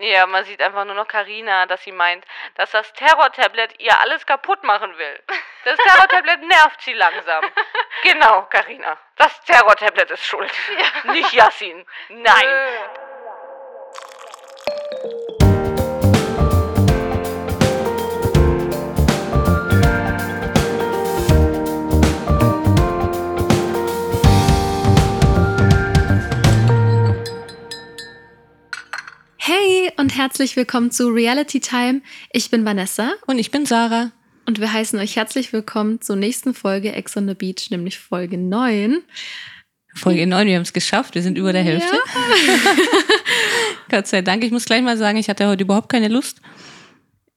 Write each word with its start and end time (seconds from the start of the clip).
Ja, 0.00 0.26
man 0.26 0.44
sieht 0.46 0.62
einfach 0.62 0.86
nur 0.86 0.94
noch 0.94 1.06
Karina, 1.06 1.66
dass 1.66 1.82
sie 1.84 1.92
meint, 1.92 2.24
dass 2.54 2.70
das 2.70 2.90
Terror-Tablet 2.94 3.78
ihr 3.80 3.98
alles 4.00 4.24
kaputt 4.24 4.64
machen 4.64 4.96
will. 4.96 5.22
Das 5.64 5.76
Terror-Tablet 5.76 6.40
nervt 6.42 6.80
sie 6.82 6.94
langsam. 6.94 7.44
Genau, 8.02 8.46
Karina. 8.48 8.96
Das 9.16 9.42
Terror-Tablet 9.42 10.10
ist 10.12 10.24
schuld. 10.24 10.50
Ja. 10.78 11.12
Nicht 11.12 11.34
Yassin. 11.34 11.84
Nein. 12.08 12.34
Hey 12.34 12.99
und 30.00 30.16
herzlich 30.16 30.56
willkommen 30.56 30.90
zu 30.90 31.08
Reality 31.08 31.60
Time. 31.60 32.00
Ich 32.32 32.48
bin 32.50 32.64
Vanessa 32.64 33.12
Und 33.26 33.38
ich 33.38 33.50
bin 33.50 33.66
Sarah. 33.66 34.12
und 34.46 34.58
wir 34.58 34.72
heißen 34.72 34.98
euch 34.98 35.16
herzlich 35.16 35.52
willkommen 35.52 36.00
zur 36.00 36.16
nächsten 36.16 36.54
Folge 36.54 36.92
Ex 36.92 37.18
on 37.18 37.28
the 37.28 37.34
Beach, 37.34 37.68
nämlich 37.68 37.98
Folge 37.98 38.38
9. 38.38 39.02
Folge 39.94 40.26
9, 40.26 40.46
wir 40.46 40.54
haben 40.54 40.62
es 40.62 40.72
geschafft, 40.72 41.14
wir 41.14 41.22
sind 41.22 41.36
über 41.36 41.52
der 41.52 41.62
Hälfte. 41.62 41.98
Gott 43.90 44.06
sei 44.06 44.22
Dank. 44.22 44.42
Ich 44.42 44.52
muss 44.52 44.64
gleich 44.64 44.80
mal 44.80 44.96
sagen, 44.96 45.18
ich 45.18 45.28
hatte 45.28 45.46
heute 45.46 45.64
überhaupt 45.64 45.90
keine 45.90 46.08
Lust. 46.08 46.40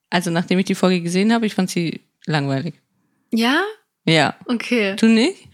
Also 0.10 0.32
nachdem 0.32 0.58
ich 0.58 0.66
die 0.66 0.76
Folge 0.76 1.02
gesehen 1.02 1.34
habe, 1.34 1.46
ich 1.46 1.56
fand 1.56 1.70
sie 1.70 2.00
langweilig. 2.28 2.76
Ja? 3.34 3.62
Ja. 4.06 4.36
Okay. 4.48 4.96
Du 4.98 5.08
nicht? 5.08 5.48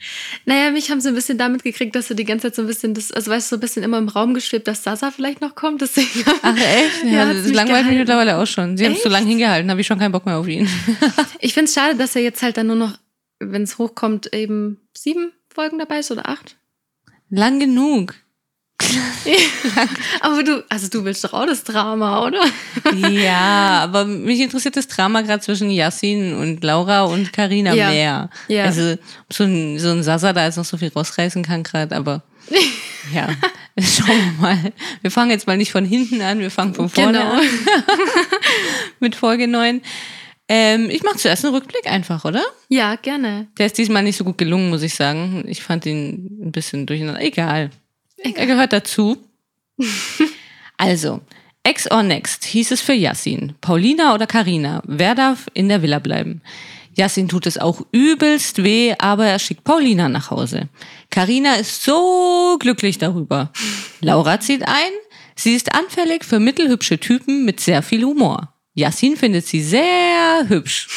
Naja, 0.46 0.72
mich 0.72 0.90
haben 0.90 1.02
sie 1.02 1.10
ein 1.10 1.16
bisschen 1.16 1.38
damit 1.38 1.62
gekriegt, 1.64 1.96
dass 1.96 2.08
du 2.08 2.16
die 2.16 2.26
ganze 2.26 2.48
Zeit 2.48 2.56
so 2.56 2.64
ein 2.64 2.68
bisschen, 2.68 2.96
das, 2.96 3.12
also 3.12 3.30
weißt 3.30 3.52
du, 3.52 3.56
so 3.56 3.58
ein 3.58 3.60
bisschen 3.60 3.84
immer 3.84 4.00
im 4.00 4.08
Raum 4.10 4.34
geschwebt, 4.34 4.68
dass 4.68 4.84
Sasa 4.84 5.12
vielleicht 5.12 5.40
noch 5.42 5.54
kommt. 5.54 5.82
Deswegen. 5.82 6.24
Ach 6.42 6.56
echt? 6.58 7.04
Ja, 7.04 7.28
Ja, 7.28 7.34
das 7.34 7.52
langweilt 7.52 7.86
mich 7.86 7.98
mittlerweile 7.98 8.38
auch 8.38 8.48
schon. 8.48 8.76
Sie 8.76 8.86
haben 8.86 8.94
es 8.94 9.04
so 9.04 9.10
lange 9.10 9.28
hingehalten, 9.28 9.70
habe 9.70 9.82
ich 9.82 9.88
schon 9.88 10.00
keinen 10.00 10.12
Bock 10.12 10.26
mehr 10.26 10.38
auf 10.38 10.48
ihn. 10.48 10.68
Ich 11.42 11.54
finde 11.54 11.66
es 11.66 11.74
schade, 11.76 11.96
dass 11.96 12.16
er 12.16 12.22
jetzt 12.24 12.42
halt 12.42 12.58
dann 12.58 12.68
nur 12.68 12.76
noch, 12.76 12.98
wenn 13.40 13.62
es 13.64 13.78
hochkommt, 13.78 14.34
eben 14.34 14.82
sieben 14.98 15.32
Folgen 15.54 15.78
dabei 15.80 16.00
ist 16.00 16.12
oder 16.12 16.28
acht. 16.28 16.58
Lang 17.30 17.60
genug. 17.60 18.16
Aber 20.22 20.44
du, 20.44 20.64
also 20.70 20.88
du 20.90 21.04
willst 21.04 21.24
doch 21.24 21.34
auch 21.34 21.46
das 21.46 21.64
Drama, 21.64 22.26
oder? 22.26 22.42
Ja, 23.10 23.82
aber 23.84 24.06
mich 24.06 24.40
interessiert 24.40 24.78
das 24.78 24.88
Drama 24.88 25.22
gerade 25.22 25.42
zwischen 25.42 25.70
Yassin 25.70 26.34
und 26.34 26.64
Laura 26.64 27.04
und 27.04 27.34
Karina 27.34 27.74
Ja. 27.74 27.90
mehr. 27.90 28.30
Ja. 28.48 28.64
Also 28.64 28.96
so 29.32 29.44
ein, 29.44 29.78
so 29.80 29.90
ein 29.90 30.04
Sasa 30.04 30.34
da 30.34 30.46
jetzt 30.46 30.58
noch 30.58 30.66
so 30.66 30.78
viel 30.78 30.92
rausreißen 30.94 31.44
kann 31.44 31.64
gerade, 31.64 31.96
aber 31.96 32.24
ja, 33.14 33.28
schauen 33.80 34.08
wir 34.08 34.42
mal. 34.42 34.74
Wir 35.02 35.12
fangen 35.12 35.32
jetzt 35.32 35.46
mal 35.48 35.58
nicht 35.58 35.72
von 35.72 35.86
hinten 35.86 36.22
an, 36.22 36.40
wir 36.40 36.50
fangen 36.52 36.74
von 36.74 36.90
vorne 36.90 37.20
Genau. 37.20 37.32
an 37.34 37.42
mit 39.00 39.16
Folge 39.16 39.48
9. 39.48 39.82
Ähm, 40.52 40.90
ich 40.90 41.04
mache 41.04 41.18
zuerst 41.18 41.46
einen 41.46 41.54
Rückblick 41.54 41.86
einfach, 41.86 42.26
oder? 42.26 42.42
Ja, 42.70 42.96
gerne. 42.96 43.48
Der 43.60 43.68
ist 43.68 43.78
diesmal 43.78 44.02
nicht 44.02 44.18
so 44.18 44.24
gut 44.24 44.40
gelungen, 44.40 44.70
muss 44.72 44.82
ich 44.82 44.96
sagen. 44.96 45.44
Ich 45.48 45.62
fand 45.62 45.86
ihn 45.86 46.40
ein 46.44 46.52
bisschen 46.52 46.88
durcheinander. 46.88 47.22
Egal. 47.22 47.70
Er 48.24 48.46
gehört 48.46 48.74
dazu. 48.74 49.18
also, 50.78 51.22
Ex 51.64 51.90
or 51.92 52.04
Next 52.04 52.46
hieß 52.46 52.72
es 52.72 52.82
für 52.82 52.94
Yassin. 52.94 53.54
Paulina 53.62 54.14
oder 54.14 54.28
Karina? 54.28 54.82
Wer 54.86 55.16
darf 55.16 55.48
in 55.54 55.70
der 55.70 55.82
Villa 55.82 56.00
bleiben? 56.00 56.42
Yassin 56.96 57.30
tut 57.30 57.46
es 57.46 57.58
auch 57.58 57.86
übelst 57.92 58.64
weh, 58.64 58.94
aber 58.98 59.26
er 59.26 59.40
schickt 59.40 59.64
Paulina 59.64 60.10
nach 60.10 60.32
Hause. 60.32 60.68
Karina 61.10 61.56
ist 61.56 61.84
so 61.84 62.58
glücklich 62.60 62.98
darüber. 62.98 63.52
Laura 64.02 64.40
zieht 64.40 64.68
ein. 64.68 64.92
Sie 65.36 65.56
ist 65.56 65.74
anfällig 65.74 66.26
für 66.26 66.40
mittelhübsche 66.40 67.00
Typen 67.00 67.46
mit 67.46 67.60
sehr 67.60 67.82
viel 67.84 68.04
Humor. 68.04 68.54
Yassin 68.74 69.16
findet 69.16 69.48
sie 69.48 69.62
sehr 69.62 70.46
hübsch. 70.48 70.88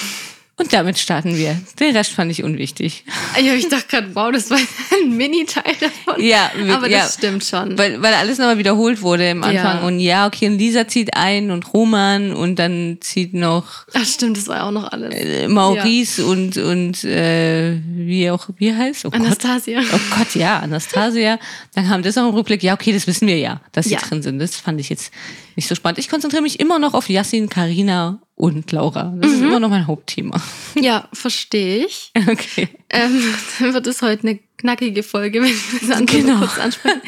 Und 0.59 0.73
damit 0.73 0.99
starten 0.99 1.35
wir. 1.37 1.59
Den 1.81 1.97
Rest 1.97 2.13
fand 2.13 2.31
ich 2.31 2.45
unwichtig. 2.45 3.05
Ja, 3.43 3.55
ich 3.55 3.69
dachte 3.69 3.87
gerade, 3.89 4.15
wow, 4.15 4.31
das 4.31 4.51
war 4.51 4.59
ein 4.59 5.17
Mini-Teil 5.17 5.75
davon. 5.81 6.23
Ja, 6.23 6.51
aber 6.75 6.89
ja. 6.89 7.01
das 7.01 7.15
stimmt 7.15 7.43
schon. 7.43 7.77
Weil, 7.79 8.01
weil 8.03 8.13
alles 8.15 8.37
nochmal 8.39 8.59
wiederholt 8.59 9.01
wurde 9.01 9.31
im 9.31 9.43
Anfang. 9.43 9.79
Ja. 9.81 9.87
Und 9.87 9.99
ja, 9.99 10.27
okay, 10.27 10.49
und 10.49 10.59
Lisa 10.59 10.87
zieht 10.87 11.17
ein 11.17 11.51
und 11.51 11.73
Roman 11.73 12.33
und 12.33 12.57
dann 12.59 12.99
zieht 13.01 13.33
noch 13.33 13.87
Ach 13.95 14.05
stimmt, 14.05 14.37
das 14.37 14.47
war 14.47 14.57
ja 14.59 14.69
auch 14.69 14.71
noch 14.73 14.93
alles. 14.93 15.15
äh, 15.15 15.49
Maurice 15.49 16.25
und, 16.25 16.59
und 16.59 17.03
äh, 17.05 17.81
wie 17.87 18.31
auch, 18.31 18.49
wie 18.59 18.75
heißt? 18.75 19.07
Oh 19.07 19.11
Gott. 19.11 19.21
Anastasia. 19.21 19.81
Oh 19.93 20.17
Gott, 20.19 20.35
ja, 20.35 20.59
Anastasia. 20.61 21.39
Dann 21.75 21.89
haben 21.89 22.03
das 22.03 22.15
noch 22.17 22.29
im 22.29 22.35
Rückblick. 22.35 22.63
Ja, 22.63 22.75
okay, 22.75 22.93
das 22.93 23.07
wissen 23.07 23.27
wir 23.27 23.39
ja, 23.39 23.63
dass 23.73 23.87
sie 23.87 23.95
Ja. 23.95 24.01
drin 24.01 24.23
sind. 24.23 24.39
Das 24.39 24.55
fand 24.57 24.79
ich 24.81 24.91
jetzt 24.91 25.13
nicht 25.57 25.69
so 25.69 25.75
spannend. 25.75 25.99
Ich 25.99 26.09
konzentriere 26.09 26.43
mich 26.43 26.61
immer 26.61 26.79
noch 26.79 26.95
auf 26.95 27.09
Yassin, 27.09 27.49
Karina 27.49 28.21
und 28.35 28.73
Laura. 28.73 29.15
Das 29.21 29.31
Mhm. 29.31 29.37
ist 29.37 29.43
immer 29.43 29.61
noch 29.61 29.69
mein 29.71 29.87
Hauptthema. 29.87 30.41
Ja, 30.75 31.09
verstehe 31.13 31.87
ich. 31.87 32.13
Okay. 32.29 32.69
Ähm, 32.91 33.23
dann 33.59 33.75
wird 33.75 33.87
es 33.87 34.03
heute 34.03 34.27
eine 34.29 34.39
knackige 34.59 35.03
Folge, 35.03 35.43
wenn 35.43 35.49
wir 35.49 35.81
das 35.81 35.91
andere 35.91 36.19
Genau. 36.19 36.39
kurz 36.39 36.59
ansprechen. 36.59 37.03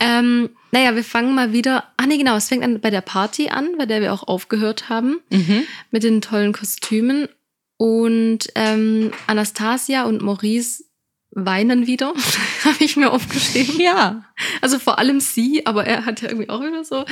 ähm, 0.00 0.50
naja, 0.72 0.94
wir 0.94 1.04
fangen 1.04 1.34
mal 1.34 1.52
wieder. 1.52 1.84
Ah, 1.96 2.06
nee, 2.06 2.16
genau, 2.18 2.36
es 2.36 2.48
fängt 2.48 2.62
an 2.62 2.80
bei 2.80 2.90
der 2.90 3.00
Party 3.00 3.48
an, 3.48 3.70
bei 3.78 3.86
der 3.86 4.00
wir 4.00 4.12
auch 4.12 4.28
aufgehört 4.28 4.88
haben, 4.88 5.20
Mhm. 5.30 5.64
mit 5.90 6.02
den 6.04 6.20
tollen 6.20 6.52
Kostümen. 6.52 7.28
Und 7.76 8.48
ähm, 8.56 9.10
Anastasia 9.26 10.04
und 10.04 10.20
Maurice 10.22 10.84
weinen 11.32 11.86
wieder, 11.86 12.12
habe 12.64 12.76
ich 12.84 12.96
mir 12.96 13.10
aufgeschrieben. 13.12 13.80
Ja. 13.80 14.24
Also 14.60 14.78
vor 14.78 14.98
allem 14.98 15.20
sie, 15.20 15.64
aber 15.66 15.86
er 15.86 16.04
hat 16.04 16.20
ja 16.22 16.28
irgendwie 16.28 16.50
auch 16.50 16.60
wieder 16.60 16.84
so. 16.84 17.04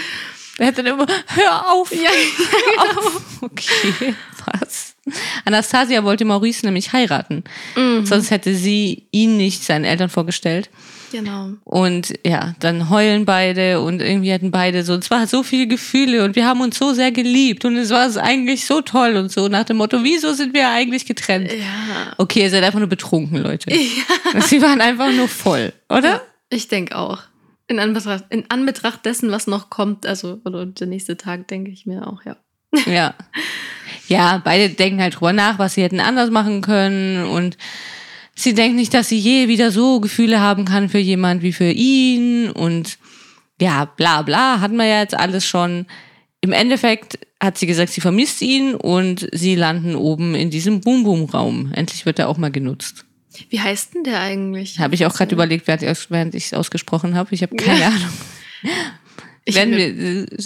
Er 0.59 0.67
hat 0.67 0.79
dann 0.79 0.87
immer, 0.87 1.07
hör 1.29 1.73
auf. 1.73 1.93
Ja, 1.93 2.11
genau. 2.91 3.11
Okay, 3.41 4.15
was? 4.47 4.95
Anastasia 5.45 6.05
wollte 6.05 6.25
Maurice 6.25 6.67
nämlich 6.67 6.93
heiraten. 6.93 7.45
Mhm. 7.77 8.05
Sonst 8.05 8.31
hätte 8.31 8.55
sie 8.55 9.07
ihn 9.13 9.37
nicht 9.37 9.65
seinen 9.65 9.85
Eltern 9.85 10.09
vorgestellt. 10.09 10.69
Genau. 11.11 11.51
Und 11.65 12.13
ja, 12.25 12.55
dann 12.61 12.91
heulen 12.91 13.25
beide 13.25 13.81
und 13.81 14.03
irgendwie 14.03 14.33
hatten 14.33 14.51
beide 14.51 14.85
so, 14.85 14.95
es 14.95 15.11
war 15.11 15.27
so 15.27 15.43
viele 15.43 15.67
Gefühle 15.67 16.25
und 16.25 16.37
wir 16.37 16.47
haben 16.47 16.61
uns 16.61 16.79
so 16.79 16.93
sehr 16.93 17.13
geliebt 17.13 17.65
und 17.65 17.77
es 17.77 17.91
war 17.91 18.07
es 18.07 18.17
eigentlich 18.17 18.67
so 18.67 18.83
toll 18.83 19.17
und 19.17 19.33
so 19.33 19.49
nach 19.49 19.65
dem 19.65 19.79
Motto, 19.79 20.03
wieso 20.03 20.35
sind 20.35 20.55
wir 20.55 20.69
eigentlich 20.69 21.07
getrennt? 21.07 21.51
Ja. 21.51 22.13
Okay, 22.19 22.43
ihr 22.43 22.51
seid 22.51 22.63
einfach 22.63 22.79
nur 22.79 22.89
betrunken, 22.89 23.39
Leute. 23.39 23.71
Sie 24.41 24.61
waren 24.61 24.81
einfach 24.81 25.11
nur 25.11 25.29
voll, 25.29 25.73
oder? 25.89 26.21
Ich 26.51 26.69
denke 26.69 26.97
auch. 26.97 27.23
In 27.69 27.79
Anbetracht, 27.79 28.25
in 28.31 28.51
Anbetracht 28.51 29.05
dessen, 29.05 29.31
was 29.31 29.47
noch 29.47 29.71
kommt, 29.71 30.07
also 30.07 30.41
oder 30.45 30.67
der 30.67 30.87
nächste 30.87 31.17
Tag, 31.17 31.49
denke 31.49 31.71
ich 31.71 31.87
mir 31.87 32.07
auch, 32.07 32.23
ja. 32.25 32.37
Ja. 32.87 33.15
Ja, 34.09 34.41
beide 34.43 34.71
denken 34.71 35.03
halt 35.03 35.17
drüber 35.17 35.35
nach, 35.35 35.59
was 35.59 35.75
sie 35.75 35.83
hätten 35.83 36.01
anders 36.01 36.31
machen 36.31 36.63
können 36.63 37.27
und 37.27 37.59
sie 38.35 38.55
denkt 38.55 38.77
nicht, 38.77 38.95
dass 38.95 39.11
sie 39.11 39.19
je 39.19 39.49
wieder 39.49 39.71
so 39.71 40.01
Gefühle 40.01 40.41
haben 40.41 40.65
kann 40.65 40.89
für 40.89 40.99
jemand 40.99 41.43
wie 41.43 41.53
für 41.53 41.71
ihn 41.71 42.51
und 42.51 42.99
ja, 43.61 43.85
bla 43.85 44.23
bla, 44.23 44.61
hatten 44.61 44.77
wir 44.77 44.87
ja 44.87 45.01
jetzt 45.01 45.19
alles 45.19 45.47
schon. 45.47 45.87
Im 46.41 46.53
Endeffekt 46.53 47.19
hat 47.41 47.59
sie 47.59 47.67
gesagt, 47.67 47.91
sie 47.91 48.01
vermisst 48.01 48.41
ihn 48.43 48.75
und 48.75 49.29
sie 49.33 49.57
landen 49.57 49.95
oben 49.95 50.35
in 50.35 50.51
diesem 50.51 50.81
Boom-Boom-Raum. 50.81 51.73
Endlich 51.75 52.07
wird 52.07 52.19
er 52.19 52.29
auch 52.29 52.39
mal 52.39 52.53
genutzt. 52.53 53.05
Wie 53.51 53.61
heißt 53.61 53.95
denn 53.95 54.05
der 54.05 54.21
eigentlich? 54.21 54.79
Habe 54.79 54.95
ich 54.95 55.07
auch 55.07 55.15
gerade 55.15 55.35
überlegt, 55.35 55.67
während 55.67 56.35
ich 56.35 56.47
es 56.47 56.55
ausgesprochen 56.55 57.15
habe. 57.15 57.35
Ich 57.35 57.43
habe 57.43 57.57
keine 57.57 57.87
Ahnung. 57.87 58.13
Ich 59.49 59.55
Werden 59.55 59.77
wir, 59.77 59.87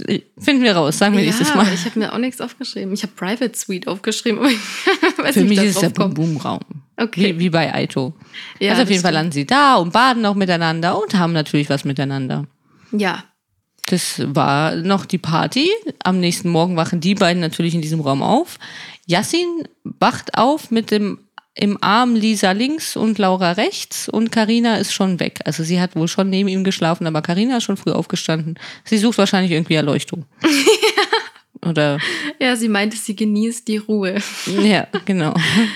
äh, 0.09 0.23
finden 0.39 0.63
wir 0.63 0.77
raus, 0.77 0.99
sagen 0.99 1.17
wir 1.17 1.25
nächstes 1.25 1.49
ja, 1.49 1.57
Mal. 1.57 1.75
ich 1.75 1.85
habe 1.87 1.99
mir 1.99 2.13
auch 2.13 2.19
nichts 2.19 2.41
aufgeschrieben. 2.41 2.95
Ich 2.95 3.03
habe 3.03 3.13
Private 3.17 3.59
Suite 3.59 3.89
aufgeschrieben, 3.89 4.39
Für 5.33 5.45
mich 5.45 5.59
ist 5.59 5.75
es 5.75 5.81
der. 5.81 5.89
Boom-Boom-Raum. 5.89 6.61
Okay. 6.97 7.35
Wie, 7.35 7.41
wie 7.41 7.51
bei 7.51 7.75
Aito. 7.75 8.15
Ja, 8.61 8.71
also 8.71 8.85
auf 8.85 8.91
jeden 8.91 9.03
Fall 9.03 9.13
landen 9.13 9.33
sie 9.33 9.45
da 9.45 9.75
und 9.75 9.93
baden 9.93 10.25
auch 10.25 10.37
miteinander 10.37 11.03
und 11.03 11.15
haben 11.15 11.33
natürlich 11.33 11.69
was 11.69 11.85
miteinander. 11.85 12.47
Ja. 12.93 13.25
Das 13.87 14.23
war 14.25 14.77
noch 14.77 15.05
die 15.05 15.19
Party. 15.19 15.69
Am 16.05 16.21
nächsten 16.21 16.49
Morgen 16.49 16.77
wachen 16.77 17.01
die 17.01 17.17
beiden 17.17 17.41
natürlich 17.41 17.75
in 17.75 17.83
diesem 17.83 18.01
Raum 18.01 18.23
auf. 18.23 18.61
Yassin 19.07 19.67
wacht 19.83 20.39
auf 20.39 20.71
mit 20.71 20.93
dem 20.93 21.19
im 21.55 21.77
Arm 21.83 22.15
Lisa 22.15 22.53
links 22.53 22.97
und 22.97 23.19
Laura 23.19 23.53
rechts 23.53 24.09
und 24.09 24.33
Karina 24.33 24.77
ist 24.77 24.93
schon 24.95 25.21
weg. 25.21 25.41
Also 25.45 25.63
sie 25.65 25.81
hat 25.81 25.95
wohl 25.97 26.09
schon 26.09 26.31
neben 26.31 26.49
ihm 26.49 26.65
geschlafen, 26.65 27.07
aber 27.07 27.21
Karina 27.23 27.59
ist 27.59 27.65
schon 27.65 27.77
früh 27.77 27.93
aufgestanden. 27.93 28.59
Sie 28.85 28.97
sucht 28.99 29.19
wahrscheinlich 29.19 29.53
irgendwie 29.53 29.75
Erleuchtung. 29.75 30.25
Oder 31.65 31.99
Ja, 32.41 32.57
sie 32.57 32.69
meinte, 32.69 32.97
sie 32.97 33.15
genießt 33.15 33.69
die 33.69 33.77
Ruhe. 33.77 34.17
ja, 34.63 34.87
genau. 35.05 35.35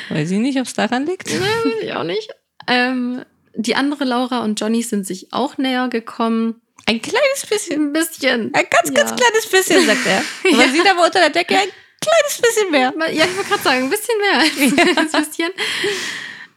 Weiß 0.09 0.31
ich 0.31 0.39
nicht, 0.39 0.59
ob 0.59 0.67
es 0.67 0.75
daran 0.75 1.07
liegt. 1.07 1.29
ich 1.83 1.93
auch 1.95 2.03
nicht. 2.05 2.29
Ähm, 2.67 3.23
die 3.55 3.77
andere 3.77 4.05
Laura 4.05 4.43
und 4.43 4.59
Johnny 4.61 4.83
sind 4.83 5.07
sich 5.07 5.33
auch 5.33 5.59
näher 5.59 5.89
gekommen. 5.89 6.57
Ein 6.87 7.01
kleines 7.01 7.47
bisschen. 7.49 7.89
Ein 7.89 7.93
bisschen. 7.93 8.55
Ein 8.55 8.65
ganz, 8.71 8.93
ganz 8.95 9.11
Ja. 9.11 9.17
kleines 9.17 9.47
bisschen, 9.51 9.87
sagt 9.87 10.07
er. 10.07 10.23
Man 10.57 10.73
sieht 10.73 10.91
aber 10.91 11.05
unter 11.05 11.21
der 11.21 11.31
Decke 11.31 11.57
ein 11.57 11.69
kleines 12.01 12.41
bisschen 12.41 12.71
mehr. 12.71 12.95
Ja, 13.13 13.25
ich 13.25 13.37
wollte 13.37 13.49
gerade 13.51 13.63
sagen, 13.63 13.85
ein 13.85 13.91
bisschen 13.91 14.19
mehr 14.19 14.41
ein 14.97 15.11
bisschen. 15.11 15.51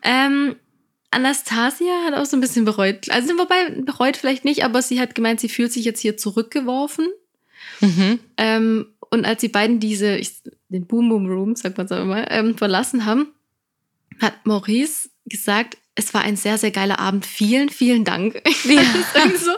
Ähm, 0.02 0.56
Anastasia 1.12 2.06
hat 2.06 2.14
auch 2.14 2.26
so 2.26 2.38
ein 2.38 2.40
bisschen 2.40 2.64
bereut. 2.64 3.10
Also 3.10 3.38
wobei, 3.38 3.70
bereut 3.82 4.16
vielleicht 4.16 4.46
nicht, 4.46 4.64
aber 4.64 4.82
sie 4.82 5.02
hat 5.02 5.14
gemeint, 5.14 5.42
sie 5.42 5.50
fühlt 5.50 5.74
sich 5.74 5.84
jetzt 5.84 6.00
hier 6.00 6.16
zurückgeworfen. 6.16 7.10
Ähm, 8.38 8.86
und 9.10 9.26
als 9.26 9.42
die 9.42 9.50
beiden 9.50 9.80
diese, 9.80 10.16
ich, 10.16 10.42
den 10.70 10.86
Boom 10.88 11.10
Boom 11.10 11.26
Room, 11.28 11.56
sagt 11.56 11.78
man 11.78 11.88
es 11.88 11.92
mal, 11.92 12.28
ähm, 12.30 12.58
verlassen 12.58 13.06
haben, 13.06 13.34
hat 14.22 14.46
Maurice 14.46 15.10
gesagt, 15.26 15.78
es 15.96 16.14
war 16.14 16.22
ein 16.22 16.38
sehr, 16.38 16.58
sehr 16.58 16.72
geiler 16.72 17.00
Abend. 17.00 17.26
Vielen, 17.26 17.70
vielen 17.70 18.06
Dank. 18.06 18.42
Ja. 18.64 18.82
so 19.38 19.52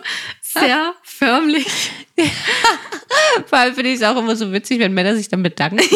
sehr 0.54 0.94
förmlich. 1.04 1.92
Vor 3.48 3.58
allem 3.58 3.76
finde 3.76 3.92
ich 3.92 3.98
es 3.98 4.04
auch 4.04 4.18
immer 4.18 4.36
so 4.36 4.52
witzig, 4.52 4.80
wenn 4.80 4.94
Männer 4.94 5.16
sich 5.16 5.30
dann 5.30 5.44
bedanken. 5.44 5.82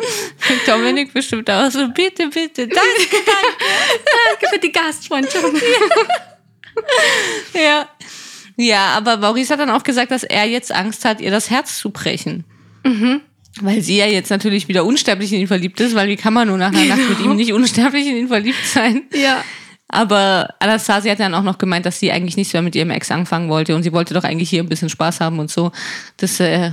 Okay. 0.00 0.60
Dominik 0.64 1.12
bestimmt 1.12 1.50
auch 1.50 1.68
so, 1.72 1.88
bitte, 1.88 2.28
bitte, 2.28 2.68
danke. 2.68 3.16
Danke 3.26 4.46
für 4.48 4.58
die 4.60 4.70
Gastfreundschaft. 4.72 5.44
Ja. 7.52 7.88
Ja, 8.56 8.94
aber 8.96 9.16
Maurice 9.16 9.52
hat 9.52 9.58
dann 9.60 9.70
auch 9.70 9.82
gesagt, 9.82 10.12
dass 10.12 10.22
er 10.22 10.44
jetzt 10.44 10.72
Angst 10.72 11.04
hat, 11.04 11.20
ihr 11.20 11.32
das 11.32 11.50
Herz 11.50 11.78
zu 11.78 11.90
brechen. 11.90 12.44
Weil 13.60 13.82
sie 13.82 13.96
ja 13.96 14.06
jetzt 14.06 14.30
natürlich 14.30 14.68
wieder 14.68 14.84
unsterblich 14.84 15.32
in 15.32 15.40
ihn 15.40 15.48
verliebt 15.48 15.80
ist, 15.80 15.96
weil 15.96 16.08
wie 16.08 16.16
kann 16.16 16.32
man 16.32 16.46
nur 16.46 16.56
nach 16.56 16.72
einer 16.72 16.84
Nacht 16.84 17.08
mit 17.08 17.20
ihm 17.20 17.34
nicht 17.34 17.52
unsterblich 17.52 18.06
in 18.06 18.16
ihn 18.16 18.28
verliebt 18.28 18.64
sein? 18.64 19.02
Ja. 19.12 19.42
Aber 19.90 20.54
Anastasia 20.60 21.12
hat 21.12 21.20
dann 21.20 21.34
auch 21.34 21.42
noch 21.42 21.56
gemeint, 21.58 21.86
dass 21.86 21.98
sie 21.98 22.12
eigentlich 22.12 22.36
nichts 22.36 22.52
mehr 22.52 22.60
mit 22.62 22.74
ihrem 22.76 22.90
Ex 22.90 23.10
anfangen 23.10 23.48
wollte 23.48 23.74
und 23.74 23.82
sie 23.82 23.92
wollte 23.92 24.12
doch 24.14 24.24
eigentlich 24.24 24.50
hier 24.50 24.62
ein 24.62 24.68
bisschen 24.68 24.90
Spaß 24.90 25.20
haben 25.20 25.38
und 25.38 25.50
so. 25.50 25.72
Das, 26.18 26.38
äh, 26.40 26.72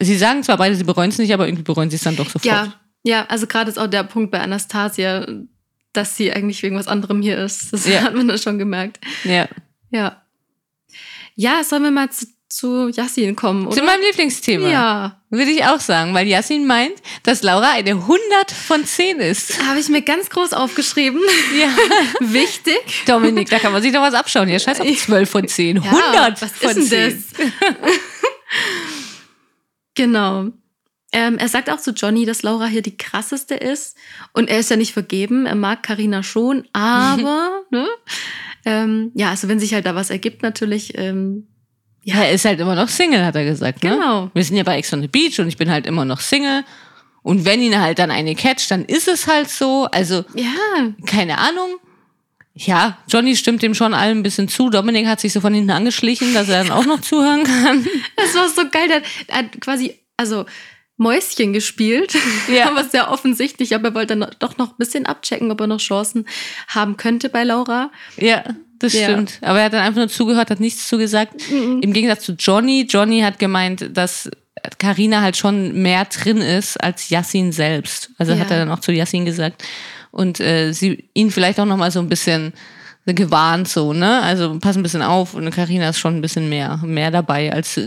sie 0.00 0.16
sagen 0.16 0.42
zwar 0.42 0.56
beide, 0.56 0.74
sie 0.74 0.82
bereuen 0.84 1.10
es 1.10 1.18
nicht, 1.18 1.32
aber 1.32 1.46
irgendwie 1.46 1.62
bereuen 1.62 1.90
sie 1.90 1.96
es 1.96 2.02
dann 2.02 2.16
doch 2.16 2.26
sofort. 2.28 2.44
Ja, 2.44 2.74
ja, 3.04 3.24
also 3.28 3.46
gerade 3.46 3.70
ist 3.70 3.78
auch 3.78 3.86
der 3.86 4.02
Punkt 4.02 4.32
bei 4.32 4.40
Anastasia, 4.40 5.26
dass 5.92 6.16
sie 6.16 6.32
eigentlich 6.32 6.62
wegen 6.64 6.76
was 6.76 6.88
anderem 6.88 7.22
hier 7.22 7.38
ist. 7.38 7.72
Das 7.72 7.86
Ja. 7.86 8.02
hat 8.02 8.14
man 8.14 8.26
dann 8.26 8.38
schon 8.38 8.58
gemerkt. 8.58 8.98
ja. 9.24 9.46
Ja. 9.90 10.22
Ja, 11.36 11.62
sollen 11.64 11.82
wir 11.84 11.90
mal 11.90 12.10
zu, 12.10 12.26
zu 12.56 12.88
Yassin 12.88 13.36
kommen, 13.36 13.70
Zu 13.70 13.78
oder? 13.78 13.84
meinem 13.84 14.00
Lieblingsthema. 14.02 14.68
Ja. 14.68 15.20
Würde 15.28 15.50
ich 15.50 15.64
auch 15.64 15.80
sagen, 15.80 16.14
weil 16.14 16.26
Yasin 16.26 16.66
meint, 16.66 16.94
dass 17.22 17.42
Laura 17.42 17.72
eine 17.72 17.90
100 17.90 18.50
von 18.50 18.84
10 18.84 19.18
ist. 19.18 19.62
Habe 19.66 19.78
ich 19.78 19.88
mir 19.88 20.02
ganz 20.02 20.30
groß 20.30 20.52
aufgeschrieben. 20.52 21.20
Ja. 21.56 21.68
Wichtig. 22.20 23.04
Dominik, 23.06 23.48
da 23.48 23.58
kann 23.58 23.72
man 23.72 23.80
sich 23.80 23.92
doch 23.92 24.02
was 24.02 24.14
abschauen. 24.14 24.48
Ja, 24.48 24.58
scheiß 24.58 24.80
auf 24.80 24.96
12 24.96 25.30
von 25.30 25.48
10. 25.48 25.78
100 25.82 26.42
was 26.42 26.52
von 26.52 26.76
ist 26.76 26.88
10. 26.88 26.90
denn 26.90 27.24
das? 27.38 27.76
genau. 29.94 30.46
Ähm, 31.12 31.38
er 31.38 31.48
sagt 31.48 31.70
auch 31.70 31.80
zu 31.80 31.92
Johnny, 31.92 32.26
dass 32.26 32.42
Laura 32.42 32.66
hier 32.66 32.82
die 32.82 32.96
krasseste 32.96 33.54
ist. 33.54 33.96
Und 34.32 34.50
er 34.50 34.58
ist 34.58 34.70
ja 34.70 34.76
nicht 34.76 34.92
vergeben. 34.92 35.46
Er 35.46 35.54
mag 35.54 35.82
Karina 35.82 36.22
schon, 36.22 36.66
aber, 36.72 37.62
ne? 37.70 37.86
Ähm, 38.64 39.12
ja, 39.14 39.30
also 39.30 39.48
wenn 39.48 39.60
sich 39.60 39.72
halt 39.72 39.86
da 39.86 39.94
was 39.94 40.10
ergibt, 40.10 40.42
natürlich. 40.42 40.98
Ähm, 40.98 41.46
Ja, 42.08 42.22
er 42.22 42.30
ist 42.30 42.44
halt 42.44 42.60
immer 42.60 42.76
noch 42.76 42.88
Single, 42.88 43.24
hat 43.24 43.34
er 43.34 43.44
gesagt. 43.44 43.82
Ne? 43.82 43.90
Genau. 43.90 44.30
Wir 44.32 44.44
sind 44.44 44.56
ja 44.56 44.62
bei 44.62 44.78
Ex 44.78 44.92
on 44.92 45.02
the 45.02 45.08
Beach 45.08 45.40
und 45.40 45.48
ich 45.48 45.56
bin 45.56 45.68
halt 45.68 45.86
immer 45.86 46.04
noch 46.04 46.20
Single. 46.20 46.62
Und 47.24 47.44
wenn 47.44 47.60
ihn 47.60 47.80
halt 47.80 47.98
dann 47.98 48.12
eine 48.12 48.36
catcht, 48.36 48.70
dann 48.70 48.84
ist 48.84 49.08
es 49.08 49.26
halt 49.26 49.50
so. 49.50 49.88
Also, 49.90 50.24
ja, 50.36 50.92
keine 51.04 51.38
Ahnung. 51.38 51.78
Ja, 52.54 52.98
Johnny 53.08 53.34
stimmt 53.34 53.60
dem 53.62 53.74
schon 53.74 53.92
allem 53.92 54.20
ein 54.20 54.22
bisschen 54.22 54.46
zu. 54.46 54.70
Dominik 54.70 55.06
hat 55.08 55.18
sich 55.18 55.32
so 55.32 55.40
von 55.40 55.52
hinten 55.52 55.72
angeschlichen, 55.72 56.32
dass 56.32 56.48
er 56.48 56.62
dann 56.62 56.70
auch 56.70 56.86
noch 56.86 57.00
zuhören 57.00 57.42
kann. 57.42 57.84
das 58.16 58.36
war 58.36 58.48
so 58.50 58.62
geil. 58.70 58.86
Der, 58.86 59.02
er 59.26 59.38
hat 59.38 59.60
quasi, 59.60 59.98
also 60.16 60.46
Mäuschen 60.96 61.52
gespielt, 61.52 62.14
Ja. 62.48 62.66
aber 62.70 62.84
sehr 62.84 63.10
offensichtlich. 63.10 63.74
Aber 63.74 63.88
er 63.88 63.94
wollte 63.96 64.16
dann 64.16 64.30
doch 64.38 64.58
noch 64.58 64.68
ein 64.68 64.78
bisschen 64.78 65.06
abchecken, 65.06 65.50
ob 65.50 65.60
er 65.60 65.66
noch 65.66 65.80
Chancen 65.80 66.24
haben 66.68 66.96
könnte 66.96 67.30
bei 67.30 67.42
Laura. 67.42 67.90
Ja, 68.16 68.44
das 68.78 68.92
Ja. 68.94 69.04
stimmt. 69.04 69.38
Aber 69.42 69.58
er 69.60 69.66
hat 69.66 69.72
dann 69.72 69.82
einfach 69.82 69.98
nur 69.98 70.08
zugehört, 70.08 70.50
hat 70.50 70.60
nichts 70.60 70.88
zugesagt. 70.88 71.34
Im 71.50 71.92
Gegensatz 71.92 72.24
zu 72.24 72.32
Johnny. 72.32 72.86
Johnny 72.88 73.20
hat 73.20 73.38
gemeint, 73.38 73.90
dass 73.96 74.30
Karina 74.78 75.20
halt 75.22 75.36
schon 75.36 75.80
mehr 75.82 76.04
drin 76.06 76.38
ist 76.38 76.76
als 76.82 77.08
Yassin 77.10 77.52
selbst. 77.52 78.10
Also 78.18 78.32
Ja. 78.32 78.38
hat 78.40 78.50
er 78.50 78.58
dann 78.58 78.70
auch 78.70 78.80
zu 78.80 78.92
Yassin 78.92 79.24
gesagt. 79.24 79.62
Und 80.10 80.40
äh, 80.40 80.72
sie 80.72 81.08
ihn 81.14 81.30
vielleicht 81.30 81.60
auch 81.60 81.66
noch 81.66 81.76
mal 81.76 81.90
so 81.90 82.00
ein 82.00 82.08
bisschen 82.08 82.52
gewarnt 83.06 83.68
so, 83.68 83.92
ne? 83.92 84.20
Also 84.22 84.58
pass 84.58 84.76
ein 84.76 84.82
bisschen 84.82 85.02
auf 85.02 85.34
und 85.34 85.48
Karina 85.50 85.90
ist 85.90 85.98
schon 85.98 86.16
ein 86.16 86.22
bisschen 86.22 86.48
mehr 86.48 86.78
mehr 86.84 87.10
dabei 87.12 87.52
als 87.52 87.78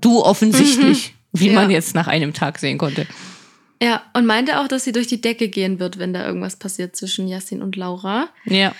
du 0.00 0.22
offensichtlich, 0.22 1.14
wie 1.32 1.48
Ja. 1.48 1.54
man 1.54 1.70
jetzt 1.70 1.94
nach 1.94 2.06
einem 2.06 2.32
Tag 2.32 2.58
sehen 2.58 2.78
konnte. 2.78 3.06
Ja, 3.82 4.02
und 4.14 4.24
meinte 4.26 4.58
auch, 4.60 4.66
dass 4.68 4.84
sie 4.84 4.92
durch 4.92 5.06
die 5.06 5.20
Decke 5.20 5.48
gehen 5.48 5.78
wird, 5.80 5.98
wenn 5.98 6.12
da 6.12 6.24
irgendwas 6.26 6.56
passiert 6.56 6.96
zwischen 6.96 7.28
Yassin 7.28 7.60
und 7.62 7.76
Laura. 7.76 8.28
Ja. 8.46 8.72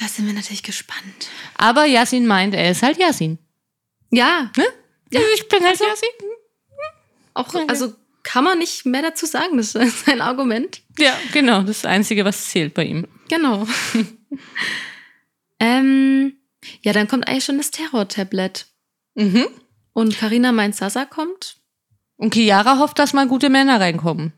Da 0.00 0.08
sind 0.08 0.26
wir 0.26 0.32
natürlich 0.32 0.62
gespannt. 0.62 1.28
Aber 1.56 1.84
Yassin 1.84 2.26
meint, 2.26 2.54
er 2.54 2.70
ist 2.70 2.82
halt 2.82 2.98
Yassin. 2.98 3.38
Ja, 4.10 4.50
Ne? 4.56 4.64
Ja. 5.12 5.20
Ich 5.34 5.48
bin 5.48 5.62
halt 5.62 5.78
Yassin. 5.78 6.08
auch, 7.34 7.54
also 7.68 7.92
kann 8.22 8.44
man 8.44 8.58
nicht 8.58 8.86
mehr 8.86 9.02
dazu 9.02 9.26
sagen. 9.26 9.56
Das 9.56 9.74
ist 9.74 10.08
ein 10.08 10.20
Argument. 10.20 10.82
Ja, 10.98 11.18
genau. 11.32 11.60
Das 11.60 11.70
ist 11.76 11.84
das 11.84 11.90
Einzige, 11.90 12.24
was 12.24 12.48
zählt 12.48 12.74
bei 12.74 12.84
ihm. 12.84 13.06
Genau. 13.28 13.66
ähm, 15.60 16.34
ja, 16.82 16.92
dann 16.92 17.08
kommt 17.08 17.28
eigentlich 17.28 17.44
schon 17.44 17.58
das 17.58 17.70
Terror-Tablet. 17.70 18.66
Mhm. 19.14 19.46
Und 19.92 20.16
Karina 20.18 20.52
meint, 20.52 20.76
Sasa 20.76 21.04
kommt. 21.04 21.56
Und 22.16 22.34
Chiara 22.34 22.78
hofft, 22.78 22.98
dass 22.98 23.12
mal 23.12 23.26
gute 23.26 23.50
Männer 23.50 23.80
reinkommen. 23.80 24.32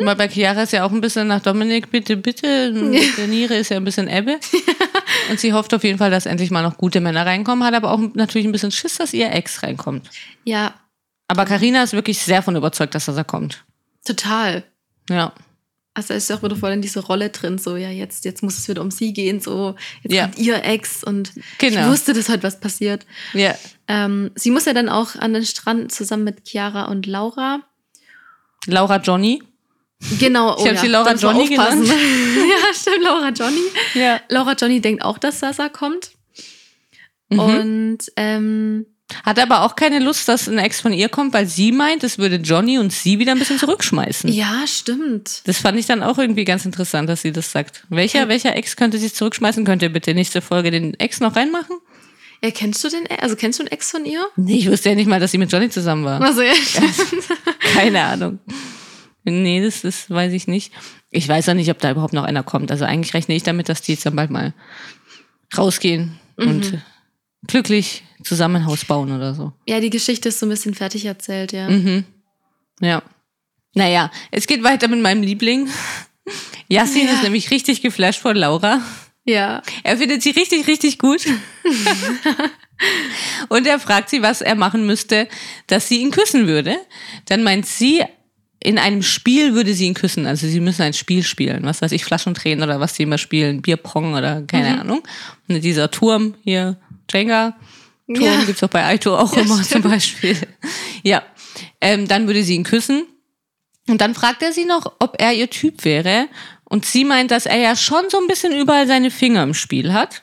Mhm. 0.00 0.06
Weil 0.06 0.16
bei 0.16 0.28
Chiara 0.28 0.62
ist 0.62 0.72
ja 0.72 0.84
auch 0.84 0.92
ein 0.92 1.00
bisschen 1.00 1.28
nach 1.28 1.40
Dominik, 1.40 1.90
bitte, 1.90 2.16
bitte. 2.16 2.72
Der 3.16 3.26
Niere 3.26 3.54
ist 3.56 3.70
ja 3.70 3.76
ein 3.76 3.84
bisschen 3.84 4.08
Ebbe. 4.08 4.38
Und 5.30 5.38
sie 5.40 5.52
hofft 5.52 5.72
auf 5.74 5.84
jeden 5.84 5.98
Fall, 5.98 6.10
dass 6.10 6.26
endlich 6.26 6.50
mal 6.50 6.62
noch 6.62 6.76
gute 6.76 7.00
Männer 7.00 7.24
reinkommen, 7.24 7.64
hat 7.64 7.74
aber 7.74 7.90
auch 7.92 8.00
natürlich 8.14 8.46
ein 8.46 8.52
bisschen 8.52 8.70
Schiss, 8.72 8.96
dass 8.96 9.12
ihr 9.14 9.30
Ex 9.32 9.62
reinkommt. 9.62 10.08
Ja, 10.44 10.74
Aber 11.28 11.44
Karina 11.46 11.82
ist 11.82 11.92
wirklich 11.92 12.18
sehr 12.18 12.42
von 12.42 12.56
überzeugt, 12.56 12.94
dass 12.94 13.08
er 13.08 13.24
kommt. 13.24 13.64
total. 14.04 14.64
Ja. 15.08 15.32
Also 15.96 16.12
ist 16.12 16.30
auch 16.32 16.42
wieder 16.42 16.56
voll 16.56 16.72
in 16.72 16.82
diese 16.82 16.98
Rolle 17.00 17.30
drin, 17.30 17.56
so 17.56 17.76
ja, 17.76 17.88
jetzt, 17.88 18.24
jetzt 18.24 18.42
muss 18.42 18.58
es 18.58 18.68
wieder 18.68 18.82
um 18.82 18.90
sie 18.90 19.12
gehen, 19.12 19.40
so 19.40 19.76
jetzt 20.02 20.12
Ja. 20.12 20.24
kommt 20.24 20.38
ihr 20.38 20.64
Ex 20.64 21.04
und 21.04 21.30
Genau. 21.58 21.82
ich 21.82 21.86
wusste, 21.86 22.12
dass 22.14 22.28
heute 22.28 22.42
was 22.42 22.58
passiert. 22.58 23.06
Ja. 23.32 23.54
Ähm, 23.86 24.32
sie 24.34 24.50
muss 24.50 24.64
ja 24.64 24.72
dann 24.72 24.88
auch 24.88 25.14
an 25.14 25.34
den 25.34 25.44
Strand 25.44 25.92
zusammen 25.92 26.24
mit 26.24 26.44
Chiara 26.48 26.86
und 26.86 27.06
Laura. 27.06 27.60
Laura 28.66 28.96
Johnny. 28.96 29.42
Genau, 30.18 30.56
oh 30.56 30.64
Ich 30.64 30.70
hab 30.70 30.78
sie 30.78 30.88
Laura 30.88 31.04
da 31.04 31.12
müssen 31.12 31.22
wir 31.22 31.32
Johnny 31.32 31.48
genannt. 31.48 31.88
ja, 31.88 32.74
stimmt, 32.74 33.02
Laura 33.02 33.30
Johnny. 33.30 33.60
Ja. 33.94 34.20
Laura 34.28 34.52
Johnny 34.52 34.80
denkt 34.80 35.02
auch, 35.02 35.18
dass 35.18 35.40
Sasa 35.40 35.68
kommt. 35.68 36.10
Mhm. 37.30 37.38
Und 37.38 37.98
ähm, 38.16 38.86
Hat 39.24 39.38
aber 39.38 39.62
auch 39.62 39.76
keine 39.76 39.98
Lust, 40.00 40.28
dass 40.28 40.48
ein 40.48 40.58
Ex 40.58 40.80
von 40.80 40.92
ihr 40.92 41.08
kommt, 41.08 41.32
weil 41.32 41.46
sie 41.46 41.72
meint, 41.72 42.04
es 42.04 42.18
würde 42.18 42.36
Johnny 42.36 42.78
und 42.78 42.92
sie 42.92 43.18
wieder 43.18 43.32
ein 43.32 43.38
bisschen 43.38 43.58
zurückschmeißen. 43.58 44.30
ja, 44.30 44.66
stimmt. 44.66 45.42
Das 45.46 45.58
fand 45.58 45.78
ich 45.78 45.86
dann 45.86 46.02
auch 46.02 46.18
irgendwie 46.18 46.44
ganz 46.44 46.66
interessant, 46.66 47.08
dass 47.08 47.22
sie 47.22 47.32
das 47.32 47.50
sagt. 47.50 47.84
Welcher, 47.88 48.28
welcher 48.28 48.56
Ex 48.56 48.76
könnte 48.76 48.98
sich 48.98 49.14
zurückschmeißen? 49.14 49.64
Könnt 49.64 49.82
ihr 49.82 49.92
bitte 49.92 50.14
nächste 50.14 50.42
Folge 50.42 50.70
den 50.70 50.94
Ex 51.00 51.20
noch 51.20 51.36
reinmachen? 51.36 51.76
Ja, 52.44 52.50
kennst 52.50 52.84
du 52.84 52.90
den, 52.90 53.06
also 53.20 53.36
kennst 53.36 53.58
du 53.58 53.62
einen 53.62 53.72
Ex 53.72 53.90
von 53.90 54.04
ihr? 54.04 54.22
Nee, 54.36 54.58
ich 54.58 54.70
wusste 54.70 54.90
ja 54.90 54.94
nicht 54.94 55.06
mal, 55.08 55.18
dass 55.18 55.30
sie 55.30 55.38
mit 55.38 55.50
Johnny 55.50 55.70
zusammen 55.70 56.04
war. 56.04 56.20
Also, 56.20 56.42
ja. 56.42 56.52
Keine 57.72 58.02
Ahnung. 58.02 58.38
Nee, 59.24 59.62
das, 59.64 59.80
das 59.80 60.10
weiß 60.10 60.30
ich 60.34 60.46
nicht. 60.46 60.70
Ich 61.10 61.26
weiß 61.26 61.48
auch 61.48 61.54
nicht, 61.54 61.70
ob 61.70 61.78
da 61.78 61.90
überhaupt 61.90 62.12
noch 62.12 62.24
einer 62.24 62.42
kommt. 62.42 62.70
Also 62.70 62.84
eigentlich 62.84 63.14
rechne 63.14 63.34
ich 63.34 63.42
damit, 63.44 63.70
dass 63.70 63.80
die 63.80 63.92
jetzt 63.92 64.04
dann 64.04 64.14
bald 64.14 64.30
mal 64.30 64.52
rausgehen 65.56 66.18
und 66.36 66.78
glücklich 67.46 68.02
zusammen 68.22 68.56
ein 68.56 68.66
Haus 68.66 68.84
bauen 68.84 69.10
oder 69.16 69.34
so. 69.34 69.52
ja, 69.66 69.80
die 69.80 69.88
Geschichte 69.90 70.28
ist 70.28 70.38
so 70.40 70.44
ein 70.44 70.50
bisschen 70.50 70.74
fertig 70.74 71.06
erzählt, 71.06 71.52
ja. 71.52 71.70
Mhm. 71.70 72.04
Ja. 72.80 73.02
Naja, 73.74 74.10
es 74.30 74.46
geht 74.46 74.62
weiter 74.62 74.88
mit 74.88 75.00
meinem 75.00 75.22
Liebling. 75.22 75.68
Yassin 76.68 77.06
Ja. 77.06 77.14
ist 77.14 77.22
nämlich 77.22 77.50
richtig 77.50 77.80
geflasht 77.80 78.20
von 78.20 78.36
Laura. 78.36 78.82
Ja. 79.24 79.62
Er 79.82 79.96
findet 79.96 80.22
sie 80.22 80.30
richtig, 80.30 80.66
richtig 80.66 80.98
gut. 80.98 81.22
Und 83.48 83.66
er 83.66 83.78
fragt 83.78 84.10
sie, 84.10 84.22
was 84.22 84.40
er 84.40 84.54
machen 84.54 84.86
müsste, 84.86 85.28
dass 85.66 85.88
sie 85.88 86.00
ihn 86.00 86.10
küssen 86.10 86.46
würde. 86.46 86.76
Dann 87.26 87.42
meint 87.42 87.66
sie, 87.66 88.02
in 88.60 88.78
einem 88.78 89.02
Spiel 89.02 89.54
würde 89.54 89.74
sie 89.74 89.86
ihn 89.86 89.94
küssen. 89.94 90.26
Also 90.26 90.46
sie 90.46 90.60
müssen 90.60 90.82
ein 90.82 90.92
Spiel 90.92 91.22
spielen. 91.22 91.64
Was 91.64 91.82
weiß 91.82 91.92
ich, 91.92 92.04
Flaschendrehen 92.04 92.62
oder 92.62 92.80
was 92.80 92.96
sie 92.96 93.04
immer 93.04 93.18
spielen. 93.18 93.62
Bierpong 93.62 94.14
oder 94.14 94.42
keine 94.42 94.80
Ahnung. 94.80 95.02
Und 95.48 95.62
dieser 95.62 95.90
Turm 95.90 96.34
hier, 96.42 96.76
Jenga. 97.12 97.56
Turm 98.06 98.22
Ja. 98.22 98.44
gibt's 98.44 98.62
auch 98.62 98.68
bei 98.68 98.84
Aito 98.84 99.16
auch 99.16 99.34
Ja, 99.34 99.42
immer 99.42 99.56
zum 99.56 99.64
stimmt. 99.64 99.84
Beispiel. 99.88 100.36
Ja. 101.02 101.22
Ähm, 101.80 102.08
dann 102.08 102.26
würde 102.26 102.42
sie 102.42 102.54
ihn 102.56 102.64
küssen. 102.64 103.06
Und 103.86 104.00
dann 104.00 104.14
fragt 104.14 104.42
er 104.42 104.52
sie 104.52 104.64
noch, 104.64 104.94
ob 104.98 105.16
er 105.20 105.32
ihr 105.34 105.48
Typ 105.50 105.84
wäre. 105.84 106.28
Und 106.64 106.86
sie 106.86 107.04
meint, 107.04 107.30
dass 107.30 107.46
er 107.46 107.58
ja 107.58 107.76
schon 107.76 108.08
so 108.10 108.18
ein 108.18 108.26
bisschen 108.26 108.52
überall 108.58 108.86
seine 108.86 109.10
Finger 109.10 109.42
im 109.42 109.54
Spiel 109.54 109.92
hat. 109.92 110.22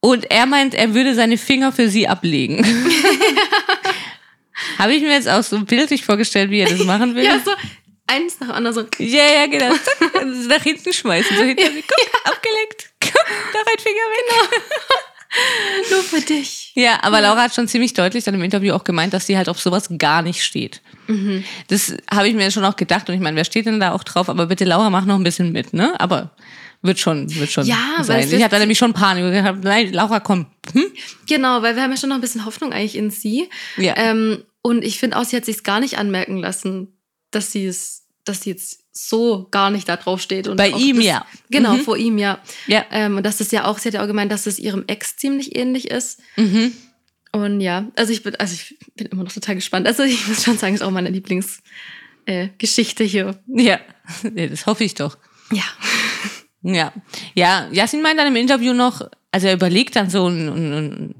Und 0.00 0.30
er 0.30 0.46
meint, 0.46 0.74
er 0.74 0.94
würde 0.94 1.14
seine 1.14 1.36
Finger 1.38 1.72
für 1.72 1.88
sie 1.88 2.06
ablegen. 2.06 2.64
Habe 4.78 4.94
ich 4.94 5.02
mir 5.02 5.12
jetzt 5.12 5.28
auch 5.28 5.42
so 5.42 5.60
bildlich 5.64 6.04
vorgestellt, 6.04 6.50
wie 6.50 6.60
er 6.60 6.68
das 6.68 6.84
machen 6.84 7.14
will. 7.14 7.24
Ja, 7.24 7.40
so 7.44 7.50
eins 8.06 8.40
nach 8.40 8.48
dem 8.48 8.56
anderen 8.56 8.74
so. 8.74 9.02
ja, 9.02 9.24
ja, 9.24 9.46
genau. 9.46 9.74
Nach 10.48 10.62
hinten 10.62 10.92
schmeißen. 10.92 11.36
So 11.36 11.42
hinter 11.42 11.66
sie. 11.72 11.82
Guck, 11.82 12.32
abgelenkt. 12.32 12.90
Guck, 13.00 13.14
noch 13.54 13.72
ein 13.72 13.78
Finger 13.78 13.96
weg. 13.96 15.04
Nur 15.90 16.02
für 16.02 16.20
dich. 16.20 16.72
Ja, 16.74 16.98
aber 17.02 17.20
Laura 17.20 17.42
hat 17.42 17.54
schon 17.54 17.68
ziemlich 17.68 17.92
deutlich 17.92 18.24
dann 18.24 18.34
im 18.34 18.42
Interview 18.42 18.72
auch 18.74 18.84
gemeint, 18.84 19.12
dass 19.12 19.26
sie 19.26 19.36
halt 19.36 19.48
auf 19.48 19.60
sowas 19.60 19.88
gar 19.98 20.22
nicht 20.22 20.42
steht. 20.44 20.80
Mhm. 21.06 21.44
Das 21.68 21.94
habe 22.10 22.28
ich 22.28 22.34
mir 22.34 22.50
schon 22.50 22.64
auch 22.64 22.76
gedacht 22.76 23.08
und 23.08 23.14
ich 23.14 23.20
meine, 23.20 23.36
wer 23.36 23.44
steht 23.44 23.66
denn 23.66 23.80
da 23.80 23.92
auch 23.92 24.04
drauf? 24.04 24.28
Aber 24.28 24.46
bitte 24.46 24.64
Laura, 24.64 24.90
mach 24.90 25.04
noch 25.04 25.16
ein 25.16 25.24
bisschen 25.24 25.52
mit, 25.52 25.72
ne? 25.72 25.98
Aber 26.00 26.34
wird 26.82 26.98
schon, 26.98 27.34
wird 27.34 27.50
schon 27.50 27.66
Ja, 27.66 27.98
sein. 28.02 28.24
Ich 28.24 28.30
wird- 28.30 28.42
hatte 28.42 28.58
nämlich 28.58 28.78
schon 28.78 28.92
Panik 28.92 29.24
gedacht, 29.24 29.56
nein, 29.62 29.92
Laura, 29.92 30.20
komm. 30.20 30.46
Hm? 30.72 30.84
Genau, 31.28 31.62
weil 31.62 31.74
wir 31.76 31.82
haben 31.82 31.90
ja 31.90 31.96
schon 31.96 32.08
noch 32.10 32.16
ein 32.16 32.22
bisschen 32.22 32.44
Hoffnung 32.44 32.72
eigentlich 32.72 32.96
in 32.96 33.10
sie. 33.10 33.48
Ja. 33.76 33.94
Ähm, 33.96 34.44
und 34.62 34.84
ich 34.84 34.98
finde 34.98 35.16
auch, 35.18 35.24
sie 35.24 35.36
hat 35.36 35.44
sich 35.44 35.62
gar 35.64 35.80
nicht 35.80 35.98
anmerken 35.98 36.38
lassen, 36.38 36.96
dass 37.30 37.52
sie 37.52 37.66
es, 37.66 38.06
dass 38.24 38.42
sie 38.42 38.50
jetzt 38.50 38.80
so 39.06 39.46
gar 39.50 39.70
nicht 39.70 39.88
da 39.88 39.96
drauf 39.96 40.20
steht. 40.20 40.48
Und 40.48 40.56
Bei 40.56 40.68
ihm 40.70 40.96
das, 40.96 41.04
ja. 41.04 41.26
Genau, 41.50 41.74
Mhm. 41.74 41.80
vor 41.80 41.96
ihm 41.96 42.18
ja. 42.18 42.38
Ja. 42.66 42.84
Ähm, 42.90 43.16
und 43.16 43.22
das 43.24 43.38
ja 43.52 43.64
auch, 43.66 43.78
sie 43.78 43.88
hat 43.88 43.94
ja 43.94 44.02
auch 44.02 44.06
gemeint, 44.06 44.32
dass 44.32 44.46
es 44.46 44.58
ihrem 44.58 44.84
Ex 44.86 45.16
ziemlich 45.16 45.56
ähnlich 45.56 45.90
ist. 45.90 46.20
Mhm. 46.36 46.72
Und 47.32 47.60
ja, 47.60 47.86
also 47.96 48.12
ich 48.12 48.22
bin, 48.22 48.34
also 48.36 48.54
ich 48.54 48.78
bin 48.96 49.06
immer 49.08 49.24
noch 49.24 49.32
total 49.32 49.54
gespannt. 49.54 49.86
Also 49.86 50.02
ich 50.02 50.26
muss 50.26 50.42
schon 50.44 50.58
sagen, 50.58 50.74
ist 50.74 50.82
auch 50.82 50.90
meine 50.90 51.10
Lieblingsgeschichte 51.10 53.04
äh, 53.04 53.08
hier. 53.08 53.38
Ja. 53.46 53.78
ja, 54.34 54.46
das 54.46 54.66
hoffe 54.66 54.84
ich 54.84 54.94
doch. 54.94 55.18
Ja. 55.52 55.64
Ja. 56.62 56.92
Ja, 57.34 57.68
Yasin 57.70 58.02
meint 58.02 58.18
dann 58.18 58.26
im 58.28 58.36
Interview 58.36 58.72
noch, 58.72 59.02
also 59.30 59.46
er 59.46 59.54
überlegt 59.54 59.96
dann 59.96 60.10
so 60.10 60.24
und, 60.24 60.48
und, 60.48 60.72
und 60.72 61.14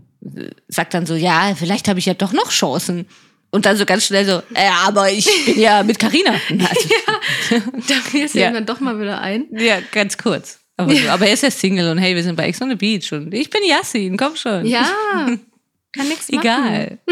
sagt 0.68 0.94
dann 0.94 1.06
so, 1.06 1.14
ja, 1.14 1.54
vielleicht 1.54 1.88
habe 1.88 1.98
ich 1.98 2.06
ja 2.06 2.14
doch 2.14 2.32
noch 2.32 2.50
Chancen. 2.50 3.06
Und 3.50 3.64
dann 3.64 3.76
so 3.76 3.86
ganz 3.86 4.04
schnell 4.06 4.26
so, 4.26 4.42
äh, 4.54 4.68
aber 4.86 5.10
ich 5.10 5.26
bin 5.46 5.58
ja 5.58 5.82
mit 5.82 5.98
Carina. 5.98 6.34
Also, 6.50 7.70
Da 7.88 7.94
fiel 7.94 8.28
sie 8.28 8.40
Ja. 8.40 8.50
dann 8.50 8.66
doch 8.66 8.80
mal 8.80 9.00
wieder 9.00 9.20
ein. 9.20 9.46
ja, 9.52 9.78
ganz 9.92 10.18
kurz. 10.18 10.58
Aber, 10.76 10.94
so, 10.94 11.08
aber 11.08 11.26
er 11.26 11.32
ist 11.32 11.42
ja 11.42 11.50
Single 11.50 11.90
und 11.90 11.98
hey, 11.98 12.14
wir 12.14 12.22
sind 12.22 12.36
bei 12.36 12.46
Ex 12.46 12.60
on 12.62 12.68
the 12.68 12.76
Beach 12.76 13.10
und 13.12 13.32
ich 13.34 13.48
bin 13.50 13.62
Yasin, 13.64 14.16
komm 14.16 14.36
schon. 14.36 14.64
Ja, 14.66 14.84
kann 15.92 16.08
nichts 16.08 16.30
machen. 16.30 16.40
Egal. 16.40 16.98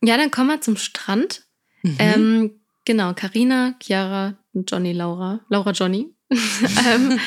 Ja, 0.00 0.16
dann 0.16 0.30
kommen 0.30 0.48
wir 0.48 0.60
zum 0.60 0.76
Strand. 0.76 1.42
Mhm. 1.82 1.96
Ähm, 1.98 2.50
genau, 2.84 3.14
Karina, 3.14 3.74
Chiara 3.82 4.34
Johnny, 4.52 4.92
Laura. 4.92 5.40
Laura, 5.48 5.72
Johnny. 5.72 6.06
ähm, 6.30 7.18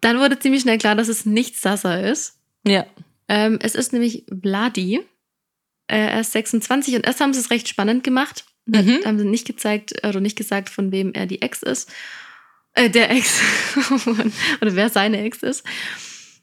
dann 0.00 0.18
wurde 0.18 0.38
ziemlich 0.38 0.62
schnell 0.62 0.78
klar, 0.78 0.94
dass 0.94 1.08
es 1.08 1.26
nicht 1.26 1.56
Sasa 1.60 1.94
ist. 1.96 2.38
Ja. 2.66 2.86
Ähm, 3.28 3.58
es 3.62 3.74
ist 3.74 3.92
nämlich 3.92 4.24
Vladi. 4.42 5.00
Äh, 5.88 5.98
er 5.98 6.20
ist 6.20 6.32
26 6.32 6.94
und 6.96 7.06
erst 7.06 7.20
haben 7.20 7.32
sie 7.34 7.40
es 7.40 7.50
recht 7.50 7.68
spannend 7.68 8.02
gemacht. 8.04 8.44
Da 8.66 8.82
Mhm. 8.82 8.98
haben 9.04 9.18
sie 9.18 9.24
nicht 9.24 9.46
gezeigt 9.46 9.94
oder 10.06 10.20
nicht 10.20 10.36
gesagt, 10.36 10.68
von 10.70 10.90
wem 10.90 11.12
er 11.14 11.26
die 11.26 11.40
Ex 11.42 11.62
ist. 11.62 11.88
Äh, 12.74 12.90
der 12.90 13.10
Ex. 13.10 13.40
oder 14.60 14.74
wer 14.74 14.88
seine 14.90 15.22
Ex 15.22 15.42
ist. 15.42 15.64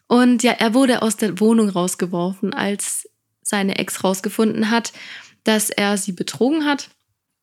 Und 0.08 0.44
ja, 0.44 0.54
er 0.54 0.74
wurde 0.74 1.02
aus 1.02 1.18
der 1.18 1.40
Wohnung 1.40 1.70
rausgeworfen, 1.70 2.54
als 2.54 3.10
seine 3.42 3.78
Ex 3.78 4.04
rausgefunden 4.04 4.70
hat, 4.70 4.94
dass 5.44 5.70
er 5.70 5.98
sie 5.98 6.14
betrogen 6.14 6.66
hat. 6.66 6.90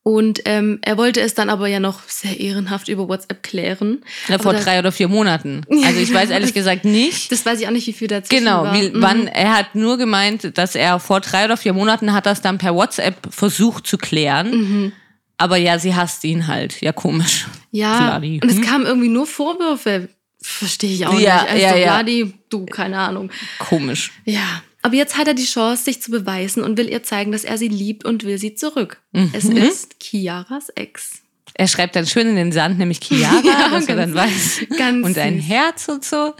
Und 0.02 0.40
ähm, 0.46 0.78
er 0.82 0.96
wollte 0.96 1.20
es 1.20 1.34
dann 1.34 1.50
aber 1.50 1.66
ja 1.68 1.78
noch 1.78 2.00
sehr 2.08 2.40
ehrenhaft 2.40 2.88
über 2.88 3.06
WhatsApp 3.06 3.42
klären. 3.42 4.02
Ja, 4.28 4.38
vor 4.38 4.54
drei 4.54 4.78
oder 4.78 4.92
vier 4.92 5.08
Monaten. 5.08 5.62
Also 5.84 6.00
ich 6.00 6.12
weiß 6.12 6.30
ehrlich 6.30 6.54
gesagt 6.54 6.86
nicht. 6.86 7.30
Das 7.30 7.44
weiß 7.44 7.60
ich 7.60 7.66
auch 7.66 7.70
nicht, 7.72 7.86
wie 7.86 7.92
viel 7.92 8.08
dazwischen 8.08 8.44
Genau, 8.44 8.64
war. 8.64 8.74
wie, 8.74 8.88
Mhm. 8.88 9.02
wann, 9.02 9.26
er 9.26 9.54
hat 9.56 9.74
nur 9.74 9.98
gemeint, 9.98 10.56
dass 10.56 10.74
er 10.74 11.00
vor 11.00 11.20
drei 11.20 11.44
oder 11.44 11.58
vier 11.58 11.74
Monaten 11.74 12.14
hat 12.14 12.24
das 12.24 12.40
dann 12.40 12.56
per 12.56 12.74
WhatsApp 12.74 13.16
versucht 13.30 13.86
zu 13.86 13.98
klären. 13.98 14.50
Mhm. 14.50 14.92
Aber 15.36 15.56
ja, 15.58 15.78
sie 15.78 15.94
hasst 15.94 16.24
ihn 16.24 16.46
halt. 16.46 16.80
Ja, 16.80 16.92
komisch. 16.92 17.46
Ja, 17.70 17.96
Vladi. 17.96 18.40
und 18.42 18.50
es 18.50 18.56
Hm? 18.56 18.64
kamen 18.64 18.86
irgendwie 18.86 19.08
nur 19.08 19.26
Vorwürfe. 19.26 20.08
Verstehe 20.42 20.92
ich 20.94 21.06
auch 21.06 21.18
Ja, 21.18 21.42
nicht. 21.42 21.50
Also 21.52 21.62
ja, 21.66 21.76
ja. 21.76 21.82
Vladi, 21.94 22.34
du, 22.48 22.64
keine 22.64 22.98
Ahnung. 22.98 23.30
Komisch. 23.58 24.12
Ja, 24.24 24.62
aber 24.82 24.94
jetzt 24.94 25.16
hat 25.18 25.28
er 25.28 25.34
die 25.34 25.44
Chance, 25.44 25.84
sich 25.84 26.00
zu 26.00 26.10
beweisen 26.10 26.62
und 26.62 26.78
will 26.78 26.88
ihr 26.88 27.02
zeigen, 27.02 27.32
dass 27.32 27.44
er 27.44 27.58
sie 27.58 27.68
liebt 27.68 28.04
und 28.04 28.24
will 28.24 28.38
sie 28.38 28.54
zurück. 28.54 29.00
Mhm. 29.12 29.30
Es 29.34 29.44
ist 29.44 30.00
Chiaras 30.00 30.70
Ex. 30.70 31.20
Er 31.54 31.66
schreibt 31.68 31.96
dann 31.96 32.06
schön 32.06 32.26
in 32.28 32.36
den 32.36 32.52
Sand, 32.52 32.78
nämlich 32.78 33.00
Chiara, 33.02 33.42
Ja, 33.44 33.68
dass 33.68 33.86
er 33.86 33.96
dann 33.96 34.14
weiß. 34.14 34.62
ganz 34.78 35.04
und 35.06 35.18
ein. 35.18 35.38
Herz 35.38 35.88
und 35.88 36.04
so. 36.04 36.32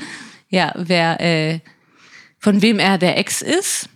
Ja, 0.49 0.73
wer, 0.77 1.21
äh, 1.21 1.61
von 2.39 2.63
wem 2.63 2.79
er 2.79 2.97
der 2.97 3.19
Ex 3.19 3.43
ist. 3.43 3.90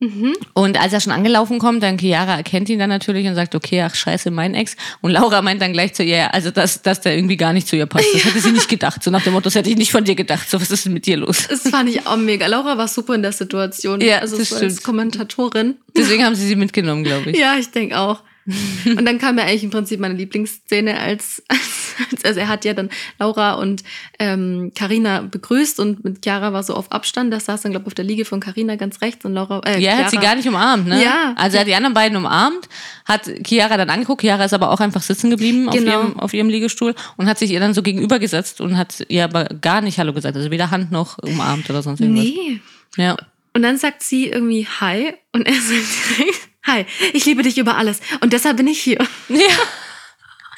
Mhm. 0.00 0.34
Und 0.54 0.80
als 0.80 0.92
er 0.92 1.00
schon 1.00 1.12
angelaufen 1.12 1.58
kommt, 1.58 1.82
dann 1.82 1.98
Chiara 1.98 2.36
erkennt 2.36 2.68
ihn 2.68 2.78
dann 2.78 2.88
natürlich 2.88 3.26
und 3.26 3.34
sagt, 3.34 3.56
okay, 3.56 3.82
ach 3.82 3.94
scheiße, 3.94 4.30
mein 4.30 4.54
Ex. 4.54 4.76
Und 5.00 5.10
Laura 5.10 5.42
meint 5.42 5.60
dann 5.60 5.72
gleich 5.72 5.94
zu 5.94 6.04
ihr, 6.04 6.32
also 6.32 6.52
dass, 6.52 6.82
dass 6.82 7.00
der 7.00 7.16
irgendwie 7.16 7.36
gar 7.36 7.52
nicht 7.52 7.66
zu 7.66 7.74
ihr 7.74 7.86
passt. 7.86 8.06
Das 8.14 8.24
hätte 8.24 8.40
sie 8.40 8.52
nicht 8.52 8.68
gedacht. 8.68 9.02
So 9.02 9.10
nach 9.10 9.22
dem 9.22 9.32
Motto, 9.32 9.44
das 9.44 9.56
hätte 9.56 9.70
ich 9.70 9.76
nicht 9.76 9.90
von 9.90 10.04
dir 10.04 10.14
gedacht. 10.14 10.48
So, 10.48 10.60
was 10.60 10.70
ist 10.70 10.84
denn 10.84 10.92
mit 10.92 11.06
dir 11.06 11.16
los? 11.16 11.48
Das 11.48 11.62
fand 11.62 11.88
ich 11.88 12.06
auch 12.06 12.16
mega. 12.16 12.46
Laura 12.46 12.78
war 12.78 12.86
super 12.86 13.14
in 13.14 13.22
der 13.22 13.32
Situation. 13.32 14.00
Ja, 14.00 14.18
also 14.18 14.38
das 14.38 14.50
so 14.50 14.56
als 14.56 14.64
stimmt. 14.64 14.84
Kommentatorin. 14.84 15.76
Deswegen 15.96 16.24
haben 16.24 16.36
sie 16.36 16.46
sie 16.46 16.56
mitgenommen, 16.56 17.02
glaube 17.02 17.30
ich. 17.30 17.38
Ja, 17.38 17.56
ich 17.58 17.70
denke 17.70 17.98
auch. 17.98 18.22
Und 18.86 19.04
dann 19.04 19.18
kam 19.18 19.38
ja 19.38 19.44
eigentlich 19.44 19.64
im 19.64 19.70
Prinzip 19.70 20.00
meine 20.00 20.14
Lieblingsszene, 20.14 20.98
als, 20.98 21.42
als 21.48 22.24
also 22.24 22.40
er 22.40 22.48
hat 22.48 22.64
ja 22.64 22.74
dann 22.74 22.88
Laura 23.18 23.54
und 23.54 23.82
ähm, 24.18 24.72
Carina 24.74 25.22
begrüßt 25.22 25.80
und 25.80 26.04
mit 26.04 26.22
Chiara 26.24 26.52
war 26.52 26.62
so 26.62 26.74
auf 26.74 26.90
Abstand. 26.92 27.32
Das 27.32 27.46
saß 27.46 27.62
dann, 27.62 27.72
glaube 27.72 27.84
ich, 27.84 27.86
auf 27.88 27.94
der 27.94 28.04
Liege 28.04 28.24
von 28.24 28.40
Carina 28.40 28.76
ganz 28.76 29.00
rechts 29.00 29.24
und 29.24 29.34
Laura. 29.34 29.60
Äh, 29.66 29.80
Ja, 29.80 29.92
er 29.92 29.98
hat 30.04 30.10
sie 30.10 30.16
gar 30.18 30.34
nicht 30.36 30.46
umarmt, 30.48 30.86
ne? 30.86 31.02
Ja. 31.02 31.34
Also 31.36 31.56
er 31.56 31.60
hat 31.60 31.66
die 31.68 31.74
anderen 31.74 31.94
beiden 31.94 32.16
umarmt, 32.16 32.68
hat 33.04 33.30
Chiara 33.46 33.76
dann 33.76 33.90
angeguckt. 33.90 34.22
Chiara 34.22 34.44
ist 34.44 34.54
aber 34.54 34.70
auch 34.70 34.80
einfach 34.80 35.02
sitzen 35.02 35.30
geblieben 35.30 35.68
auf, 35.68 35.74
Genau. 35.74 35.92
ihrem, 36.02 36.18
auf 36.20 36.32
ihrem 36.34 36.48
Liegestuhl 36.48 36.94
und 37.16 37.26
hat 37.26 37.38
sich 37.38 37.50
ihr 37.50 37.60
dann 37.60 37.74
so 37.74 37.82
gegenübergesetzt 37.82 38.60
und 38.60 38.76
hat 38.76 39.04
ihr 39.08 39.24
aber 39.24 39.44
gar 39.60 39.80
nicht 39.80 39.98
Hallo 39.98 40.12
gesagt. 40.12 40.36
Also 40.36 40.50
weder 40.50 40.70
Hand 40.70 40.90
noch 40.92 41.18
umarmt 41.18 41.68
oder 41.70 41.82
sonst 41.82 42.00
irgendwas. 42.00 42.24
Nee. 42.24 42.60
Ja. 42.96 43.16
Und 43.54 43.62
dann 43.62 43.76
sagt 43.76 44.02
sie 44.02 44.28
irgendwie 44.28 44.66
Hi 44.80 45.14
und 45.32 45.46
er 45.46 45.52
sagt 45.60 46.18
direkt 46.18 46.47
Hi, 46.68 46.84
ich 47.14 47.24
liebe 47.24 47.42
dich 47.42 47.56
über 47.58 47.76
alles 47.76 48.00
und 48.20 48.32
deshalb 48.32 48.58
bin 48.58 48.66
ich 48.66 48.80
hier. 48.80 48.98
ja. 49.28 49.38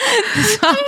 War, 0.62 0.78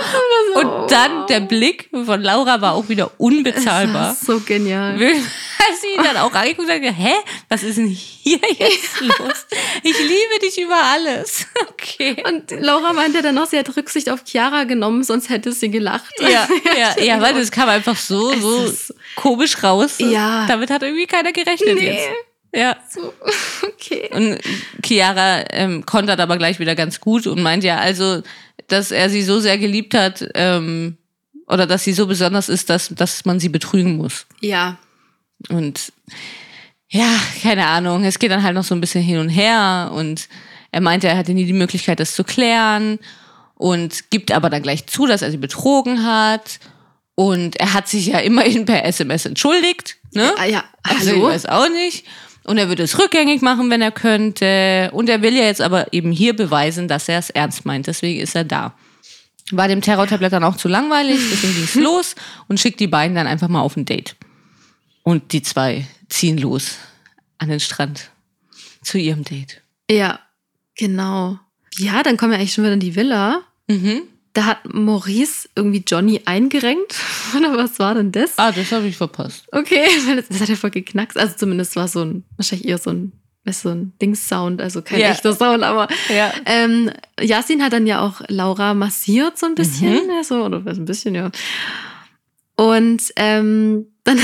und 0.81 0.91
dann 0.91 1.27
der 1.27 1.39
Blick 1.41 1.87
von 1.91 2.19
Laura 2.21 2.61
war 2.61 2.73
auch 2.73 2.89
wieder 2.89 3.11
unbezahlbar. 3.19 4.15
So 4.19 4.39
genial. 4.39 4.93
Als 4.99 5.81
sie 5.81 5.89
ihn 5.95 6.03
dann 6.03 6.17
auch 6.17 6.33
angeguckt 6.33 6.67
hat, 6.67 6.81
hä, 6.81 7.13
was 7.47 7.61
ist 7.61 7.77
denn 7.77 7.87
hier 7.89 8.39
jetzt 8.57 8.99
los? 9.01 9.45
Ich 9.83 9.97
liebe 9.99 10.39
dich 10.41 10.59
über 10.59 10.75
alles. 10.81 11.45
Okay. 11.69 12.23
Und 12.27 12.49
Laura 12.59 12.91
meinte 12.93 13.21
dann 13.21 13.35
noch, 13.35 13.45
sie 13.45 13.59
hat 13.59 13.75
Rücksicht 13.77 14.09
auf 14.09 14.21
Chiara 14.25 14.63
genommen, 14.63 15.03
sonst 15.03 15.29
hätte 15.29 15.51
sie 15.51 15.69
gelacht. 15.69 16.11
Ja, 16.19 16.47
ja, 16.75 16.99
ja, 17.03 17.21
weil 17.21 17.35
das 17.35 17.51
kam 17.51 17.69
einfach 17.69 17.95
so, 17.97 18.33
so 18.33 18.73
komisch 19.15 19.61
raus. 19.61 19.95
Ja. 19.99 20.47
Damit 20.47 20.71
hat 20.71 20.81
irgendwie 20.81 21.05
keiner 21.05 21.31
gerechnet 21.31 21.75
Nee. 21.75 21.91
jetzt. 21.93 22.09
Ja. 22.53 22.77
So, 22.89 23.13
okay. 23.63 24.09
Und 24.13 24.39
Chiara 24.85 25.43
ähm, 25.51 25.85
kontert 25.85 26.19
aber 26.19 26.37
gleich 26.37 26.59
wieder 26.59 26.75
ganz 26.75 26.99
gut 26.99 27.27
und 27.27 27.41
meint 27.41 27.63
ja 27.63 27.77
also, 27.79 28.21
dass 28.67 28.91
er 28.91 29.09
sie 29.09 29.23
so 29.23 29.39
sehr 29.39 29.57
geliebt 29.57 29.95
hat, 29.95 30.23
ähm, 30.35 30.97
oder 31.47 31.67
dass 31.67 31.83
sie 31.83 31.93
so 31.93 32.07
besonders 32.07 32.49
ist, 32.49 32.69
dass, 32.69 32.89
dass 32.89 33.25
man 33.25 33.39
sie 33.39 33.49
betrügen 33.49 33.97
muss. 33.97 34.25
Ja, 34.39 34.77
Und 35.49 35.91
ja, 36.89 37.19
keine 37.41 37.65
Ahnung, 37.67 38.03
es 38.05 38.19
geht 38.19 38.31
dann 38.31 38.43
halt 38.43 38.55
noch 38.55 38.63
so 38.63 38.75
ein 38.75 38.81
bisschen 38.81 39.03
hin 39.03 39.17
und 39.17 39.29
her 39.29 39.91
und 39.93 40.29
er 40.71 40.81
meinte, 40.81 41.07
er 41.07 41.17
hatte 41.17 41.33
nie 41.33 41.45
die 41.45 41.53
Möglichkeit, 41.53 41.99
das 41.99 42.15
zu 42.15 42.23
klären 42.23 42.99
und 43.55 44.09
gibt 44.11 44.31
aber 44.31 44.49
dann 44.49 44.61
gleich 44.63 44.85
zu, 44.87 45.05
dass 45.05 45.21
er 45.21 45.31
sie 45.31 45.37
betrogen 45.37 46.05
hat 46.05 46.59
und 47.15 47.55
er 47.57 47.73
hat 47.73 47.87
sich 47.87 48.07
ja 48.07 48.19
immerhin 48.19 48.65
per 48.65 48.85
SMS 48.85 49.25
entschuldigt, 49.25 49.97
ne? 50.13 50.33
Ah, 50.37 50.45
ja. 50.45 50.63
Also 50.83 51.11
ich 51.11 51.17
Hallo? 51.17 51.27
weiß 51.27 51.45
auch 51.47 51.69
nicht. 51.69 52.05
Und 52.45 52.57
er 52.57 52.67
würde 52.67 52.83
es 52.83 52.99
rückgängig 52.99 53.41
machen, 53.41 53.69
wenn 53.69 53.81
er 53.81 53.91
könnte. 53.91 54.89
Und 54.93 55.09
er 55.09 55.21
will 55.21 55.35
ja 55.35 55.43
jetzt 55.43 55.61
aber 55.61 55.93
eben 55.93 56.11
hier 56.11 56.35
beweisen, 56.35 56.87
dass 56.87 57.07
er 57.07 57.19
es 57.19 57.29
ernst 57.29 57.65
meint. 57.65 57.87
Deswegen 57.87 58.19
ist 58.19 58.35
er 58.35 58.43
da. 58.43 58.73
War 59.51 59.67
dem 59.67 59.81
Terror-Tablet 59.81 60.33
dann 60.33 60.43
auch 60.43 60.57
zu 60.57 60.67
langweilig, 60.67 61.19
deswegen 61.31 61.53
ging 61.53 61.63
es 61.63 61.75
los 61.75 62.15
und 62.47 62.59
schickt 62.59 62.79
die 62.79 62.87
beiden 62.87 63.15
dann 63.15 63.27
einfach 63.27 63.49
mal 63.49 63.61
auf 63.61 63.75
ein 63.75 63.85
Date. 63.85 64.15
Und 65.03 65.33
die 65.33 65.41
zwei 65.41 65.85
ziehen 66.09 66.37
los 66.37 66.77
an 67.37 67.49
den 67.49 67.59
Strand 67.59 68.09
zu 68.81 68.97
ihrem 68.97 69.23
Date. 69.23 69.61
Ja, 69.89 70.19
genau. 70.75 71.39
Ja, 71.77 72.03
dann 72.03 72.17
kommen 72.17 72.31
wir 72.31 72.39
eigentlich 72.39 72.53
schon 72.53 72.63
wieder 72.63 72.73
in 72.73 72.79
die 72.79 72.95
Villa. 72.95 73.41
Mhm. 73.67 74.03
Da 74.33 74.45
hat 74.45 74.73
Maurice 74.73 75.47
irgendwie 75.55 75.83
Johnny 75.85 76.21
eingerenkt. 76.25 76.95
Oder 77.37 77.55
was 77.55 77.77
war 77.79 77.93
denn 77.93 78.11
das? 78.11 78.31
Ah, 78.37 78.51
das 78.51 78.71
habe 78.71 78.87
ich 78.87 78.97
verpasst. 78.97 79.45
Okay, 79.51 79.85
das, 80.15 80.27
das 80.27 80.41
hat 80.41 80.49
ja 80.49 80.55
voll 80.55 80.71
geknackst. 80.71 81.17
Also 81.17 81.35
zumindest 81.37 81.75
war 81.75 81.87
so 81.87 82.01
ein, 82.03 82.23
wahrscheinlich 82.37 82.67
eher 82.67 82.79
so 82.79 82.89
ein, 82.89 83.11
du, 83.45 83.53
so 83.53 83.69
ein 83.69 83.93
Dings-Sound, 84.01 84.59
also 84.61 84.81
kein 84.81 84.99
Ja. 85.01 85.11
echter 85.11 85.33
Sound, 85.35 85.63
aber 85.63 85.87
Ja. 86.09 86.33
ähm, 86.45 86.89
Yasin 87.19 87.61
hat 87.61 87.73
dann 87.73 87.85
ja 87.85 88.01
auch 88.01 88.21
Laura 88.27 88.73
massiert 88.73 89.37
so 89.37 89.45
ein 89.45 89.53
bisschen, 89.55 89.93
Mhm. 90.05 90.09
ja, 90.09 90.23
so, 90.23 90.43
oder 90.43 90.65
was 90.65 90.77
ein 90.79 90.85
bisschen, 90.85 91.13
ja. 91.13 91.29
Und 92.55 93.01
ähm, 93.15 93.87
dann, 94.03 94.19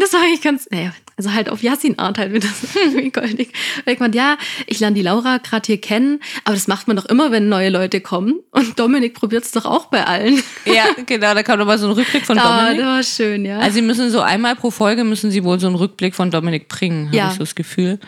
das 0.00 0.12
war 0.12 0.20
eigentlich 0.22 0.42
ganz, 0.42 0.68
naja, 0.70 0.92
Also 1.16 1.32
halt 1.32 1.48
auf 1.48 1.62
Yasin-Art 1.62 2.18
halt 2.18 2.32
wird 2.32 2.42
das 2.44 2.74
irgendwie 2.84 3.10
goldig. 3.10 3.52
Und 3.86 3.92
ich 3.92 4.00
meinte, 4.00 4.18
ja, 4.18 4.36
ich 4.66 4.80
lerne 4.80 4.96
die 4.96 5.02
Laura 5.02 5.38
gerade 5.38 5.64
hier 5.66 5.80
kennen, 5.80 6.20
aber 6.44 6.54
das 6.54 6.66
macht 6.66 6.88
man 6.88 6.96
doch 6.96 7.04
immer, 7.06 7.30
wenn 7.30 7.48
neue 7.48 7.70
Leute 7.70 8.00
kommen. 8.00 8.40
Und 8.50 8.78
Dominik 8.80 9.14
probiert 9.14 9.44
es 9.44 9.52
doch 9.52 9.64
auch 9.64 9.86
bei 9.86 10.04
allen. 10.06 10.42
Ja, 10.66 10.86
genau, 11.06 11.34
da 11.34 11.42
kam 11.42 11.58
nochmal 11.58 11.78
so 11.78 11.86
ein 11.86 11.92
Rückblick 11.92 12.24
von 12.26 12.38
Ah, 12.38 12.62
Dominik. 12.62 12.78
das 12.80 12.86
war 12.86 13.02
schön, 13.26 13.44
ja. 13.44 13.58
Also 13.58 13.74
sie 13.74 13.82
müssen 13.82 14.10
so 14.10 14.20
einmal 14.22 14.56
pro 14.56 14.70
Folge 14.70 15.04
müssen 15.04 15.30
sie 15.30 15.44
wohl 15.44 15.60
so 15.60 15.66
einen 15.68 15.76
Rückblick 15.76 16.14
von 16.14 16.30
Dominik 16.30 16.68
bringen, 16.68 17.06
habe 17.08 17.16
Ja. 17.16 17.24
Mhm. 17.26 17.30
ich 17.30 17.36
so 17.36 17.42
das 17.44 17.54
Gefühl. 17.54 17.98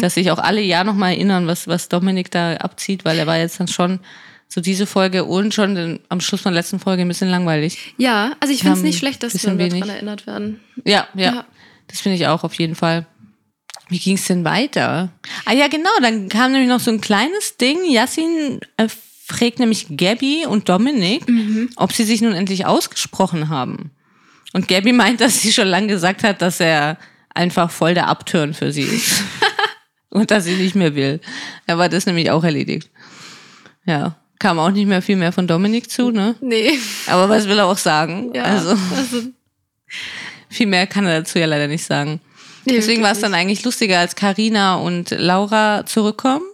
Dass 0.00 0.14
sich 0.14 0.30
auch 0.30 0.38
alle 0.38 0.60
Jahr 0.60 0.84
nochmal 0.84 1.12
erinnern, 1.12 1.46
was, 1.46 1.66
was 1.68 1.88
Dominik 1.88 2.30
da 2.30 2.56
abzieht, 2.56 3.04
weil 3.04 3.18
er 3.18 3.26
war 3.26 3.38
jetzt 3.38 3.58
dann 3.60 3.68
schon 3.68 4.00
so 4.48 4.60
diese 4.60 4.84
Folge 4.86 5.24
und 5.24 5.54
schon 5.54 5.76
den, 5.76 6.00
am 6.08 6.20
Schluss 6.20 6.40
von 6.40 6.52
der 6.52 6.60
letzten 6.60 6.80
Folge 6.80 7.02
ein 7.02 7.08
bisschen 7.08 7.28
langweilig. 7.30 7.94
ja, 7.98 8.32
also 8.40 8.52
ich 8.52 8.60
finde 8.60 8.72
es 8.74 8.78
haben 8.80 8.86
nicht 8.86 8.98
schlecht, 8.98 9.22
dass 9.22 9.32
wir 9.34 9.54
daran 9.54 9.88
erinnert 9.88 10.26
werden. 10.26 10.60
Ja, 10.84 11.06
ja. 11.14 11.34
Ja. 11.34 11.44
Das 11.90 12.00
finde 12.00 12.16
ich 12.16 12.26
auch 12.26 12.44
auf 12.44 12.54
jeden 12.54 12.74
Fall. 12.76 13.06
Wie 13.88 13.98
ging 13.98 14.14
es 14.16 14.24
denn 14.26 14.44
weiter? 14.44 15.10
Ah 15.44 15.52
ja, 15.52 15.66
genau, 15.66 15.90
dann 16.00 16.28
kam 16.28 16.52
nämlich 16.52 16.68
noch 16.68 16.80
so 16.80 16.90
ein 16.92 17.00
kleines 17.00 17.56
Ding. 17.56 17.78
Yassin 17.90 18.60
äh, 18.76 18.88
fragt 19.26 19.58
nämlich 19.58 19.86
Gabby 19.96 20.46
und 20.46 20.68
Dominik, 20.68 21.24
ob 21.76 21.92
sie 21.92 22.04
sich 22.04 22.20
nun 22.20 22.32
endlich 22.32 22.66
ausgesprochen 22.66 23.48
haben. 23.48 23.90
Und 24.52 24.68
Gabby 24.68 24.92
meint, 24.92 25.20
dass 25.20 25.40
sie 25.40 25.52
schon 25.52 25.68
lange 25.68 25.88
gesagt 25.88 26.22
hat, 26.22 26.40
dass 26.40 26.60
er 26.60 26.98
einfach 27.34 27.70
voll 27.70 27.94
der 27.94 28.08
Upturn 28.08 28.54
für 28.54 28.72
sie 28.72 28.82
ist. 28.82 29.22
und 30.10 30.30
dass 30.30 30.44
sie 30.44 30.54
nicht 30.54 30.74
mehr 30.74 30.94
will. 30.94 31.20
Da 31.66 31.78
war 31.78 31.88
das 31.88 32.06
nämlich 32.06 32.30
auch 32.30 32.44
erledigt. 32.44 32.90
Ja, 33.86 34.16
kam 34.38 34.58
auch 34.58 34.70
nicht 34.70 34.86
mehr 34.86 35.02
viel 35.02 35.16
mehr 35.16 35.32
von 35.32 35.46
Dominik 35.46 35.90
zu, 35.90 36.10
ne? 36.10 36.34
Nee. 36.40 36.78
Aber 37.06 37.28
was 37.28 37.48
will 37.48 37.58
er 37.58 37.66
auch 37.66 37.78
sagen? 37.78 38.32
Ja, 38.34 38.44
Also 38.44 38.70
also 38.96 39.22
viel 40.50 40.66
mehr 40.66 40.86
kann 40.86 41.06
er 41.06 41.20
dazu 41.20 41.38
ja 41.38 41.46
leider 41.46 41.68
nicht 41.68 41.84
sagen. 41.84 42.20
Nee, 42.66 42.74
Deswegen 42.74 43.02
war 43.02 43.12
es 43.12 43.20
dann 43.20 43.32
eigentlich 43.34 43.64
lustiger, 43.64 43.98
als 43.98 44.16
Karina 44.16 44.76
und 44.76 45.10
Laura 45.10 45.86
zurückkommen 45.86 46.44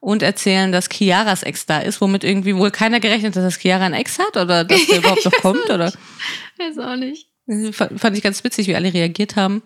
und 0.00 0.22
erzählen, 0.22 0.72
dass 0.72 0.88
Chiaras 0.88 1.44
Ex 1.44 1.66
da 1.66 1.78
ist, 1.78 2.00
womit 2.00 2.24
irgendwie 2.24 2.56
wohl 2.56 2.72
keiner 2.72 2.98
gerechnet 2.98 3.36
hat, 3.36 3.44
dass 3.44 3.60
Chiara 3.60 3.84
ein 3.86 3.94
Ex 3.94 4.18
hat 4.18 4.36
oder 4.36 4.64
dass 4.64 4.86
der 4.86 4.98
überhaupt 4.98 5.24
noch 5.24 5.32
kommt. 5.40 5.70
Oder 5.70 5.92
Weiß 6.58 6.78
auch 6.78 6.96
nicht. 6.96 7.28
fand 7.72 8.16
ich 8.16 8.22
ganz 8.24 8.42
witzig, 8.42 8.66
wie 8.66 8.74
alle 8.74 8.92
reagiert 8.92 9.36
haben. 9.36 9.62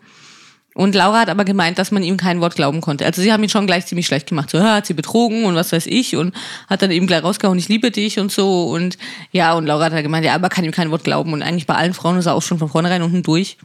Und 0.76 0.94
Laura 0.94 1.20
hat 1.20 1.30
aber 1.30 1.44
gemeint, 1.46 1.78
dass 1.78 1.90
man 1.90 2.02
ihm 2.02 2.18
kein 2.18 2.40
Wort 2.42 2.54
glauben 2.54 2.80
konnte. 2.82 3.06
Also 3.06 3.22
sie 3.22 3.32
haben 3.32 3.42
ihn 3.42 3.48
schon 3.48 3.66
gleich 3.66 3.86
ziemlich 3.86 4.06
schlecht 4.06 4.28
gemacht. 4.28 4.50
So, 4.50 4.60
"Ha, 4.60 4.74
hat 4.76 4.86
sie 4.86 4.92
betrogen 4.94 5.44
und 5.44 5.54
was 5.54 5.72
weiß 5.72 5.86
ich 5.86 6.16
und 6.16 6.34
hat 6.68 6.82
dann 6.82 6.90
eben 6.90 7.06
gleich 7.06 7.22
rausgehauen, 7.24 7.58
ich 7.58 7.68
liebe 7.68 7.90
dich 7.90 8.18
und 8.18 8.30
so. 8.30 8.64
Und 8.64 8.98
ja, 9.32 9.54
und 9.54 9.64
Laura 9.66 9.86
hat 9.86 9.92
halt 9.94 10.04
gemeint, 10.04 10.26
ja, 10.26 10.34
aber 10.34 10.50
kann 10.50 10.64
ihm 10.64 10.72
kein 10.72 10.90
Wort 10.90 11.02
glauben. 11.04 11.32
Und 11.32 11.42
eigentlich 11.42 11.66
bei 11.66 11.74
allen 11.74 11.94
Frauen 11.94 12.18
ist 12.18 12.26
er 12.26 12.34
auch 12.34 12.42
schon 12.42 12.58
von 12.58 12.68
vornherein 12.68 13.02
unten 13.02 13.22
durch, 13.22 13.56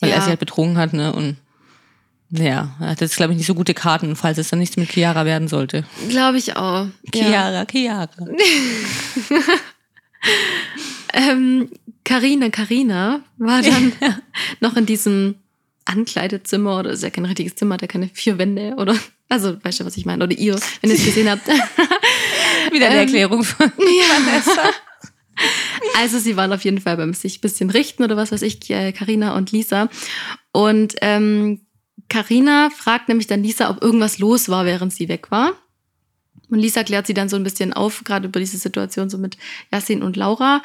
weil 0.00 0.10
Ja. 0.10 0.16
er 0.16 0.20
sie 0.22 0.28
halt 0.28 0.40
betrogen 0.40 0.76
hat, 0.76 0.92
ne? 0.92 1.12
Und 1.14 1.36
ja, 2.30 2.76
er 2.78 2.88
hat 2.90 3.00
jetzt, 3.00 3.16
glaube 3.16 3.32
ich, 3.32 3.38
nicht 3.38 3.46
so 3.46 3.54
gute 3.54 3.72
Karten, 3.74 4.14
falls 4.14 4.36
es 4.38 4.50
dann 4.50 4.58
nichts 4.60 4.76
mit 4.76 4.90
Chiara 4.92 5.24
werden 5.24 5.48
sollte. 5.48 5.84
Glaube 6.10 6.36
ich 6.38 6.56
auch. 6.56 6.86
Ja. 7.14 7.24
Chiara, 7.24 7.64
Chiara. 7.64 8.08
Ähm, 11.12 11.70
Carina, 12.04 12.50
Carina 12.50 13.20
war 13.38 13.62
dann 13.62 13.92
noch 14.60 14.76
in 14.76 14.86
diesem 14.86 15.36
Ankleidezimmer 15.90 16.78
oder 16.78 16.90
ist 16.90 17.02
ja 17.02 17.10
kein 17.10 17.24
richtiges 17.24 17.56
Zimmer, 17.56 17.74
hat 17.74 17.82
ja 17.82 17.88
keine 17.88 18.08
vier 18.12 18.38
Wände 18.38 18.74
oder 18.76 18.96
also 19.28 19.62
weißt 19.62 19.80
du, 19.80 19.84
was 19.84 19.96
ich 19.96 20.06
meine 20.06 20.24
oder 20.24 20.36
ihr, 20.36 20.58
wenn 20.80 20.90
ihr 20.90 20.96
es 20.96 21.04
gesehen 21.04 21.30
habt. 21.30 21.46
Wieder 22.72 22.86
eine 22.86 22.96
Ähm, 22.96 23.00
Erklärung 23.02 23.44
von 23.44 23.72
ja. 23.78 24.70
Also 25.96 26.18
sie 26.18 26.36
waren 26.36 26.52
auf 26.52 26.64
jeden 26.64 26.80
Fall 26.80 26.96
beim 26.96 27.14
sich 27.14 27.38
ein 27.38 27.40
bisschen 27.40 27.70
richten 27.70 28.02
oder 28.04 28.16
was 28.16 28.32
weiß 28.32 28.42
ich, 28.42 28.60
Karina 28.60 29.36
und 29.36 29.52
Lisa. 29.52 29.88
Und 30.52 30.96
ähm, 31.00 31.60
Carina 32.08 32.70
fragt 32.70 33.08
nämlich 33.08 33.28
dann 33.28 33.42
Lisa, 33.42 33.70
ob 33.70 33.82
irgendwas 33.82 34.18
los 34.18 34.48
war, 34.48 34.66
während 34.66 34.92
sie 34.92 35.08
weg 35.08 35.30
war. 35.30 35.52
Und 36.50 36.58
Lisa 36.58 36.82
klärt 36.82 37.06
sie 37.06 37.14
dann 37.14 37.28
so 37.28 37.36
ein 37.36 37.44
bisschen 37.44 37.72
auf, 37.72 38.02
gerade 38.04 38.26
über 38.26 38.40
diese 38.40 38.58
Situation 38.58 39.08
so 39.08 39.16
mit 39.16 39.38
Yassin 39.72 40.02
und 40.02 40.16
Laura. 40.16 40.62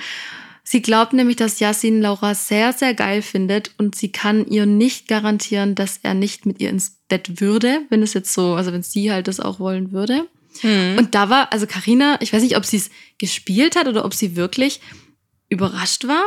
Sie 0.67 0.81
glaubt 0.81 1.13
nämlich, 1.13 1.36
dass 1.36 1.60
Yassin 1.60 2.01
Laura 2.01 2.34
sehr, 2.34 2.74
sehr 2.74 2.95
geil 2.95 3.22
findet 3.22 3.72
und 3.77 3.93
sie 3.93 4.12
kann 4.12 4.48
ihr 4.48 4.65
nicht 4.65 5.07
garantieren, 5.07 5.75
dass 5.75 6.00
er 6.01 6.15
nicht 6.15 6.48
mit 6.48 6.60
ihr 6.60 6.72
ins 6.72 6.98
Bett 7.07 7.39
würde, 7.39 7.81
wenn 7.89 8.01
es 8.01 8.15
jetzt 8.15 8.34
so, 8.34 8.55
also 8.55 8.74
wenn 8.74 8.81
sie 8.81 9.12
halt 9.12 9.27
das 9.27 9.39
auch 9.39 9.60
wollen 9.60 9.91
würde. 9.91 10.27
Hm. 10.62 10.98
Und 10.98 11.13
da 11.13 11.29
war, 11.29 11.53
also 11.53 11.67
Karina, 11.67 12.17
ich 12.19 12.34
weiß 12.34 12.41
nicht, 12.41 12.57
ob 12.57 12.65
sie 12.65 12.77
es 12.77 12.89
gespielt 13.19 13.75
hat 13.75 13.88
oder 13.88 14.05
ob 14.05 14.16
sie 14.16 14.35
wirklich 14.35 14.81
überrascht 15.50 16.07
war. 16.07 16.24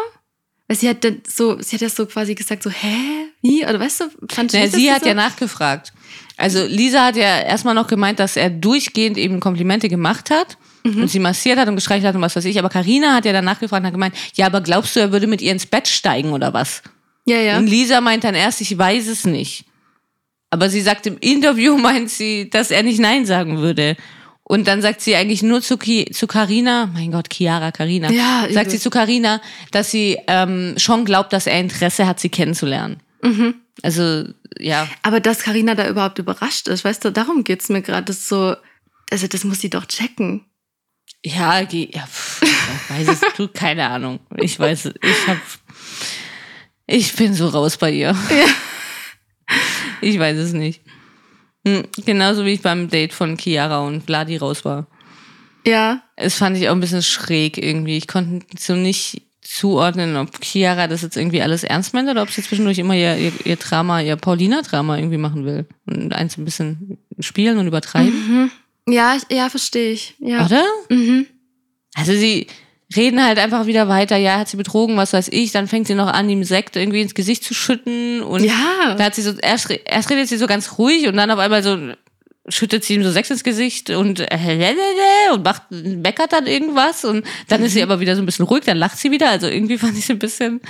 Weil 0.68 0.76
sie 0.76 0.88
hat 0.88 1.02
dann 1.02 1.20
so, 1.26 1.60
sie 1.60 1.74
hat 1.74 1.80
ja 1.80 1.88
so 1.88 2.06
quasi 2.06 2.36
gesagt, 2.36 2.62
so, 2.62 2.70
hä? 2.70 3.26
Wie? 3.42 3.64
Oder 3.64 3.80
weißt 3.80 4.02
du, 4.02 4.04
fand 4.30 4.52
Na, 4.52 4.68
sie 4.68 4.92
hat 4.92 5.02
so? 5.02 5.08
ja 5.08 5.14
nachgefragt. 5.14 5.92
Also 6.36 6.64
Lisa 6.64 7.06
hat 7.06 7.16
ja 7.16 7.40
erstmal 7.40 7.74
noch 7.74 7.88
gemeint, 7.88 8.20
dass 8.20 8.36
er 8.36 8.50
durchgehend 8.50 9.18
eben 9.18 9.40
Komplimente 9.40 9.88
gemacht 9.88 10.30
hat 10.30 10.58
Mhm. 10.96 11.02
und 11.02 11.08
sie 11.08 11.18
massiert 11.18 11.58
hat 11.58 11.68
und 11.68 11.74
gestreichelt 11.76 12.06
hat 12.08 12.14
und 12.14 12.22
was 12.22 12.36
weiß 12.36 12.44
ich. 12.44 12.58
Aber 12.58 12.68
Karina 12.68 13.14
hat 13.14 13.24
ja 13.24 13.32
dann 13.32 13.44
nachgefragt 13.44 13.80
und 13.82 13.86
hat 13.86 13.94
gemeint, 13.94 14.14
ja, 14.34 14.46
aber 14.46 14.60
glaubst 14.60 14.94
du, 14.96 15.00
er 15.00 15.12
würde 15.12 15.26
mit 15.26 15.40
ihr 15.42 15.52
ins 15.52 15.66
Bett 15.66 15.88
steigen 15.88 16.32
oder 16.32 16.52
was? 16.52 16.82
Ja, 17.26 17.36
ja. 17.38 17.58
Und 17.58 17.66
Lisa 17.66 18.00
meint 18.00 18.24
dann 18.24 18.34
erst, 18.34 18.60
ich 18.60 18.76
weiß 18.76 19.06
es 19.08 19.24
nicht. 19.26 19.64
Aber 20.50 20.70
sie 20.70 20.80
sagt 20.80 21.06
im 21.06 21.18
Interview, 21.18 21.76
meint 21.78 22.10
sie, 22.10 22.48
dass 22.50 22.70
er 22.70 22.82
nicht 22.82 23.00
Nein 23.00 23.26
sagen 23.26 23.58
würde. 23.58 23.96
Und 24.44 24.66
dann 24.66 24.80
sagt 24.80 25.02
sie 25.02 25.14
eigentlich 25.14 25.42
nur 25.42 25.60
zu 25.60 25.76
Ki 25.76 26.10
zu 26.10 26.26
Carina, 26.26 26.88
mein 26.94 27.12
Gott, 27.12 27.28
Chiara, 27.30 27.70
Carina, 27.70 28.10
Ja, 28.10 28.46
sagt 28.50 28.68
übel. 28.68 28.70
sie 28.70 28.78
zu 28.78 28.88
Carina, 28.88 29.42
dass 29.72 29.90
sie 29.90 30.16
ähm, 30.26 30.72
schon 30.78 31.04
glaubt, 31.04 31.34
dass 31.34 31.46
er 31.46 31.60
Interesse 31.60 32.06
hat, 32.06 32.18
sie 32.18 32.30
kennenzulernen. 32.30 32.96
Mhm. 33.20 33.56
Also 33.82 34.24
ja, 34.58 34.88
Aber 35.02 35.20
dass 35.20 35.40
Karina 35.40 35.74
da 35.74 35.86
überhaupt 35.86 36.18
überrascht 36.18 36.66
ist, 36.68 36.82
weißt 36.82 37.04
du, 37.04 37.12
darum 37.12 37.44
geht's 37.44 37.68
mir 37.68 37.82
gerade. 37.82 38.04
Das 38.06 38.16
ist 38.20 38.28
so, 38.28 38.56
also 39.10 39.26
das 39.26 39.44
muss 39.44 39.60
sie 39.60 39.68
doch 39.68 39.84
checken. 39.84 40.46
Ja, 41.24 41.62
geh- 41.64 41.90
ja 41.92 42.06
pff, 42.06 42.42
ich 42.42 42.90
weiß 42.90 43.08
es, 43.08 43.20
du, 43.36 43.48
keine 43.48 43.88
Ahnung. 43.88 44.20
Ich 44.36 44.58
weiß, 44.58 44.86
es, 44.86 44.94
ich 45.02 45.28
hab, 45.28 45.38
ich 46.86 47.14
bin 47.14 47.34
so 47.34 47.48
raus 47.48 47.76
bei 47.76 47.90
ihr. 47.92 48.14
Ich 50.00 50.18
weiß 50.18 50.36
es 50.38 50.52
nicht. 50.52 50.80
Hm, 51.66 51.84
Genauso 52.04 52.44
wie 52.44 52.52
ich 52.52 52.62
beim 52.62 52.88
Date 52.88 53.12
von 53.12 53.36
Chiara 53.38 53.80
und 53.80 54.04
Vladi 54.04 54.36
raus 54.36 54.64
war. 54.64 54.86
Ja. 55.66 56.02
Es 56.16 56.36
fand 56.36 56.56
ich 56.56 56.68
auch 56.68 56.72
ein 56.72 56.80
bisschen 56.80 57.02
schräg 57.02 57.58
irgendwie. 57.58 57.96
Ich 57.96 58.06
konnte 58.06 58.46
so 58.58 58.74
nicht 58.74 59.22
zuordnen, 59.42 60.16
ob 60.16 60.42
Chiara 60.44 60.86
das 60.86 61.02
jetzt 61.02 61.16
irgendwie 61.16 61.42
alles 61.42 61.64
ernst 61.64 61.94
meint 61.94 62.08
oder 62.08 62.22
ob 62.22 62.30
sie 62.30 62.42
zwischendurch 62.42 62.78
immer 62.78 62.94
ihr, 62.94 63.16
ihr, 63.16 63.32
ihr 63.44 63.56
Drama, 63.56 64.00
ihr 64.00 64.16
Paulina-Drama 64.16 64.98
irgendwie 64.98 65.16
machen 65.18 65.44
will. 65.44 65.66
Und 65.86 66.12
eins 66.14 66.36
ein 66.38 66.44
bisschen 66.44 66.98
spielen 67.18 67.58
und 67.58 67.66
übertreiben. 67.66 68.12
Mhm. 68.44 68.50
Ja, 68.90 69.16
ich, 69.16 69.34
ja, 69.36 69.48
verstehe 69.50 69.92
ich. 69.92 70.14
Ja. 70.18 70.46
Oder? 70.46 70.64
Mhm. 70.88 71.26
Also 71.94 72.12
sie 72.12 72.46
reden 72.96 73.22
halt 73.22 73.38
einfach 73.38 73.66
wieder 73.66 73.88
weiter, 73.88 74.16
ja, 74.16 74.38
hat 74.38 74.48
sie 74.48 74.56
betrogen, 74.56 74.96
was 74.96 75.12
weiß 75.12 75.28
ich, 75.30 75.52
dann 75.52 75.68
fängt 75.68 75.86
sie 75.88 75.94
noch 75.94 76.06
an, 76.06 76.28
ihm 76.30 76.42
Sekt 76.44 76.74
irgendwie 76.76 77.02
ins 77.02 77.14
Gesicht 77.14 77.44
zu 77.44 77.52
schütten 77.54 78.22
und 78.22 78.44
Ja. 78.44 78.94
da 78.96 79.04
hat 79.04 79.14
sie 79.14 79.22
so, 79.22 79.32
erst, 79.32 79.68
erst 79.84 80.08
redet 80.10 80.28
sie 80.28 80.38
so 80.38 80.46
ganz 80.46 80.78
ruhig 80.78 81.06
und 81.06 81.16
dann 81.16 81.30
auf 81.30 81.38
einmal 81.38 81.62
so 81.62 81.76
schüttet 82.48 82.84
sie 82.84 82.94
ihm 82.94 83.02
so 83.04 83.10
Sekt 83.10 83.30
ins 83.30 83.44
Gesicht 83.44 83.90
und 83.90 84.20
äh, 84.20 84.74
und 85.34 85.44
macht, 85.44 85.64
meckert 85.70 86.32
dann 86.32 86.46
irgendwas 86.46 87.04
und 87.04 87.26
dann 87.48 87.62
ist 87.62 87.72
sie 87.74 87.80
Mhm. 87.84 87.90
aber 87.90 88.00
wieder 88.00 88.16
so 88.16 88.22
ein 88.22 88.26
bisschen 88.26 88.46
ruhig, 88.46 88.64
dann 88.64 88.78
lacht 88.78 88.96
sie 88.96 89.10
wieder, 89.10 89.28
also 89.28 89.48
irgendwie 89.48 89.76
fand 89.76 89.98
ich 89.98 90.04
es 90.04 90.10
ein 90.10 90.18
bisschen, 90.18 90.60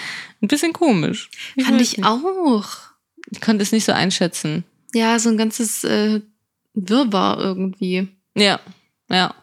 ein 0.42 0.48
bisschen 0.48 0.72
komisch. 0.72 1.30
Fand 1.62 1.74
weiß 1.78 1.82
ich 1.92 1.98
nicht. 1.98 2.06
auch. 2.06 2.68
Ich 3.30 3.40
konnte 3.40 3.62
es 3.62 3.70
nicht 3.70 3.84
so 3.84 3.92
einschätzen. 3.92 4.64
Ja, 4.92 5.18
so 5.20 5.28
ein 5.28 5.36
ganzes 5.36 5.84
äh, 5.84 6.20
Wirrwarr 6.86 7.38
irgendwie. 7.38 8.08
Ja, 8.36 8.60
ja. 9.10 9.34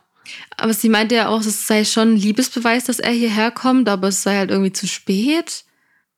Aber 0.57 0.73
sie 0.73 0.89
meinte 0.89 1.15
ja 1.15 1.27
auch, 1.29 1.41
es 1.41 1.67
sei 1.67 1.85
schon 1.85 2.13
ein 2.13 2.17
Liebesbeweis, 2.17 2.85
dass 2.85 2.99
er 2.99 3.11
hierher 3.11 3.51
kommt, 3.51 3.87
aber 3.89 4.07
es 4.07 4.23
sei 4.23 4.37
halt 4.37 4.51
irgendwie 4.51 4.73
zu 4.73 4.87
spät. 4.87 5.63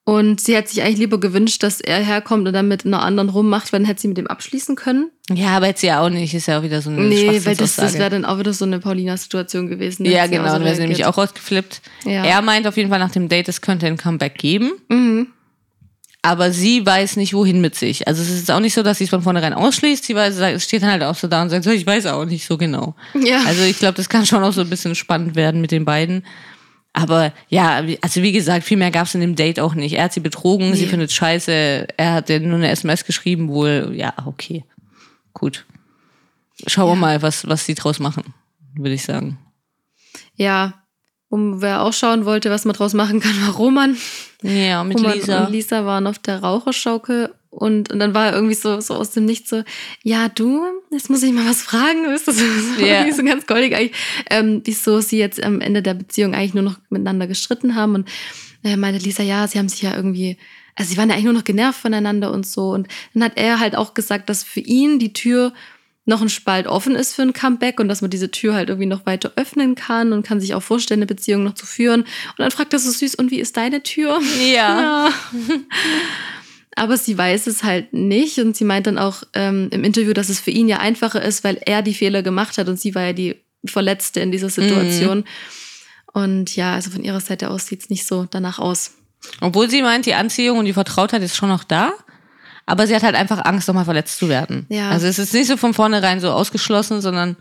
Und 0.05 0.39
sie 0.39 0.55
hat 0.55 0.69
sich 0.69 0.81
eigentlich 0.81 0.99
lieber 0.99 1.19
gewünscht, 1.19 1.63
dass 1.63 1.81
er 1.81 1.99
herkommt 1.99 2.47
und 2.47 2.53
dann 2.53 2.69
mit 2.69 2.85
einer 2.85 3.01
anderen 3.01 3.27
rummacht, 3.27 3.73
weil 3.73 3.81
dann 3.81 3.87
hätte 3.87 3.99
sie 3.99 4.07
mit 4.07 4.17
dem 4.17 4.27
abschließen 4.27 4.77
können. 4.77 5.11
Ja, 5.29 5.57
aber 5.57 5.67
jetzt 5.67 5.83
ja 5.83 5.99
auch 5.99 6.07
nicht, 6.09 6.33
ist 6.33 6.45
ja 6.47 6.59
auch 6.59 6.63
wieder 6.63 6.81
so 6.81 6.89
eine 6.89 7.01
Nee, 7.01 7.41
weil 7.43 7.57
das, 7.57 7.75
das 7.75 7.95
wäre 7.95 8.09
dann 8.09 8.23
auch 8.23 8.39
wieder 8.39 8.53
so 8.53 8.63
eine 8.63 8.79
Paulina-Situation 8.79 9.67
gewesen. 9.67 10.05
Ja, 10.05 10.27
genau, 10.27 10.45
dann 10.45 10.63
wäre 10.63 10.75
sie 10.75 10.81
nämlich 10.81 11.05
auch 11.05 11.17
rausgeflippt. 11.17 11.81
Ja. 12.05 12.23
Er 12.23 12.41
meint 12.41 12.65
auf 12.67 12.77
jeden 12.77 12.89
Fall 12.89 12.99
nach 12.99 13.11
dem 13.11 13.27
Date, 13.27 13.49
es 13.49 13.59
könnte 13.59 13.85
ein 13.87 13.97
Comeback 13.97 14.37
geben, 14.37 14.71
Mhm. 14.87 15.27
Aber 16.27 16.51
sie 16.51 16.85
weiß 16.85 17.15
nicht, 17.15 17.33
wohin 17.33 17.61
mit 17.61 17.75
sich. 17.75 18.07
Also 18.07 18.21
es 18.21 18.29
ist 18.29 18.51
auch 18.51 18.59
nicht 18.59 18.73
so, 18.73 18.83
dass 18.83 18.97
sie 18.97 19.05
es 19.05 19.09
von 19.09 19.21
vornherein 19.21 19.53
ausschließt. 19.53 20.03
Sie 20.03 20.13
weiß, 20.15 20.35
es 20.37 20.63
steht 20.65 20.81
dann 20.83 20.91
halt 20.91 21.03
auch 21.03 21.15
so 21.15 21.27
da 21.27 21.41
und 21.41 21.49
sagt, 21.49 21.63
so, 21.63 21.71
ich 21.71 21.85
weiß 21.87 22.05
auch 22.07 22.25
nicht 22.25 22.45
so 22.45 22.57
genau. 22.57 22.95
Ja. 23.13 23.43
Also 23.45 23.63
ich 23.63 23.79
glaube, 23.79 23.95
das 23.95 24.09
kann 24.09 24.25
schon 24.25 24.43
auch 24.43 24.51
so 24.51 24.61
ein 24.61 24.69
bisschen 24.69 24.93
spannend 24.95 25.35
werden 25.35 25.61
mit 25.61 25.71
den 25.71 25.85
beiden. 25.85 26.25
Aber 26.93 27.31
ja, 27.47 27.81
also 28.01 28.21
wie 28.23 28.31
gesagt, 28.31 28.65
viel 28.65 28.77
mehr 28.77 28.91
gab 28.91 29.05
es 29.07 29.15
in 29.15 29.21
dem 29.21 29.35
Date 29.35 29.59
auch 29.59 29.73
nicht. 29.75 29.93
Er 29.93 30.05
hat 30.05 30.13
sie 30.13 30.19
betrogen, 30.19 30.73
sie 30.73 30.83
Nee. 30.83 30.87
findet 30.89 31.11
scheiße, 31.13 31.87
er 31.95 32.13
hat 32.13 32.29
ihr 32.29 32.39
nur 32.39 32.55
eine 32.57 32.69
SMS 32.71 33.05
geschrieben, 33.05 33.49
wohl, 33.49 33.93
ja, 33.95 34.13
okay. 34.25 34.65
Gut. 35.33 35.65
Schauen 36.65 36.89
wir 36.89 36.95
mal, 36.95 37.21
was, 37.21 37.47
was 37.47 37.65
sie 37.65 37.75
draus 37.75 37.99
machen, 37.99 38.33
würde 38.75 38.95
ich 38.95 39.03
sagen. 39.03 39.37
ja. 40.35 40.73
Um 41.29 41.61
wer 41.61 41.81
auch 41.81 41.91
schauen 41.93 42.23
wollte, 42.25 42.49
was 42.49 42.63
man 42.63 42.73
draus 42.73 42.93
machen 42.93 43.19
kann, 43.19 43.33
war 43.45 43.55
Roman. 43.55 43.97
Ja, 44.41 44.83
mit 44.83 44.97
Roman 44.97 45.13
Lisa. 45.13 45.45
und 45.45 45.51
Lisa 45.51 45.85
waren 45.85 46.07
auf 46.07 46.19
der 46.19 46.39
Raucherschaukel 46.41 47.33
Und, 47.49 47.91
und 47.91 47.99
dann 47.99 48.13
war 48.13 48.27
er 48.27 48.33
irgendwie 48.33 48.53
so, 48.53 48.79
so 48.79 48.93
aus 48.93 49.11
dem 49.11 49.25
Nichts 49.25 49.49
so, 49.49 49.63
ja, 50.03 50.29
du, 50.29 50.63
jetzt 50.91 51.09
muss 51.09 51.23
ich 51.23 51.33
mal 51.33 51.45
was 51.45 51.61
fragen. 51.61 52.05
Ist 52.15 52.27
das 52.27 52.37
so, 52.37 52.85
Ja. 52.85 53.11
so 53.13 53.23
ganz 53.23 53.45
goldig 53.47 53.75
eigentlich, 53.75 53.97
ähm, 54.29 54.61
wieso 54.63 55.01
sie 55.01 55.17
jetzt 55.17 55.41
am 55.43 55.59
Ende 55.59 55.81
der 55.81 55.95
Beziehung 55.95 56.33
eigentlich 56.33 56.53
nur 56.53 56.63
noch 56.63 56.77
miteinander 56.89 57.27
gestritten 57.27 57.75
haben. 57.75 57.95
Und 57.95 58.09
äh, 58.63 58.77
meinte 58.77 59.03
Lisa, 59.03 59.23
ja, 59.23 59.47
sie 59.47 59.57
haben 59.59 59.69
sich 59.69 59.81
ja 59.81 59.95
irgendwie, 59.95 60.37
also 60.75 60.91
sie 60.91 60.97
waren 60.97 61.09
ja 61.09 61.15
eigentlich 61.15 61.25
nur 61.25 61.33
noch 61.33 61.43
genervt 61.43 61.81
voneinander 61.81 62.31
und 62.31 62.45
so. 62.45 62.69
Und 62.69 62.87
dann 63.13 63.23
hat 63.23 63.33
er 63.35 63.59
halt 63.59 63.75
auch 63.75 63.93
gesagt, 63.93 64.29
dass 64.29 64.43
für 64.43 64.61
ihn 64.61 64.99
die 64.99 65.13
Tür 65.13 65.51
noch 66.07 66.21
ein 66.21 66.29
Spalt 66.29 66.67
offen 66.67 66.95
ist 66.95 67.13
für 67.13 67.21
ein 67.21 67.33
Comeback 67.33 67.79
und 67.81 67.89
dass 67.89 68.01
man 68.01 68.09
diese 68.09 68.31
Tür 68.31 68.55
halt 68.55 68.69
irgendwie 68.69 68.87
noch 68.87 69.05
weiter 69.05 69.33
öffnen 69.35 69.75
kann 69.75 70.13
und 70.13 70.25
kann 70.25 70.39
sich 70.39 70.55
auch 70.55 70.63
vorstellen, 70.63 70.99
eine 70.99 71.05
Beziehung 71.05 71.43
noch 71.43 71.53
zu 71.53 71.65
führen. 71.65 72.01
Und 72.01 72.39
dann 72.39 72.49
fragt 72.49 72.71
er 72.71 72.79
so 72.79 72.89
süß, 72.89 73.15
und 73.15 73.29
wie 73.29 73.41
ist 73.41 73.57
deine 73.57 73.83
Tür? 73.83 74.19
Ja. 74.41 74.47
Ja. 74.87 75.09
Aber 76.75 76.95
sie 76.97 77.17
weiß 77.17 77.47
es 77.47 77.63
halt 77.63 77.93
nicht 77.93 78.37
und 78.37 78.55
sie 78.55 78.63
meint 78.63 78.85
dann 78.85 78.99
auch 78.99 79.23
ähm, 79.33 79.67
im 79.71 79.83
Interview, 79.83 80.13
dass 80.13 80.29
es 80.29 80.39
für 80.39 80.51
ihn 80.51 80.67
ja 80.67 80.77
einfacher 80.77 81.21
ist, 81.21 81.43
weil 81.43 81.59
er 81.65 81.81
die 81.81 81.95
Fehler 81.95 82.21
gemacht 82.21 82.57
hat 82.57 82.69
und 82.69 82.79
sie 82.79 82.93
war 82.93 83.03
ja 83.03 83.13
die 83.13 83.35
Verletzte 83.65 84.19
in 84.19 84.31
dieser 84.31 84.49
Situation. 84.49 85.23
Und 86.13 86.55
ja, 86.55 86.73
also 86.73 86.91
von 86.91 87.03
ihrer 87.03 87.19
Seite 87.19 87.49
aus 87.49 87.65
sieht 87.65 87.81
es 87.81 87.89
nicht 87.89 88.05
so 88.05 88.27
danach 88.29 88.59
aus. 88.59 88.91
Obwohl 89.41 89.69
sie 89.69 89.81
meint, 89.81 90.05
die 90.05 90.13
Anziehung 90.13 90.59
und 90.59 90.65
die 90.65 90.73
Vertrautheit 90.73 91.23
ist 91.23 91.35
schon 91.35 91.49
noch 91.49 91.63
da. 91.63 91.93
Aber 92.67 92.85
sie 92.85 92.93
hat 92.95 93.01
halt 93.03 93.15
einfach 93.15 93.43
Angst, 93.45 93.67
nochmal 93.67 93.85
verletzt 93.85 94.19
zu 94.19 94.29
werden. 94.29 94.65
Ja. 94.69 94.89
Also 94.91 95.07
es 95.07 95.17
ist 95.17 95.33
nicht 95.33 95.47
so 95.47 95.57
von 95.57 95.73
vornherein 95.73 96.19
so 96.19 96.31
ausgeschlossen, 96.31 97.01
sondern 97.01 97.35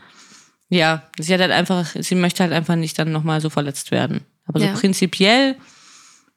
ja, 0.71 1.03
sie 1.19 1.35
hat 1.35 1.41
halt 1.41 1.53
einfach, 1.53 1.87
sie 1.99 2.15
möchte 2.15 2.43
halt 2.43 2.53
einfach 2.53 2.77
nicht 2.77 2.99
dann 2.99 3.13
nochmal 3.13 3.41
so 3.41 3.51
verletzt 3.51 3.91
werden. 3.91 4.23
Aber 4.47 4.61
Ja. 4.61 4.73
so 4.75 4.81
prinzipiell 4.81 5.57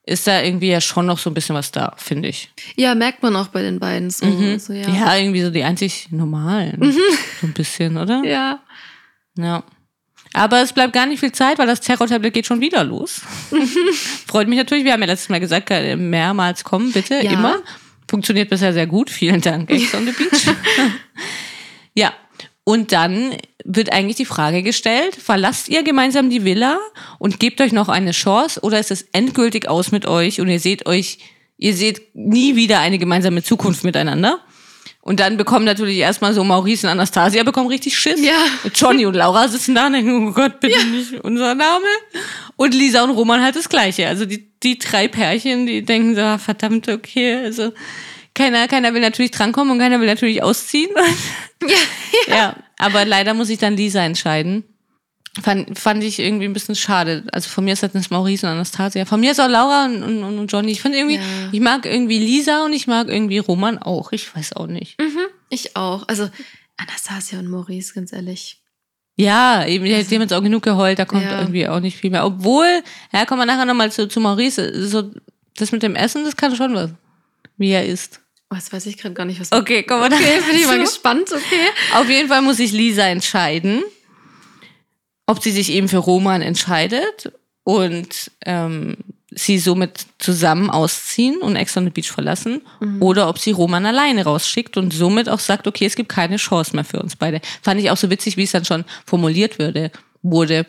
ist 0.04 0.26
da 0.26 0.42
irgendwie 0.42 0.70
ja 0.70 0.80
schon 0.80 1.06
noch 1.06 1.18
so 1.18 1.30
ein 1.30 1.34
bisschen 1.34 1.54
was 1.54 1.70
da, 1.70 1.94
finde 1.96 2.28
ich. 2.28 2.50
Ja, 2.76 2.94
merkt 2.96 3.22
man 3.22 3.36
auch 3.36 3.48
bei 3.48 3.62
den 3.62 3.78
beiden 3.78 4.10
so. 4.10 4.26
so 4.58 4.72
ja. 4.72 4.88
Ja. 4.88 5.16
irgendwie 5.16 5.42
so 5.42 5.50
die 5.50 5.62
einzig 5.62 6.08
normalen. 6.10 6.92
So 7.40 7.46
ein 7.46 7.52
bisschen, 7.52 7.96
oder? 7.96 8.22
ja. 8.24 8.58
Ja. 9.36 9.62
Aber 10.32 10.62
es 10.62 10.72
bleibt 10.72 10.92
gar 10.92 11.06
nicht 11.06 11.20
viel 11.20 11.32
Zeit, 11.32 11.58
weil 11.58 11.66
das 11.66 11.80
Terror-Tablet 11.80 12.32
geht 12.34 12.46
schon 12.46 12.60
wieder 12.60 12.82
los. 12.84 13.20
Freut 14.26 14.48
mich 14.48 14.58
natürlich. 14.58 14.84
Wir 14.84 14.92
haben 14.92 15.00
ja 15.00 15.06
letztes 15.06 15.28
Mal 15.28 15.40
gesagt, 15.40 15.70
äh, 15.70 15.96
mehrmals 15.96 16.64
kommen, 16.64 16.92
bitte, 16.92 17.14
Ja. 17.22 17.32
immer. 17.32 17.56
Funktioniert 18.10 18.50
bisher 18.50 18.72
sehr 18.72 18.88
gut. 18.88 19.08
Vielen 19.08 19.40
Dank, 19.40 19.70
Ex 19.70 19.94
on 19.94 20.04
the 20.04 20.10
Beach. 20.10 20.52
ja. 21.94 22.12
Und 22.64 22.90
dann 22.90 23.36
wird 23.64 23.92
eigentlich 23.92 24.16
die 24.16 24.24
Frage 24.24 24.64
gestellt, 24.64 25.14
verlasst 25.14 25.68
ihr 25.68 25.84
gemeinsam 25.84 26.28
die 26.28 26.44
Villa 26.44 26.80
und 27.20 27.38
gebt 27.38 27.60
euch 27.60 27.70
noch 27.70 27.88
eine 27.88 28.10
Chance 28.10 28.60
oder 28.62 28.80
ist 28.80 28.90
es 28.90 29.02
endgültig 29.12 29.68
aus 29.68 29.92
mit 29.92 30.06
euch 30.06 30.40
und 30.40 30.48
ihr 30.48 30.58
seht 30.58 30.86
euch, 30.86 31.18
ihr 31.56 31.72
seht 31.72 32.12
nie 32.14 32.56
wieder 32.56 32.80
eine 32.80 32.98
gemeinsame 32.98 33.44
Zukunft 33.44 33.84
miteinander? 33.84 34.40
Und 35.02 35.18
dann 35.18 35.38
bekommen 35.38 35.64
natürlich 35.64 35.96
erstmal 35.96 36.34
so 36.34 36.44
Maurice 36.44 36.86
und 36.86 36.92
Anastasia 36.92 37.42
bekommen 37.42 37.68
richtig 37.68 37.98
Schiss. 37.98 38.20
Ja. 38.20 38.44
Johnny 38.74 39.06
und 39.06 39.14
Laura 39.14 39.48
sitzen 39.48 39.74
da 39.74 39.86
und 39.86 39.94
denken, 39.94 40.28
oh 40.28 40.32
Gott, 40.32 40.60
bitte 40.60 40.84
nicht 40.86 41.14
unser 41.24 41.54
Name. 41.54 41.86
Und 42.56 42.74
Lisa 42.74 43.02
und 43.02 43.10
Roman 43.10 43.42
halt 43.42 43.56
das 43.56 43.70
Gleiche. 43.70 44.06
Also 44.08 44.26
die, 44.26 44.50
die 44.62 44.78
drei 44.78 45.08
Pärchen, 45.08 45.66
die 45.66 45.82
denken 45.82 46.14
so, 46.14 46.20
ah, 46.20 46.36
verdammt, 46.36 46.88
okay, 46.88 47.36
also 47.36 47.72
keiner, 48.34 48.68
keiner 48.68 48.92
will 48.92 49.00
natürlich 49.00 49.30
drankommen 49.30 49.72
und 49.72 49.78
keiner 49.78 50.00
will 50.00 50.06
natürlich 50.06 50.42
ausziehen. 50.42 50.90
Ja, 51.66 51.76
ja, 52.34 52.56
aber 52.78 53.06
leider 53.06 53.32
muss 53.32 53.48
ich 53.48 53.58
dann 53.58 53.76
Lisa 53.76 54.02
entscheiden. 54.02 54.64
Fand, 55.42 55.78
fand 55.78 56.02
ich 56.04 56.18
irgendwie 56.18 56.44
ein 56.46 56.52
bisschen 56.52 56.74
schade. 56.74 57.24
Also 57.32 57.48
von 57.48 57.64
mir 57.64 57.72
ist 57.72 57.82
das 57.82 58.10
Maurice 58.10 58.46
und 58.46 58.52
Anastasia. 58.52 59.04
Von 59.04 59.20
mir 59.20 59.30
ist 59.32 59.40
auch 59.40 59.48
Laura 59.48 59.86
und, 59.86 60.02
und, 60.02 60.38
und 60.38 60.46
Johnny. 60.52 60.72
Ich 60.72 60.82
finde 60.82 60.98
irgendwie, 60.98 61.16
Ja. 61.16 61.22
ich 61.52 61.60
mag 61.60 61.86
irgendwie 61.86 62.18
Lisa 62.18 62.64
und 62.64 62.72
ich 62.72 62.86
mag 62.86 63.08
irgendwie 63.08 63.38
Roman 63.38 63.78
auch. 63.78 64.12
Ich 64.12 64.34
weiß 64.34 64.54
auch 64.54 64.66
nicht. 64.66 64.96
Ich 65.48 65.76
auch. 65.76 66.06
Also 66.08 66.28
Anastasia 66.76 67.38
und 67.38 67.48
Maurice, 67.48 67.92
ganz 67.94 68.12
ehrlich. 68.12 68.58
Ja, 69.16 69.66
eben, 69.66 69.84
die, 69.84 69.90
die 70.04 70.14
haben 70.14 70.22
jetzt 70.22 70.32
auch 70.32 70.42
genug 70.42 70.62
geheult, 70.62 70.98
da 70.98 71.04
kommt 71.04 71.24
Ja. 71.24 71.40
irgendwie 71.40 71.68
auch 71.68 71.80
nicht 71.80 71.96
viel 71.98 72.10
mehr. 72.10 72.24
Obwohl, 72.24 72.82
ja, 73.12 73.26
kommen 73.26 73.40
wir 73.42 73.46
nachher 73.46 73.66
nochmal 73.66 73.92
zu, 73.92 74.08
zu 74.08 74.18
Maurice. 74.20 74.88
So, 74.88 75.10
das 75.56 75.72
mit 75.72 75.82
dem 75.82 75.94
Essen, 75.94 76.24
das 76.24 76.36
kann 76.36 76.56
schon 76.56 76.74
was. 76.74 76.90
Wie 77.58 77.70
er 77.70 77.84
isst. 77.84 78.20
Das 78.48 78.72
weiß 78.72 78.86
ich 78.86 78.96
gerade 78.96 79.14
gar 79.14 79.26
nicht, 79.26 79.38
was. 79.40 79.52
Okay, 79.52 79.82
kommen 79.82 80.00
wir 80.00 80.06
okay 80.06 80.14
nachher 80.24 80.42
bin 80.42 80.56
ich 80.56 80.66
mal 80.66 80.80
gespannt, 80.80 81.30
okay. 81.32 81.68
Auf 81.94 82.08
jeden 82.08 82.28
Fall 82.28 82.42
muss 82.42 82.56
sich 82.56 82.72
Lisa 82.72 83.02
entscheiden, 83.06 83.82
ob 85.30 85.42
sie 85.42 85.52
sich 85.52 85.70
eben 85.70 85.88
für 85.88 85.98
Roman 85.98 86.42
entscheidet 86.42 87.32
und 87.62 88.32
ähm, 88.44 88.96
sie 89.30 89.60
somit 89.60 90.06
zusammen 90.18 90.70
ausziehen 90.70 91.36
und 91.36 91.54
Ex 91.54 91.76
on 91.76 91.84
the 91.84 91.90
Beach 91.90 92.10
verlassen 92.10 92.62
oder 92.98 93.28
ob 93.28 93.38
sie 93.38 93.52
Roman 93.52 93.86
alleine 93.86 94.24
rausschickt 94.24 94.76
und 94.76 94.92
somit 94.92 95.28
auch 95.28 95.38
sagt, 95.38 95.68
okay, 95.68 95.86
es 95.86 95.94
gibt 95.94 96.08
keine 96.08 96.36
Chance 96.36 96.74
mehr 96.74 96.84
für 96.84 97.00
uns 97.00 97.14
beide. 97.14 97.40
Fand 97.62 97.80
ich 97.80 97.92
auch 97.92 97.96
so 97.96 98.10
witzig, 98.10 98.36
wie 98.36 98.42
es 98.42 98.50
dann 98.50 98.64
schon 98.64 98.84
formuliert 99.06 99.60
würde, 99.60 99.92
wurde. 100.22 100.66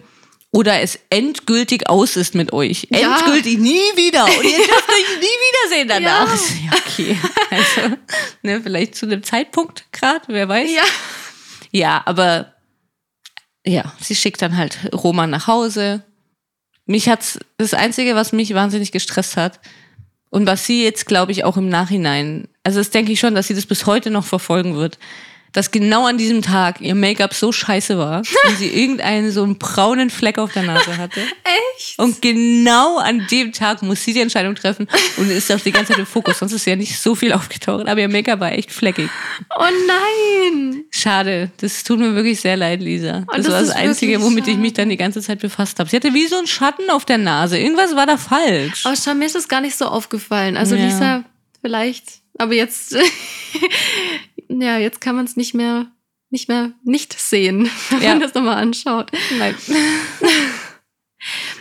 Oder 0.51 0.81
es 0.81 0.99
endgültig 1.09 1.89
aus 1.89 2.15
ist 2.15 2.35
mit 2.35 2.53
euch. 2.53 2.87
Ja. 2.91 3.17
Endgültig 3.17 3.57
nie 3.57 3.79
wieder. 3.95 4.25
Und 4.25 4.31
ihr 4.43 4.57
dürft 4.57 4.89
euch 4.89 5.19
nie 5.21 5.69
wiedersehen 5.71 5.87
danach. 5.87 6.27
Ja. 6.27 6.65
Ja, 6.65 6.77
okay. 6.85 7.17
Also, 7.49 7.95
ne, 8.43 8.61
vielleicht 8.61 8.95
zu 8.95 9.07
einem 9.07 9.23
Zeitpunkt 9.23 9.85
gerade, 9.91 10.25
wer 10.27 10.47
weiß. 10.47 10.69
Ja. 10.69 10.83
Ja, 11.71 12.01
aber 12.05 12.53
ja, 13.65 13.93
sie 13.99 14.15
schickt 14.15 14.41
dann 14.41 14.57
halt 14.57 14.91
Roman 14.93 15.29
nach 15.29 15.47
Hause. 15.47 16.03
Mich 16.85 17.09
hat's 17.09 17.39
das 17.57 17.73
einzige, 17.73 18.15
was 18.15 18.33
mich 18.33 18.53
wahnsinnig 18.53 18.91
gestresst 18.91 19.37
hat 19.37 19.59
und 20.29 20.47
was 20.47 20.65
sie 20.65 20.83
jetzt 20.83 21.05
glaube 21.05 21.31
ich 21.31 21.43
auch 21.43 21.57
im 21.57 21.69
Nachhinein, 21.69 22.47
also 22.63 22.79
das 22.79 22.89
denke 22.89 23.11
ich 23.11 23.19
schon, 23.19 23.35
dass 23.35 23.47
sie 23.47 23.55
das 23.55 23.65
bis 23.65 23.85
heute 23.85 24.09
noch 24.09 24.25
verfolgen 24.25 24.75
wird, 24.75 24.97
dass 25.53 25.71
genau 25.71 26.05
an 26.07 26.17
diesem 26.17 26.41
Tag 26.41 26.79
ihr 26.81 26.95
Make-up 26.95 27.33
so 27.33 27.51
scheiße 27.51 27.97
war 27.97 28.19
und 28.47 28.57
sie 28.57 28.67
irgendeinen 28.67 29.31
so 29.31 29.43
einen 29.43 29.57
braunen 29.57 30.09
Fleck 30.09 30.37
auf 30.37 30.53
der 30.53 30.63
Nase 30.63 30.97
hatte. 30.97 31.21
Echt? 31.77 31.99
Und 31.99 32.21
genau 32.21 32.97
an 32.99 33.27
dem 33.29 33.51
Tag 33.51 33.81
muss 33.81 34.03
sie 34.03 34.13
die 34.13 34.21
Entscheidung 34.21 34.55
treffen 34.55 34.87
und 35.17 35.29
ist 35.29 35.51
auch 35.51 35.59
die 35.59 35.71
ganze 35.71 35.91
Zeit 35.93 35.99
im 35.99 36.05
Fokus. 36.05 36.39
Sonst 36.39 36.53
ist 36.53 36.65
ja 36.65 36.75
nicht 36.75 36.97
so 36.99 37.15
viel 37.15 37.33
aufgetaucht, 37.33 37.87
aber 37.87 37.99
ihr 37.99 38.09
Make-up 38.09 38.39
war 38.39 38.51
echt 38.53 38.71
fleckig. 38.71 39.09
Oh 39.57 39.63
nein. 39.87 40.83
Schade, 40.91 41.51
das 41.57 41.83
tut 41.83 41.99
mir 41.99 42.15
wirklich 42.15 42.39
sehr 42.39 42.57
leid, 42.57 42.81
Lisa. 42.81 43.25
Das, 43.27 43.45
das 43.45 43.53
war 43.53 43.61
das 43.61 43.69
Einzige, 43.71 44.21
womit 44.21 44.47
ich 44.47 44.57
mich 44.57 44.73
dann 44.73 44.89
die 44.89 44.97
ganze 44.97 45.21
Zeit 45.21 45.39
befasst 45.39 45.79
habe. 45.79 45.89
Sie 45.89 45.95
hatte 45.95 46.13
wie 46.13 46.27
so 46.27 46.37
einen 46.37 46.47
Schatten 46.47 46.89
auf 46.89 47.05
der 47.05 47.17
Nase. 47.17 47.57
Irgendwas 47.57 47.95
war 47.95 48.05
da 48.05 48.17
falsch. 48.17 48.85
Aber 48.85 48.95
schau, 48.95 49.13
mir 49.13 49.25
ist 49.25 49.35
das 49.35 49.47
gar 49.47 49.61
nicht 49.61 49.75
so 49.75 49.85
aufgefallen. 49.85 50.55
Also 50.57 50.75
Ja. 50.75 50.85
Lisa, 50.85 51.23
vielleicht. 51.61 52.21
Aber 52.37 52.53
jetzt, 52.53 52.95
ja, 54.59 54.77
jetzt 54.77 54.99
kann 55.01 55.15
man 55.15 55.25
es 55.25 55.35
nicht 55.37 55.53
mehr, 55.53 55.87
nicht 56.29 56.49
mehr 56.49 56.71
nicht 56.83 57.17
sehen, 57.19 57.69
wenn 57.91 58.01
Ja. 58.01 58.09
man 58.09 58.19
das 58.21 58.33
nochmal 58.33 58.57
anschaut. 58.57 59.11
Nein. 59.37 59.55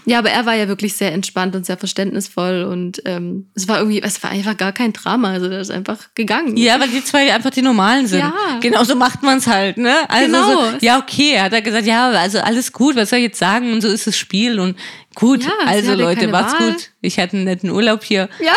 Ja, 0.06 0.18
aber 0.20 0.30
er 0.30 0.46
war 0.46 0.54
ja 0.54 0.68
wirklich 0.68 0.94
sehr 0.96 1.12
entspannt 1.12 1.54
und 1.54 1.66
sehr 1.66 1.76
verständnisvoll 1.76 2.62
und 2.64 3.02
ähm, 3.04 3.50
es 3.54 3.68
war 3.68 3.76
irgendwie, 3.76 4.00
es 4.02 4.22
war 4.22 4.30
einfach 4.30 4.56
gar 4.56 4.72
kein 4.72 4.94
Drama. 4.94 5.32
Also 5.32 5.50
der 5.50 5.60
ist 5.60 5.70
einfach 5.70 5.98
gegangen. 6.14 6.56
Ja, 6.56 6.80
weil 6.80 6.88
die 6.88 7.04
zwei 7.04 7.30
einfach 7.34 7.50
die 7.50 7.60
normalen 7.60 8.06
sind. 8.06 8.20
Ja. 8.20 8.32
Genau 8.62 8.82
so 8.84 8.94
macht 8.96 9.22
man 9.22 9.36
es 9.36 9.46
halt, 9.46 9.76
ne? 9.76 9.94
Also 10.08 10.26
Genau. 10.32 10.48
so, 10.70 10.76
ja, 10.80 10.98
okay, 10.98 11.32
er 11.32 11.42
hat 11.44 11.52
er 11.52 11.60
gesagt, 11.60 11.84
ja, 11.86 12.08
also 12.08 12.38
alles 12.40 12.72
gut, 12.72 12.96
was 12.96 13.10
soll 13.10 13.18
ich 13.18 13.26
jetzt 13.26 13.38
sagen? 13.38 13.70
Und 13.74 13.82
so 13.82 13.88
ist 13.88 14.06
das 14.06 14.16
Spiel 14.16 14.58
und 14.58 14.78
gut, 15.14 15.44
Ja, 15.44 15.50
also 15.66 15.92
Leute, 15.92 16.28
macht's 16.28 16.54
Wahl. 16.58 16.72
gut. 16.72 16.90
Ich 17.02 17.18
hatte 17.18 17.36
einen 17.36 17.44
netten 17.44 17.68
Urlaub 17.68 18.02
hier. 18.02 18.30
Ja. 18.42 18.54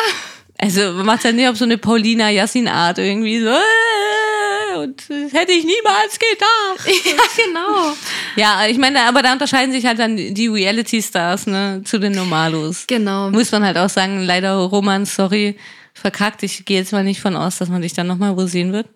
Also 0.58 1.04
macht 1.04 1.26
ja 1.26 1.34
nicht 1.34 1.50
auf 1.50 1.58
so 1.58 1.66
eine 1.66 1.78
Paulina 1.78 2.30
Yassin 2.30 2.70
Art 2.70 2.98
irgendwie 2.98 3.42
so 3.42 3.50
äh, 3.50 3.60
und 4.80 5.02
das 5.10 5.34
hätte 5.34 5.52
ich 5.52 5.64
niemals 5.66 6.20
gedacht. 6.20 7.04
Ja, 7.06 7.46
genau. 7.46 7.94
Ja, 8.36 8.66
ich 8.68 8.78
meine, 8.78 9.02
aber 9.04 9.22
da 9.22 9.34
unterscheiden 9.34 9.72
sich 9.74 9.86
halt 9.86 10.00
dann 10.00 10.16
die 10.18 10.48
Reality-Stars, 10.48 11.48
ne, 11.48 11.82
zu 11.86 12.00
den 12.00 12.14
Normalos. 12.14 12.86
Genau. 12.88 13.30
Muss 13.30 13.52
man 13.52 13.64
halt 13.64 13.78
auch 13.78 13.90
sagen, 13.90 14.22
leider 14.24 14.54
Roman, 14.56 15.06
sorry, 15.06 15.58
verkackt. 15.94 16.44
Ich 16.44 16.66
gehe 16.66 16.80
jetzt 16.80 16.92
mal 16.92 17.04
nicht 17.04 17.22
von 17.22 17.36
aus, 17.36 17.58
dass 17.58 17.70
man 17.70 17.82
dich 17.82 17.94
dann 17.94 18.08
nochmal 18.08 18.36
wo 18.38 18.46
sehen 18.46 18.74
wird. 18.74 18.88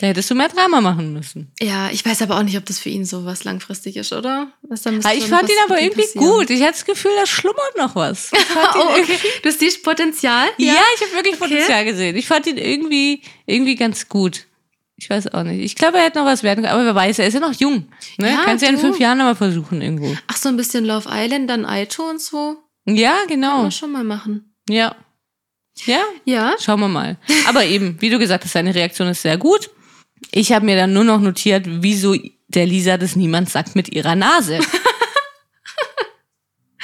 Da 0.00 0.08
hättest 0.08 0.30
du 0.30 0.34
mehr 0.34 0.48
Drama 0.48 0.80
machen 0.80 1.12
müssen. 1.12 1.52
Ja, 1.60 1.88
ich 1.92 2.04
weiß 2.04 2.22
aber 2.22 2.36
auch 2.36 2.42
nicht, 2.42 2.56
ob 2.56 2.66
das 2.66 2.80
für 2.80 2.88
ihn 2.88 3.04
so 3.04 3.24
was 3.24 3.44
langfristig 3.44 3.96
ist, 3.96 4.12
oder? 4.12 4.48
Was, 4.62 4.82
da 4.82 4.90
müsste 4.90 5.08
Ah, 5.08 5.14
ich 5.14 5.26
fand 5.26 5.48
ihn 5.48 5.54
aber 5.64 5.80
irgendwie 5.80 6.08
gut. 6.16 6.50
Ich 6.50 6.60
hatte 6.62 6.72
das 6.72 6.84
Gefühl, 6.84 7.12
da 7.20 7.24
schlummert 7.26 7.76
noch 7.76 7.94
was. 7.94 8.30
Oh, 8.74 8.98
okay. 9.00 9.16
Du 9.42 9.52
siehst 9.52 9.84
Potenzial? 9.84 10.48
Ja, 10.56 10.74
ich 10.96 11.02
habe 11.02 11.12
wirklich 11.14 11.34
Okay. 11.34 11.48
Potenzial 11.54 11.84
gesehen. 11.84 12.16
Ich 12.16 12.26
fand 12.26 12.46
ihn 12.48 12.56
irgendwie, 12.58 13.22
irgendwie 13.46 13.76
ganz 13.76 14.08
gut. 14.08 14.46
Ich 15.02 15.10
weiß 15.10 15.34
auch 15.34 15.42
nicht. 15.42 15.60
Ich 15.64 15.74
glaube, 15.74 15.98
er 15.98 16.04
hätte 16.04 16.18
noch 16.20 16.26
was 16.26 16.44
werden 16.44 16.62
können, 16.62 16.72
aber 16.72 16.84
wer 16.84 16.94
weiß, 16.94 17.18
er 17.18 17.26
ist 17.26 17.34
ja 17.34 17.40
noch 17.40 17.52
jung. 17.54 17.88
Ne? 18.18 18.30
Ja, 18.30 18.42
Kannst 18.44 18.62
ja 18.62 18.68
in 18.68 18.76
du. 18.76 18.80
fünf 18.80 19.00
Jahren 19.00 19.18
nochmal 19.18 19.34
versuchen 19.34 19.82
irgendwo. 19.82 20.14
Ach, 20.28 20.36
so 20.36 20.48
ein 20.48 20.56
bisschen 20.56 20.84
Love 20.84 21.08
Island, 21.10 21.50
dann 21.50 21.64
Aito 21.66 22.08
und 22.08 22.20
so. 22.20 22.58
Ja, 22.86 23.16
Kann 23.18 23.26
genau. 23.28 23.62
man 23.62 23.72
schon 23.72 23.90
mal 23.90 24.04
machen. 24.04 24.54
Ja. 24.68 24.94
Ja, 25.86 26.02
Ja. 26.24 26.54
schauen 26.60 26.78
wir 26.78 26.86
mal. 26.86 27.16
Aber 27.48 27.64
eben, 27.64 27.96
wie 28.00 28.10
du 28.10 28.20
gesagt 28.20 28.44
hast, 28.44 28.52
seine 28.52 28.76
Reaktion 28.76 29.08
ist 29.08 29.22
sehr 29.22 29.38
gut. 29.38 29.70
Ich 30.30 30.52
habe 30.52 30.66
mir 30.66 30.76
dann 30.76 30.92
nur 30.92 31.02
noch 31.02 31.20
notiert, 31.20 31.64
wieso 31.66 32.14
der 32.46 32.66
Lisa 32.66 32.96
das 32.96 33.16
niemand 33.16 33.50
sagt 33.50 33.74
mit 33.74 33.88
ihrer 33.92 34.14
Nase. 34.14 34.60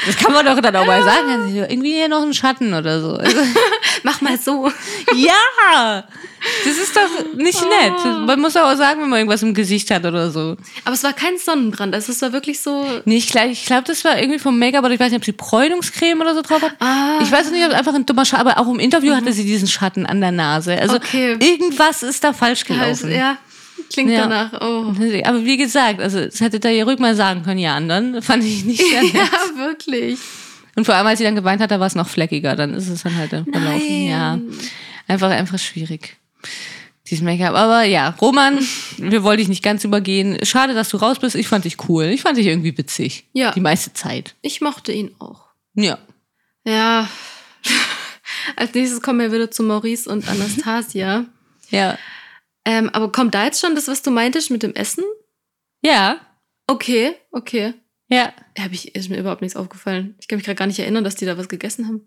Das 0.09 0.17
kann 0.17 0.33
man 0.33 0.45
doch 0.45 0.59
dann 0.61 0.75
auch 0.75 0.87
mal 0.87 1.03
sagen. 1.05 1.29
Also 1.31 1.57
irgendwie 1.59 1.93
hier 1.93 2.09
noch 2.09 2.23
ein 2.23 2.35
Schatten 2.35 2.75
oder 2.75 3.01
so. 3.01 3.15
Also, 3.17 3.37
Mach 4.03 4.21
mal 4.21 4.39
so. 4.39 4.71
Ja! 5.15 6.05
Das 6.65 6.77
ist 6.77 6.97
doch 6.97 7.35
nicht 7.37 7.61
nett. 7.61 8.27
Man 8.27 8.41
muss 8.41 8.57
auch 8.57 8.75
sagen, 8.77 9.03
wenn 9.03 9.09
man 9.09 9.19
irgendwas 9.19 9.43
im 9.43 9.55
Gesicht 9.55 9.91
hat 9.91 10.05
oder 10.05 10.31
so. 10.31 10.57
Aber 10.85 10.95
es 10.95 11.03
war 11.03 11.13
kein 11.13 11.37
Sonnenbrand. 11.37 11.95
Also 11.95 12.13
es 12.13 12.23
war 12.23 12.33
wirklich 12.33 12.61
so. 12.61 12.87
Nee, 13.05 13.17
ich 13.19 13.29
glaube, 13.29 13.49
ich 13.49 13.67
glaub, 13.67 13.85
das 13.85 14.05
war 14.05 14.19
irgendwie 14.19 14.39
vom 14.39 14.59
Make-up, 14.59 14.85
aber 14.85 14.95
ich 14.95 15.01
weiß 15.01 15.11
nicht, 15.11 15.19
ob 15.19 15.25
sie 15.25 15.33
Bräunungscreme 15.33 16.21
oder 16.21 16.35
so 16.35 16.43
drauf 16.43 16.63
hat. 16.63 16.73
Ah. 16.81 17.19
Ich 17.23 17.31
weiß 17.31 17.51
nicht, 17.51 17.65
ob 17.65 17.73
es 17.73 17.77
einfach 17.79 17.95
ein 17.95 18.07
dummer 18.07 18.25
Schatten, 18.25 18.47
aber 18.47 18.59
auch 18.61 18.69
im 18.73 18.79
Interview 18.79 19.15
hatte 19.15 19.33
sie 19.33 19.45
diesen 19.45 19.69
Schatten 19.69 20.07
an 20.07 20.21
der 20.21 20.33
Nase. 20.33 20.79
Also 20.81 20.97
Okay. 20.97 21.37
irgendwas 21.41 22.03
ist 22.03 22.23
da 22.25 22.33
falsch 22.33 22.65
Halt, 22.69 22.81
gelaufen. 22.81 23.11
ja, 23.13 23.37
klingt 23.91 24.11
Ja. 24.11 24.27
danach. 24.29 24.53
Oh. 24.61 24.93
Aber 25.25 25.45
wie 25.45 25.57
gesagt, 25.57 26.01
also 26.01 26.25
das 26.25 26.41
hätte 26.41 26.61
da 26.61 26.69
ja 26.69 26.85
ruhig 26.85 26.99
mal 26.99 27.15
sagen 27.15 27.43
können, 27.43 27.59
ja, 27.61 27.75
anderen 27.75 28.23
fand 28.23 28.45
ich 28.45 28.65
nicht 28.65 28.83
sehr 28.91 29.03
nett. 29.03 29.15
Ja, 29.15 29.31
wirklich. 29.57 30.19
Und 30.77 30.85
vor 30.85 30.95
allem, 30.95 31.07
als 31.07 31.19
sie 31.19 31.25
dann 31.25 31.35
geweint 31.35 31.61
hat, 31.61 31.71
da 31.71 31.81
war 31.81 31.87
es 31.89 31.95
noch 31.95 32.09
fleckiger, 32.09 32.55
dann 32.55 32.73
ist 32.75 32.89
es 32.89 33.03
dann 33.03 33.17
halt 33.17 33.33
äh, 33.33 33.43
verlaufen. 33.51 34.07
Ja, 34.07 34.39
einfach, 35.09 35.31
einfach 35.31 35.59
schwierig. 35.59 36.17
Dieses 37.11 37.25
Make-up. 37.25 37.55
Aber 37.57 37.83
ja, 37.85 38.11
Roman, 38.21 38.59
wir 38.99 39.23
wollten 39.23 39.39
dich 39.41 39.49
nicht 39.49 39.63
ganz 39.65 39.83
übergehen. 39.85 40.39
Schade, 40.45 40.75
dass 40.75 40.91
du 40.91 40.99
raus 40.99 41.19
bist. 41.19 41.35
Ich 41.37 41.49
fand 41.49 41.65
dich 41.65 41.89
cool. 41.89 42.05
Ich 42.05 42.21
fand 42.23 42.37
dich 42.37 42.47
irgendwie 42.47 42.77
witzig. 42.77 43.25
Ja. 43.33 43.53
Die 43.53 43.61
meiste 43.61 43.93
Zeit. 43.95 44.35
Ich 44.43 44.61
mochte 44.61 44.93
ihn 44.93 45.11
auch. 45.19 45.47
Ja. 45.75 45.99
Ja. 46.65 47.09
Als 48.57 48.75
nächstes 48.75 49.01
kommen 49.01 49.21
wir 49.21 49.33
wieder 49.33 49.51
zu 49.51 49.63
Maurice 49.63 50.09
und 50.11 50.29
Anastasia. 50.29 51.25
Ja. 51.71 51.99
Ähm, 52.69 52.91
aber 52.91 53.11
kommt 53.11 53.35
da 53.35 53.47
jetzt 53.47 53.63
schon 53.63 53.75
das, 53.75 53.89
was 53.89 54.03
du 54.03 54.11
meintest 54.11 54.51
mit 54.51 54.63
dem 54.63 54.75
Essen? 54.75 55.03
Ja. 55.81 56.21
Okay, 56.67 57.15
okay. 57.33 57.73
Ja. 58.09 58.35
Hab 58.59 58.73
ich, 58.73 58.95
ist 58.95 59.09
mir 59.09 59.19
überhaupt 59.19 59.41
nichts 59.41 59.57
aufgefallen. 59.57 60.17
Ich 60.21 60.29
kann 60.29 60.37
mich 60.37 60.45
gerade 60.45 60.59
gar 60.59 60.67
nicht 60.67 60.79
erinnern, 60.79 61.03
dass 61.03 61.15
die 61.15 61.25
da 61.25 61.39
was 61.39 61.49
gegessen 61.49 61.87
haben. 61.87 62.03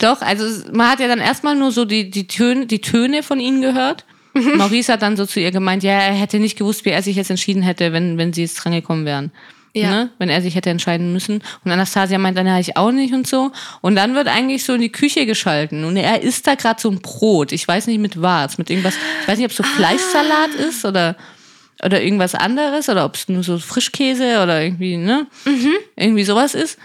Doch, 0.00 0.20
also 0.20 0.72
man 0.72 0.90
hat 0.90 0.98
ja 0.98 1.06
dann 1.06 1.20
erstmal 1.20 1.54
nur 1.54 1.70
so 1.70 1.84
die, 1.84 2.10
die, 2.10 2.26
Töne, 2.26 2.66
die 2.66 2.80
Töne 2.80 3.22
von 3.22 3.38
ihnen 3.38 3.62
gehört. 3.62 4.04
Maurice 4.34 4.92
hat 4.92 5.02
dann 5.02 5.16
so 5.16 5.24
zu 5.24 5.38
ihr 5.38 5.52
gemeint, 5.52 5.84
ja, 5.84 5.92
er 5.92 6.14
hätte 6.14 6.40
nicht 6.40 6.58
gewusst, 6.58 6.84
wie 6.84 6.90
er 6.90 7.02
sich 7.02 7.14
jetzt 7.14 7.30
entschieden 7.30 7.62
hätte, 7.62 7.92
wenn, 7.92 8.18
wenn 8.18 8.32
sie 8.32 8.42
jetzt 8.42 8.56
dran 8.56 8.72
gekommen 8.72 9.06
wären. 9.06 9.30
Ja. 9.74 9.90
Ne? 9.90 10.10
Wenn 10.18 10.28
er 10.28 10.42
sich 10.42 10.54
hätte 10.54 10.70
entscheiden 10.70 11.12
müssen. 11.12 11.42
Und 11.64 11.70
Anastasia 11.70 12.18
meint 12.18 12.36
dann, 12.36 12.46
ich 12.58 12.76
auch 12.76 12.92
nicht 12.92 13.14
und 13.14 13.26
so. 13.26 13.52
Und 13.80 13.96
dann 13.96 14.14
wird 14.14 14.28
eigentlich 14.28 14.64
so 14.64 14.74
in 14.74 14.82
die 14.82 14.92
Küche 14.92 15.24
geschalten. 15.24 15.84
Und 15.84 15.96
er 15.96 16.22
isst 16.22 16.46
da 16.46 16.54
gerade 16.54 16.80
so 16.80 16.90
ein 16.90 17.00
Brot. 17.00 17.52
Ich 17.52 17.66
weiß 17.66 17.86
nicht 17.86 17.98
mit 17.98 18.20
was. 18.20 18.58
Mit 18.58 18.68
irgendwas. 18.68 18.94
Ich 19.22 19.28
weiß 19.28 19.38
nicht, 19.38 19.46
ob 19.46 19.50
es 19.50 19.56
so 19.56 19.62
Fleischsalat 19.62 20.54
ist 20.68 20.84
oder, 20.84 21.16
oder 21.82 22.02
irgendwas 22.02 22.34
anderes. 22.34 22.88
Oder 22.90 23.06
ob 23.06 23.14
es 23.14 23.28
nur 23.28 23.42
so 23.42 23.58
Frischkäse 23.58 24.42
oder 24.42 24.62
irgendwie, 24.62 24.98
ne? 24.98 25.26
Irgendwie 25.96 26.24
sowas 26.24 26.54
ist. 26.54 26.78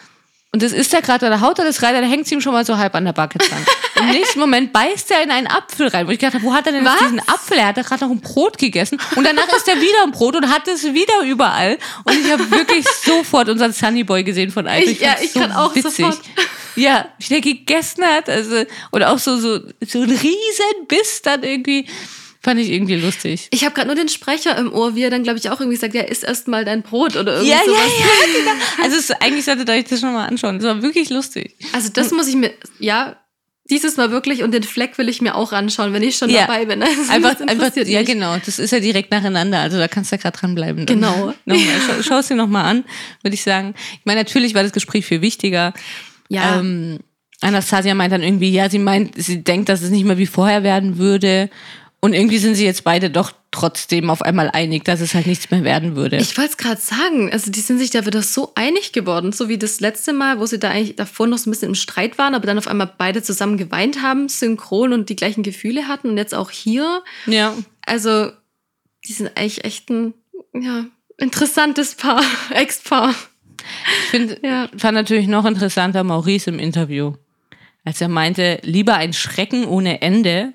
Und 0.58 0.64
das 0.64 0.72
isst 0.72 0.92
er 0.92 1.04
gerade, 1.04 1.30
da 1.30 1.40
haut 1.40 1.60
er 1.60 1.66
das 1.66 1.84
rein, 1.84 1.94
dann 1.94 2.04
hängt 2.04 2.26
es 2.26 2.32
ihm 2.32 2.42
schon 2.42 2.52
mal 2.52 2.66
so 2.66 2.80
halb 2.80 2.96
an 2.96 3.06
der 3.06 3.14
Backe 3.14 3.38
dran. 3.38 3.64
Im 4.00 4.10
nächsten 4.12 4.40
Moment 4.40 4.74
beißt 4.74 5.12
er 5.12 5.22
in 5.22 5.30
einen 5.30 5.46
Apfel 5.46 5.88
rein. 5.90 6.08
Wo 6.08 6.12
ich 6.12 6.18
gedacht 6.18 6.34
habe, 6.34 6.44
wo 6.44 6.52
hat 6.52 6.66
er 6.66 6.72
denn 6.72 6.84
Was? 6.84 6.98
diesen 6.98 7.20
Apfel? 7.20 7.60
Er 7.60 7.68
hat 7.68 7.76
gerade 7.76 8.04
noch 8.06 8.10
ein 8.10 8.22
Brot 8.22 8.58
gegessen. 8.58 9.00
Und 9.16 9.24
danach 9.24 9.48
isst 9.56 9.68
er 9.68 9.76
wieder 9.80 10.02
ein 10.04 10.10
Brot 10.12 10.36
und 10.36 10.50
hat 10.50 10.68
es 10.68 10.84
wieder 10.84 11.22
überall. 11.24 11.78
Und 12.06 12.20
ich 12.26 12.32
habe 12.32 12.50
wirklich 12.50 12.88
sofort 13.06 13.50
unseren 13.50 13.72
Sunnyboy 13.72 14.24
gesehen 14.24 14.50
von 14.50 14.66
Alter. 14.68 14.90
Ich- 14.90 15.00
ja, 15.00 15.10
fand's 15.10 15.24
ich 15.26 15.34
kann 15.36 15.52
auch 15.52 15.76
sofort. 15.76 16.20
Ja, 16.76 17.06
wie 17.20 17.28
der 17.28 17.42
gegessen 17.42 18.04
hat. 18.04 18.28
Also, 18.28 18.64
und 18.90 19.04
auch 19.04 19.20
so, 19.20 19.38
so, 19.38 19.60
so 19.86 20.00
ein 20.02 20.10
riesen 20.10 20.88
Biss 20.88 21.22
dann 21.22 21.44
irgendwie. 21.44 21.88
Fand 22.42 22.60
ich 22.60 22.70
irgendwie 22.72 22.96
lustig. 22.96 23.48
Ich 23.52 23.64
habe 23.66 23.74
gerade 23.74 23.88
nur 23.88 23.96
den 23.96 24.10
Sprecher 24.10 24.58
im 24.58 24.72
Ohr, 24.72 24.96
wie 24.96 25.04
er 25.04 25.10
dann, 25.10 25.24
glaube 25.24 25.40
ich, 25.40 25.50
auch 25.50 25.60
irgendwie 25.60 25.78
sagt, 25.78 25.94
ja, 25.96 26.02
isst 26.04 26.24
erst 26.24 26.48
mal 26.48 26.64
dein 26.66 26.82
Brot 26.84 27.16
oder 27.16 27.34
irgendwie 27.34 27.50
Ja, 27.52 27.58
ja, 27.58 27.66
sowas. 27.66 27.92
ja, 28.00 28.40
genau. 28.40 28.84
Also 28.84 28.98
es, 28.98 29.12
eigentlich 29.22 29.46
solltet 29.46 29.68
ihr 29.70 29.76
euch 29.76 29.86
das 29.86 30.00
schon 30.00 30.14
mal 30.14 30.26
anschauen. 30.28 30.60
Das 30.60 30.66
war 30.68 30.82
wirklich 30.82 31.10
lustig. 31.10 31.56
Also 31.74 31.90
das 31.92 32.12
muss 32.12 32.28
ich 32.28 32.36
mir, 32.36 32.52
ja, 32.80 33.18
dieses 33.70 33.98
Mal 33.98 34.12
wirklich 34.12 34.44
und 34.44 34.54
den 34.54 34.64
Fleck 34.64 34.98
will 34.98 35.10
ich 35.10 35.22
mir 35.22 35.36
auch 35.36 35.52
anschauen, 35.52 35.92
wenn 35.92 36.02
ich 36.04 36.16
schon 36.16 36.30
Ja. 36.30 36.42
dabei 36.48 36.66
bin. 36.66 36.82
Also 37.10 37.12
Einfach, 37.12 37.40
einfach, 37.48 37.76
ja 37.76 38.04
genau, 38.04 38.38
das 38.46 38.60
ist 38.60 38.72
ja 38.72 38.80
direkt 38.80 39.12
nacheinander, 39.12 39.60
also 39.60 39.78
da 39.78 39.88
kannst 39.90 40.12
du 40.12 40.16
ja 40.16 40.22
gerade 40.22 40.38
dranbleiben. 40.38 40.86
dann. 40.86 40.96
Genau. 40.96 41.34
Nochmal, 41.46 41.66
schau, 41.86 41.94
schau 42.04 42.18
es 42.20 42.28
dir 42.30 42.36
nochmal 42.36 42.64
an, 42.66 42.86
würde 43.24 43.34
ich 43.34 43.44
sagen. 43.44 43.74
Ich 43.94 44.06
meine, 44.06 44.22
natürlich 44.22 44.54
war 44.56 44.64
das 44.64 44.72
Gespräch 44.72 45.06
viel 45.06 45.22
wichtiger. 45.22 45.74
Ja. 46.30 46.60
Ähm, 46.60 47.00
Anastasia 47.42 47.94
meint 47.94 48.14
dann 48.14 48.24
irgendwie, 48.24 48.52
ja, 48.52 48.70
sie 48.70 48.80
meint, 48.80 49.22
sie 49.22 49.44
denkt, 49.44 49.70
dass 49.70 49.82
es 49.82 49.90
nicht 49.90 50.06
mehr 50.06 50.18
wie 50.18 50.26
vorher 50.28 50.64
werden 50.64 50.98
würde. 50.98 51.50
Und 52.00 52.14
irgendwie 52.14 52.38
sind 52.38 52.54
sie 52.56 52.64
jetzt 52.66 52.84
beide 52.84 53.10
doch 53.10 53.32
trotzdem 53.50 54.12
auf 54.12 54.22
einmal 54.22 54.52
einig, 54.52 54.86
dass 54.86 55.02
es 55.02 55.16
halt 55.16 55.26
nichts 55.26 55.50
mehr 55.50 55.64
werden 55.64 55.96
würde. 55.96 56.18
Ich 56.18 56.38
wollte 56.38 56.52
es 56.52 56.58
gerade 56.58 56.80
sagen, 56.80 57.32
also 57.32 57.50
die 57.50 57.60
sind 57.60 57.80
sich 57.80 57.90
da 57.90 58.06
wieder 58.06 58.22
so 58.22 58.52
einig 58.54 58.92
geworden, 58.92 59.32
so 59.32 59.50
wie 59.50 59.58
das 59.58 59.80
letzte 59.80 60.14
Mal, 60.14 60.40
wo 60.40 60.46
sie 60.46 60.60
da 60.60 60.70
eigentlich 60.70 60.96
davor 60.96 61.26
noch 61.26 61.40
so 61.40 61.50
ein 61.50 61.52
bisschen 61.54 61.70
im 61.70 61.76
Streit 61.76 62.20
waren, 62.20 62.36
aber 62.36 62.46
dann 62.46 62.60
auf 62.60 62.68
einmal 62.68 62.92
beide 63.00 63.24
zusammen 63.24 63.58
geweint 63.58 64.04
haben, 64.04 64.30
synchron 64.30 64.94
und 64.94 65.10
die 65.10 65.16
gleichen 65.16 65.42
Gefühle 65.42 65.88
hatten 65.88 66.10
und 66.10 66.18
jetzt 66.18 66.36
auch 66.36 66.52
hier. 66.52 67.02
ja. 67.26 67.56
Also, 67.86 68.32
die 69.08 69.14
sind 69.14 69.32
eigentlich 69.36 69.64
echt 69.66 69.90
ein, 69.90 70.14
ja, 70.54 70.86
interessantes 71.18 71.96
Paar, 71.96 72.22
Ex-Paar. 72.52 73.16
Ich 74.04 74.10
find, 74.12 74.40
Ja. 74.44 74.70
fand 74.78 74.94
natürlich 74.94 75.28
noch 75.28 75.46
interessanter 75.46 76.04
Maurice 76.04 76.50
im 76.52 76.60
Interview, 76.60 77.14
als 77.86 78.02
er 78.02 78.08
meinte, 78.10 78.60
lieber 78.64 78.96
ein 78.96 79.14
Schrecken 79.14 79.66
ohne 79.66 80.02
Ende 80.02 80.54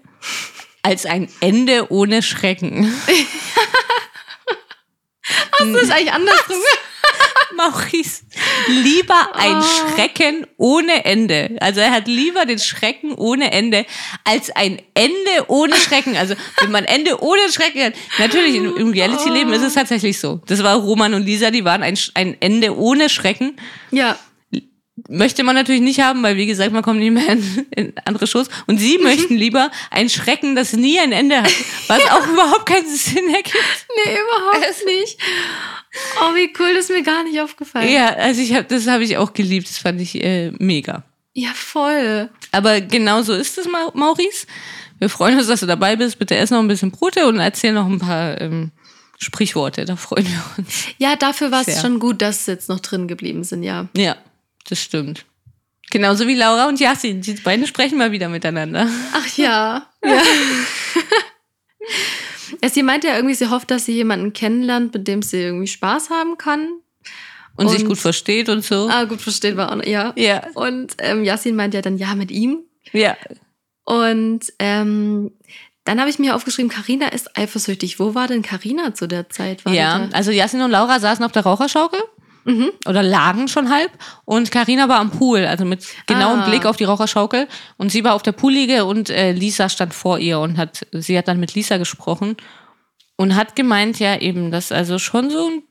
als 0.83 1.07
ein 1.07 1.29
Ende 1.41 1.91
ohne 1.91 2.23
Schrecken. 2.23 2.93
Das 5.59 5.83
ist 5.83 5.91
eigentlich 5.93 6.13
andersrum. 6.13 6.57
Maurice, 7.57 8.23
lieber 8.69 9.37
ein 9.37 9.59
Oh. 9.59 9.63
Schrecken 9.63 10.47
ohne 10.57 11.05
Ende. 11.05 11.57
Also 11.61 11.81
er 11.81 11.93
hat 11.93 12.09
lieber 12.09 12.45
den 12.47 12.59
Schrecken 12.59 13.15
ohne 13.15 13.53
Ende 13.53 13.87
als 14.25 14.51
ein 14.51 14.81
Ende 14.95 15.49
ohne 15.49 15.77
Schrecken. 15.77 16.17
Also 16.17 16.35
wenn 16.61 16.71
man 16.73 16.85
Ende 16.85 17.23
ohne 17.23 17.53
Schrecken 17.53 17.83
hat, 17.85 17.95
natürlich 18.19 18.57
im, 18.57 18.77
im 18.77 18.91
Reality-Leben 18.91 19.53
ist 19.53 19.63
es 19.63 19.75
tatsächlich 19.75 20.19
so. 20.19 20.41
Das 20.47 20.63
war 20.63 20.77
Roman 20.77 21.15
und 21.15 21.25
Lisa, 21.25 21.51
die 21.51 21.65
waren 21.65 21.83
ein, 21.83 21.97
ein 22.15 22.37
Ende 22.41 22.77
ohne 22.77 23.09
Schrecken. 23.09 23.57
Ja, 23.91 24.19
Möchte 25.09 25.43
man 25.43 25.55
natürlich 25.55 25.81
nicht 25.81 26.01
haben, 26.01 26.23
weil 26.23 26.37
wie 26.37 26.45
gesagt, 26.47 26.71
man 26.73 26.83
kommt 26.83 27.01
nicht 27.01 27.13
mehr 27.13 27.27
in, 27.33 27.67
in 27.75 27.93
andere 28.05 28.27
Shows. 28.27 28.49
Und 28.67 28.79
sie 28.79 28.99
möchten 29.03 29.35
lieber 29.37 29.71
ein 29.91 30.09
Schrecken, 30.11 30.55
das 30.55 30.73
nie 30.75 30.99
ein 31.01 31.13
Ende 31.13 31.43
hat. 31.43 31.53
Was 31.89 32.03
auch 32.11 32.27
überhaupt 32.33 32.67
keinen 32.67 32.89
Sinn 32.95 33.29
ergibt. 33.35 33.57
nee, 34.05 34.13
überhaupt 34.13 34.85
nicht. 34.87 35.19
Oh, 36.21 36.35
wie 36.35 36.53
cool, 36.59 36.75
das 36.75 36.91
ist 36.91 36.97
mir 36.97 37.03
gar 37.03 37.25
nicht 37.25 37.41
aufgefallen. 37.41 37.91
Ja, 37.91 38.09
also 38.15 38.41
ich 38.43 38.55
hab, 38.55 38.69
das 38.69 38.87
habe 38.87 39.05
ich 39.05 39.17
auch 39.17 39.33
geliebt. 39.33 39.69
Das 39.69 39.79
fand 39.79 40.01
ich 40.01 40.23
äh, 40.23 40.51
mega. 40.59 41.03
Ja, 41.35 41.51
voll. 41.55 42.29
Aber 42.51 42.81
genau 42.83 43.23
so 43.23 43.33
ist 43.33 43.57
es, 43.57 43.67
Ma- 43.67 43.91
Maurice. 43.95 44.47
Wir 44.99 45.09
freuen 45.09 45.39
uns, 45.39 45.47
dass 45.49 45.61
du 45.61 45.67
dabei 45.67 45.97
bist. 45.97 46.19
Bitte 46.19 46.37
ess 46.37 46.51
noch 46.51 46.59
ein 46.61 46.69
bisschen 46.69 46.91
Brote 46.91 47.27
und 47.27 47.41
erzähl 47.41 47.73
noch 47.73 47.87
ein 47.89 47.99
paar 47.99 48.39
ähm, 48.41 48.71
Sprichworte. 49.19 49.85
Da 49.87 49.97
freuen 49.97 50.27
wir 50.27 50.43
uns. 50.59 50.85
Ja, 50.99 51.17
dafür 51.17 51.51
war 51.51 51.67
es 51.67 51.81
schon 51.81 51.99
gut, 51.99 52.21
dass 52.21 52.45
sie 52.45 52.53
jetzt 52.53 52.69
noch 52.69 52.81
drin 52.81 53.09
geblieben 53.09 53.43
sind, 53.45 53.63
ja. 53.63 53.89
Ja, 53.97 54.17
das 54.69 54.81
stimmt. 54.81 55.25
Genauso 55.91 56.27
wie 56.27 56.35
Laura 56.35 56.69
und 56.69 56.81
Yassin. 56.81 57.21
Die 57.21 57.35
beiden 57.35 57.67
sprechen 57.67 57.99
mal 57.99 58.13
wieder 58.13 58.29
miteinander. 58.29 58.89
Ach 59.13 59.37
ja. 59.37 59.87
ja. 60.05 60.11
ja. 62.63 62.69
Sie 62.69 62.83
meinte 62.83 63.09
ja 63.09 63.17
irgendwie, 63.17 63.35
sie 63.35 63.51
hofft, 63.51 63.71
dass 63.71 63.85
sie 63.85 63.93
jemanden 63.93 64.33
kennenlernt, 64.33 64.95
mit 64.95 65.07
dem 65.09 65.23
sie 65.23 65.39
irgendwie 65.43 65.67
Spaß 65.67 66.11
haben 66.11 66.39
kann. 66.39 66.69
Und, 67.57 67.69
sich 67.69 67.83
Und- 67.83 67.89
gut 67.89 67.99
versteht 67.99 68.49
und 68.49 68.65
so. 68.65 68.89
Ah, 68.91 69.05
gut, 69.05 69.21
versteht 69.21 69.57
war 69.57 69.71
auch 69.71 69.77
noch, 69.77 69.85
ja. 69.85 70.15
Ja, 70.17 70.47
Und 70.55 70.95
ähm, 70.99 71.25
Yassin 71.25 71.55
meint 71.55 71.75
ja 71.75 71.83
dann, 71.83 71.99
ja, 71.99 72.15
mit 72.15 72.31
ihm. 72.31 72.61
ja. 72.93 73.17
Und 73.85 74.45
ähm, 74.61 75.33
dann 75.85 75.99
habe 75.99 76.09
ich 76.09 76.21
mir 76.21 76.37
aufgeschrieben, 76.37 76.71
Karina 76.71 77.09
ist 77.09 77.37
eifersüchtig. 77.37 77.99
Wo 77.99 78.15
war 78.15 78.29
denn 78.29 78.43
Karina 78.43 78.95
zu 78.95 79.09
der 79.09 79.29
Zeit? 79.29 79.65
War 79.65 79.73
Ja, 79.75 80.09
also 80.13 80.31
Yassin 80.31 80.63
und 80.63 80.71
Laura 80.71 81.01
saßen 81.01 81.25
auf 81.25 81.33
der 81.33 81.43
Raucherschaukel. 81.43 82.01
Mhm. 82.45 82.71
Oder 82.87 83.03
lagen 83.03 83.47
schon 83.49 83.71
halb. 83.71 83.91
Und 84.25 84.51
Karina 84.51 84.89
war 84.89 84.99
am 84.99 85.11
Pool, 85.11 85.45
also 85.47 85.65
mit 85.65 85.87
genauem 86.07 86.41
Ah. 86.41 86.49
Blick 86.49 86.67
auf 86.67 86.77
die 86.77 86.85
Raucherschaukel. 86.85 87.47
Und 87.77 87.91
sie 87.93 88.03
war 88.05 88.15
auf 88.15 88.23
der 88.23 88.33
Poolliege 88.33 88.85
und 88.85 89.11
äh, 89.11 89.33
Lisa 89.33 89.69
stand 89.69 89.95
vor 89.95 90.19
ihr 90.19 90.39
und 90.41 90.57
hat, 90.59 90.87
sie 90.93 91.17
hat 91.17 91.29
dann 91.29 91.39
mit 91.41 91.55
Lisa 91.55 91.77
gesprochen 91.77 92.37
und 93.17 93.37
hat 93.37 93.55
gemeint, 93.55 93.99
ja, 94.01 94.19
eben, 94.21 94.51
dass 94.51 94.73
also 94.73 94.99
schon 94.99 95.31
so 95.31 95.47
ein 95.49 95.63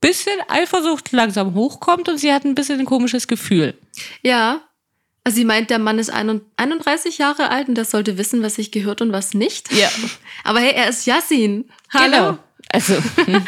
bisschen 0.00 0.32
Eifersucht 0.48 1.12
langsam 1.12 1.54
hochkommt 1.54 2.08
und 2.08 2.18
sie 2.18 2.32
hat 2.32 2.44
ein 2.44 2.54
bisschen 2.54 2.78
ein 2.80 2.86
komisches 2.86 3.26
Gefühl. 3.26 3.74
Ja. 4.22 4.60
Also 5.24 5.36
sie 5.36 5.44
meint, 5.44 5.68
der 5.68 5.78
Mann 5.78 5.98
ist 5.98 6.08
ein- 6.10 6.40
31 6.56 7.18
Jahre 7.18 7.50
alt 7.50 7.68
und 7.68 7.74
der 7.74 7.84
sollte 7.84 8.16
wissen, 8.16 8.42
was 8.42 8.54
sich 8.54 8.70
gehört 8.70 9.02
und 9.02 9.12
was 9.12 9.34
nicht. 9.34 9.70
Ja, 9.72 9.88
Aber 10.44 10.60
hey, 10.60 10.72
er 10.74 10.88
ist 10.88 11.06
Yassin. 11.06 11.68
Hallo. 11.92 12.10
genau. 12.10 12.38
Also. 12.72 12.94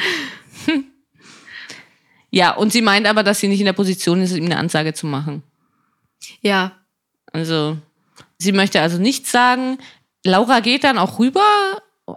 ja, 2.34 2.52
und 2.52 2.72
sie 2.72 2.80
meint 2.80 3.06
aber, 3.06 3.22
dass 3.22 3.40
sie 3.40 3.48
nicht 3.48 3.60
in 3.60 3.66
der 3.66 3.74
Position 3.74 4.22
ist, 4.22 4.34
ihm 4.34 4.46
eine 4.46 4.56
Ansage 4.56 4.94
zu 4.94 5.06
machen. 5.06 5.42
Ja. 6.40 6.72
Also, 7.30 7.76
sie 8.38 8.52
möchte 8.52 8.80
also 8.80 8.96
nichts 8.96 9.30
sagen. 9.30 9.78
Laura 10.24 10.60
geht 10.60 10.84
dann 10.84 10.96
auch 10.96 11.18
rüber 11.18 11.42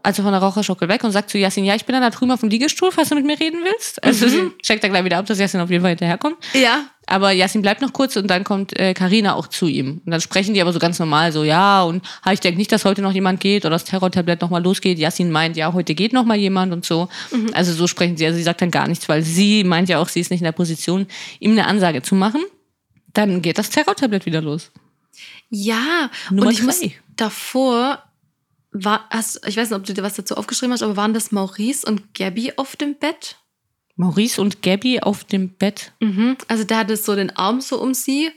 also 0.02 0.24
von 0.24 0.32
der 0.32 0.41
Raucherschaukel 0.41 0.88
weg 0.89 1.04
und 1.04 1.12
sagt 1.12 1.30
zu 1.30 1.38
Yasin, 1.38 1.63
ja, 1.63 1.76
ich 1.76 1.86
bin 1.86 1.93
dann 1.93 2.02
da 2.02 2.10
drüben 2.10 2.32
auf 2.32 2.39
dem 2.39 2.50
Liegestuhl, 2.50 2.91
falls 2.91 3.10
du 3.10 3.15
mit 3.15 3.26
mir 3.26 3.39
reden 3.39 3.60
willst. 3.63 4.04
Also 4.04 4.28
sie 4.28 4.52
checkt 4.63 4.84
dann 4.84 4.91
gleich 4.91 5.06
wieder 5.06 5.19
ab, 5.19 5.28
dass 5.28 5.38
Yasin 5.38 5.62
auf 5.62 5.69
jeden 5.69 5.84
Fall 5.84 5.91
hinterherkommt. 5.91 6.38
Ja. 6.54 6.86
Aber 7.06 7.32
Yasin 7.32 7.62
bleibt 7.62 7.82
noch 7.82 7.93
kurz 7.93 8.15
und 8.15 8.28
dann 8.28 8.43
kommt 8.43 8.78
äh, 8.80 8.95
Karina 8.95 9.36
auch 9.36 9.48
zu 9.48 9.67
ihm. 9.67 10.02
Und 10.04 10.12
dann 10.12 10.21
sprechen 10.21 10.56
die 10.56 10.62
aber 10.62 10.74
so 10.74 10.80
ganz 10.80 10.98
normal 10.98 11.32
so, 11.32 11.43
ja, 11.43 11.84
und 11.84 12.04
ha, 12.26 12.32
ich 12.34 12.39
denke 12.39 12.58
nicht, 12.58 12.71
dass 12.71 12.84
heute 12.84 13.04
noch 13.04 13.12
jemand 13.12 13.39
geht 13.39 13.63
oder 13.63 13.76
das 13.76 13.84
Terrortablett 13.84 14.41
nochmal 14.41 14.63
losgeht. 14.63 14.98
Yasin 14.98 15.32
meint, 15.32 15.56
ja, 15.56 15.71
heute 15.71 15.93
geht 15.93 16.13
noch 16.13 16.26
mal 16.26 16.38
jemand 16.38 16.74
und 16.74 16.84
so. 16.84 17.08
Also 17.54 17.71
so 17.74 17.86
sprechen 17.86 18.17
sie. 18.17 18.26
Also 18.26 18.38
sie 18.38 18.43
sagt 18.43 18.63
dann 18.63 18.71
gar 18.71 18.88
nichts, 18.88 19.08
weil 19.08 19.21
sie 19.21 19.63
meint 19.63 19.88
ja 19.88 20.00
auch, 20.00 20.10
sie 20.10 20.19
ist 20.19 20.32
nicht 20.32 20.41
in 20.41 20.45
der 20.45 20.52
Position, 20.52 21.06
ihm 21.39 21.52
eine 21.52 21.67
Ansage 21.67 22.02
zu 22.02 22.15
machen. 22.15 22.43
Dann 23.13 23.43
geht 23.43 23.60
das 23.60 23.69
Terrortablett 23.69 24.26
wieder 24.26 24.41
los. 24.41 24.71
Ja, 25.50 26.10
Nummer 26.32 26.48
und 26.48 26.54
ich 26.54 26.63
muss 26.63 26.80
zwei. 26.80 26.95
davor 27.15 28.04
war, 28.84 29.08
hast, 29.10 29.48
ich 29.48 29.58
weiß 29.58 29.70
nicht, 29.70 29.78
ob 29.78 29.86
du 29.86 29.94
dir 29.94 30.04
was 30.04 30.16
dazu 30.16 30.36
aufgeschrieben 30.36 30.74
hast, 30.74 30.84
aber 30.84 30.98
waren 30.98 31.14
das 31.14 31.32
Maurice 31.32 31.88
und 31.88 32.14
Gabby 32.14 32.54
auf 32.58 32.76
dem 32.76 32.96
Bett? 32.96 33.38
Maurice 33.96 34.42
und 34.42 34.62
Gabby 34.62 35.00
auf 35.00 35.24
dem 35.24 35.50
Bett. 35.50 35.94
Mhm. 36.02 36.38
Also 36.48 36.66
der 36.66 36.80
hatte 36.80 36.98
so 36.98 37.16
den 37.16 37.36
Arm 37.36 37.62
so 37.62 37.82
um 37.82 37.94
sie. 37.94 38.32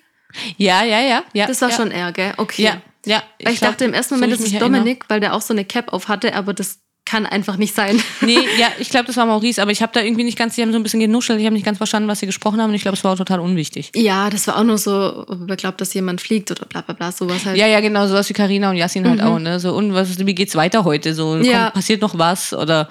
Ja, 0.56 0.84
ja, 0.84 1.00
ja. 1.00 1.24
ja 1.32 1.46
Das 1.46 1.60
war 1.60 1.70
ja. 1.70 1.76
schon 1.76 1.90
er, 1.90 2.12
gell? 2.12 2.34
Okay. 2.36 2.62
Ja, 2.62 2.82
ja. 3.04 3.22
Ich, 3.38 3.58
glaub, 3.58 3.72
dachte 3.72 3.84
im 3.84 3.94
ersten 3.94 4.14
Moment, 4.14 4.34
das 4.34 4.40
ich 4.40 4.54
ist. 4.54 4.62
Dominik, 4.62 5.04
weil 5.08 5.20
der 5.20 5.34
auch 5.34 5.42
so 5.42 5.52
eine 5.52 5.64
Cap 5.64 5.92
auf 5.92 6.08
hatte, 6.08 6.34
aber 6.34 6.54
das 6.54 6.78
kann 7.08 7.26
einfach 7.26 7.56
nicht 7.56 7.74
sein. 7.74 8.00
Nee, 8.20 8.38
ja, 8.58 8.68
ich 8.78 8.90
glaube, 8.90 9.06
das 9.06 9.16
war 9.16 9.26
Maurice, 9.26 9.60
aber 9.62 9.70
ich 9.70 9.80
habe 9.82 9.92
da 9.92 10.00
irgendwie 10.00 10.24
nicht 10.24 10.36
ganz, 10.38 10.54
die 10.54 10.62
haben 10.62 10.72
so 10.72 10.78
ein 10.78 10.82
bisschen 10.82 11.00
genuschelt, 11.00 11.38
ich 11.40 11.46
habe 11.46 11.54
nicht 11.54 11.64
ganz 11.64 11.78
verstanden, 11.78 12.08
was 12.08 12.20
sie 12.20 12.26
gesprochen 12.26 12.60
haben 12.60 12.70
und 12.70 12.74
ich 12.76 12.82
glaube, 12.82 12.96
es 12.96 13.04
war 13.04 13.12
auch 13.12 13.16
total 13.18 13.40
unwichtig. 13.40 13.90
Ja, 13.94 14.28
das 14.30 14.46
war 14.46 14.58
auch 14.58 14.64
nur 14.64 14.76
so, 14.78 15.24
wer 15.28 15.56
glaubt, 15.56 15.80
dass 15.80 15.94
jemand 15.94 16.20
fliegt 16.20 16.50
oder 16.50 16.66
bla 16.66 16.80
bla 16.82 16.94
bla, 16.94 17.10
sowas 17.12 17.44
halt. 17.46 17.56
Ja, 17.56 17.66
ja, 17.66 17.80
genau, 17.80 18.06
sowas 18.06 18.28
wie 18.28 18.34
Karina 18.34 18.70
und 18.70 18.76
Yasin 18.76 19.08
halt 19.08 19.22
auch, 19.22 19.38
ne? 19.38 19.58
So, 19.60 19.74
und 19.74 19.94
was, 19.94 20.18
wie 20.18 20.34
geht's 20.34 20.54
weiter 20.56 20.84
heute? 20.84 21.14
So, 21.14 21.36
Ja. 21.36 21.64
kommt, 21.64 21.74
passiert 21.74 22.02
noch 22.02 22.18
was? 22.18 22.52
Oder 22.52 22.88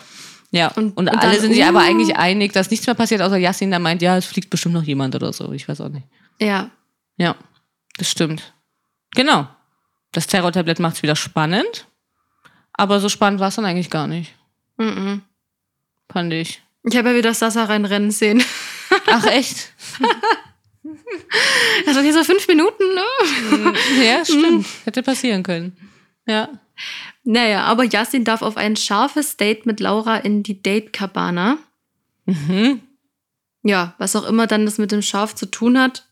ja, 0.51 0.69
und, 0.69 0.95
Und- 0.97 1.09
und 1.09 1.09
alle 1.09 1.33
dann, 1.33 1.41
sind 1.41 1.53
sich 1.53 1.65
aber 1.65 1.79
uh. 1.79 1.83
eigentlich 1.83 2.15
einig, 2.15 2.53
dass 2.53 2.69
nichts 2.71 2.87
mehr 2.87 2.95
passiert, 2.95 3.21
außer 3.21 3.37
Yasin, 3.37 3.69
der 3.69 3.79
meint, 3.79 4.01
ja, 4.01 4.17
es 4.17 4.25
fliegt 4.25 4.49
bestimmt 4.49 4.73
noch 4.75 4.83
jemand 4.83 5.13
oder 5.15 5.33
so. 5.33 5.51
Ich 5.51 5.67
weiß 5.67 5.81
auch 5.81 5.89
nicht. 5.89 6.07
ja. 6.39 6.69
Ja, 7.19 7.35
das 7.97 8.11
stimmt. 8.11 8.53
Genau. 9.15 9.47
Das 10.11 10.27
Terrortablett 10.27 10.79
macht's 10.79 11.01
wieder 11.03 11.15
spannend. 11.15 11.87
Aber 12.77 12.99
so 12.99 13.09
spannend 13.09 13.39
war 13.39 13.49
es 13.49 13.55
dann 13.55 13.65
eigentlich 13.65 13.89
gar 13.89 14.07
nicht, 14.07 14.33
Mhm. 14.77 15.21
fand 16.11 16.31
ich. 16.33 16.61
Ich 16.83 16.95
habe 16.95 17.09
ja 17.09 17.15
wieder 17.15 17.33
Sasa 17.33 17.65
reinrennen 17.65 18.11
sehen. 18.11 18.43
Ach, 19.07 19.25
echt? 19.25 19.73
Also 21.85 21.99
hier 22.01 22.13
so 22.13 22.23
fünf 22.23 22.47
Minuten, 22.47 22.83
ne? 22.93 23.73
Ja, 24.03 24.23
stimmt. 24.23 24.65
Hätte 24.85 25.03
passieren 25.03 25.43
können. 25.43 25.75
Ja. 26.25 26.49
Naja, 27.23 27.63
aber 27.65 27.83
Yasin 27.83 28.23
darf 28.23 28.41
auf 28.41 28.57
ein 28.57 28.75
scharfes 28.75 29.35
Date 29.37 29.65
mit 29.65 29.79
Laura 29.79 30.17
in 30.17 30.43
die 30.43 30.61
Date-Cabana. 30.61 31.57
Mhm. 32.25 32.81
Ja, 33.63 33.95
was 33.97 34.15
auch 34.15 34.25
immer 34.25 34.47
dann 34.47 34.65
das 34.65 34.77
mit 34.77 34.91
dem 34.91 35.01
Schaf 35.01 35.35
zu 35.35 35.45
tun 35.45 35.77
hat. 35.79 36.05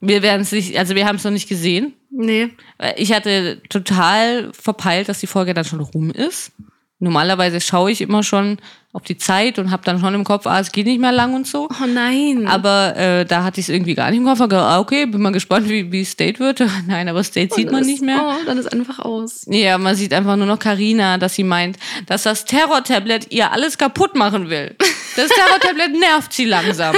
Wir 0.00 0.22
werden 0.22 0.42
es 0.42 0.52
nicht, 0.52 0.78
also 0.78 0.94
wir 0.94 1.06
haben 1.06 1.16
es 1.16 1.24
noch 1.24 1.30
nicht 1.32 1.48
gesehen. 1.48 1.94
Nee. 2.16 2.50
Ich 2.96 3.12
hatte 3.12 3.60
total 3.68 4.52
verpeilt, 4.52 5.08
dass 5.08 5.18
die 5.20 5.26
Folge 5.26 5.52
dann 5.54 5.64
schon 5.64 5.80
rum 5.80 6.10
ist. 6.10 6.52
Normalerweise 7.00 7.60
schaue 7.60 7.90
ich 7.90 8.00
immer 8.00 8.22
schon 8.22 8.58
auf 8.92 9.02
die 9.02 9.18
Zeit 9.18 9.58
und 9.58 9.72
habe 9.72 9.82
dann 9.84 9.98
schon 9.98 10.14
im 10.14 10.22
Kopf, 10.22 10.46
ah, 10.46 10.60
es 10.60 10.70
geht 10.70 10.86
nicht 10.86 11.00
mehr 11.00 11.10
lang 11.10 11.34
und 11.34 11.48
so. 11.48 11.68
Oh 11.68 11.86
nein. 11.86 12.46
Aber 12.46 12.96
äh, 12.96 13.24
da 13.26 13.42
hatte 13.42 13.58
ich 13.58 13.66
es 13.66 13.68
irgendwie 13.74 13.96
gar 13.96 14.10
nicht 14.10 14.20
im 14.20 14.24
Kopf. 14.24 14.38
Gedacht, 14.38 14.62
ah, 14.62 14.78
okay, 14.78 15.04
bin 15.06 15.20
mal 15.20 15.32
gespannt, 15.32 15.68
wie, 15.68 15.90
wie 15.90 16.04
State 16.04 16.38
wird. 16.38 16.62
Nein, 16.86 17.08
aber 17.08 17.24
State 17.24 17.52
sieht 17.52 17.72
man 17.72 17.80
Das- 17.80 17.88
nicht 17.88 18.02
mehr. 18.02 18.20
Oh, 18.22 18.44
dann 18.46 18.56
ist 18.56 18.72
einfach 18.72 19.00
aus. 19.00 19.44
Ja, 19.50 19.76
man 19.78 19.96
sieht 19.96 20.14
einfach 20.14 20.36
nur 20.36 20.46
noch 20.46 20.60
Karina, 20.60 21.18
dass 21.18 21.34
sie 21.34 21.42
meint, 21.42 21.76
dass 22.06 22.22
das 22.22 22.44
Terror-Tablet 22.44 23.32
ihr 23.32 23.50
alles 23.50 23.76
kaputt 23.76 24.14
machen 24.14 24.48
will. 24.48 24.76
Das 25.16 25.28
Terror-Tablet 25.30 25.92
nervt 25.92 26.32
sie 26.32 26.44
langsam. 26.44 26.96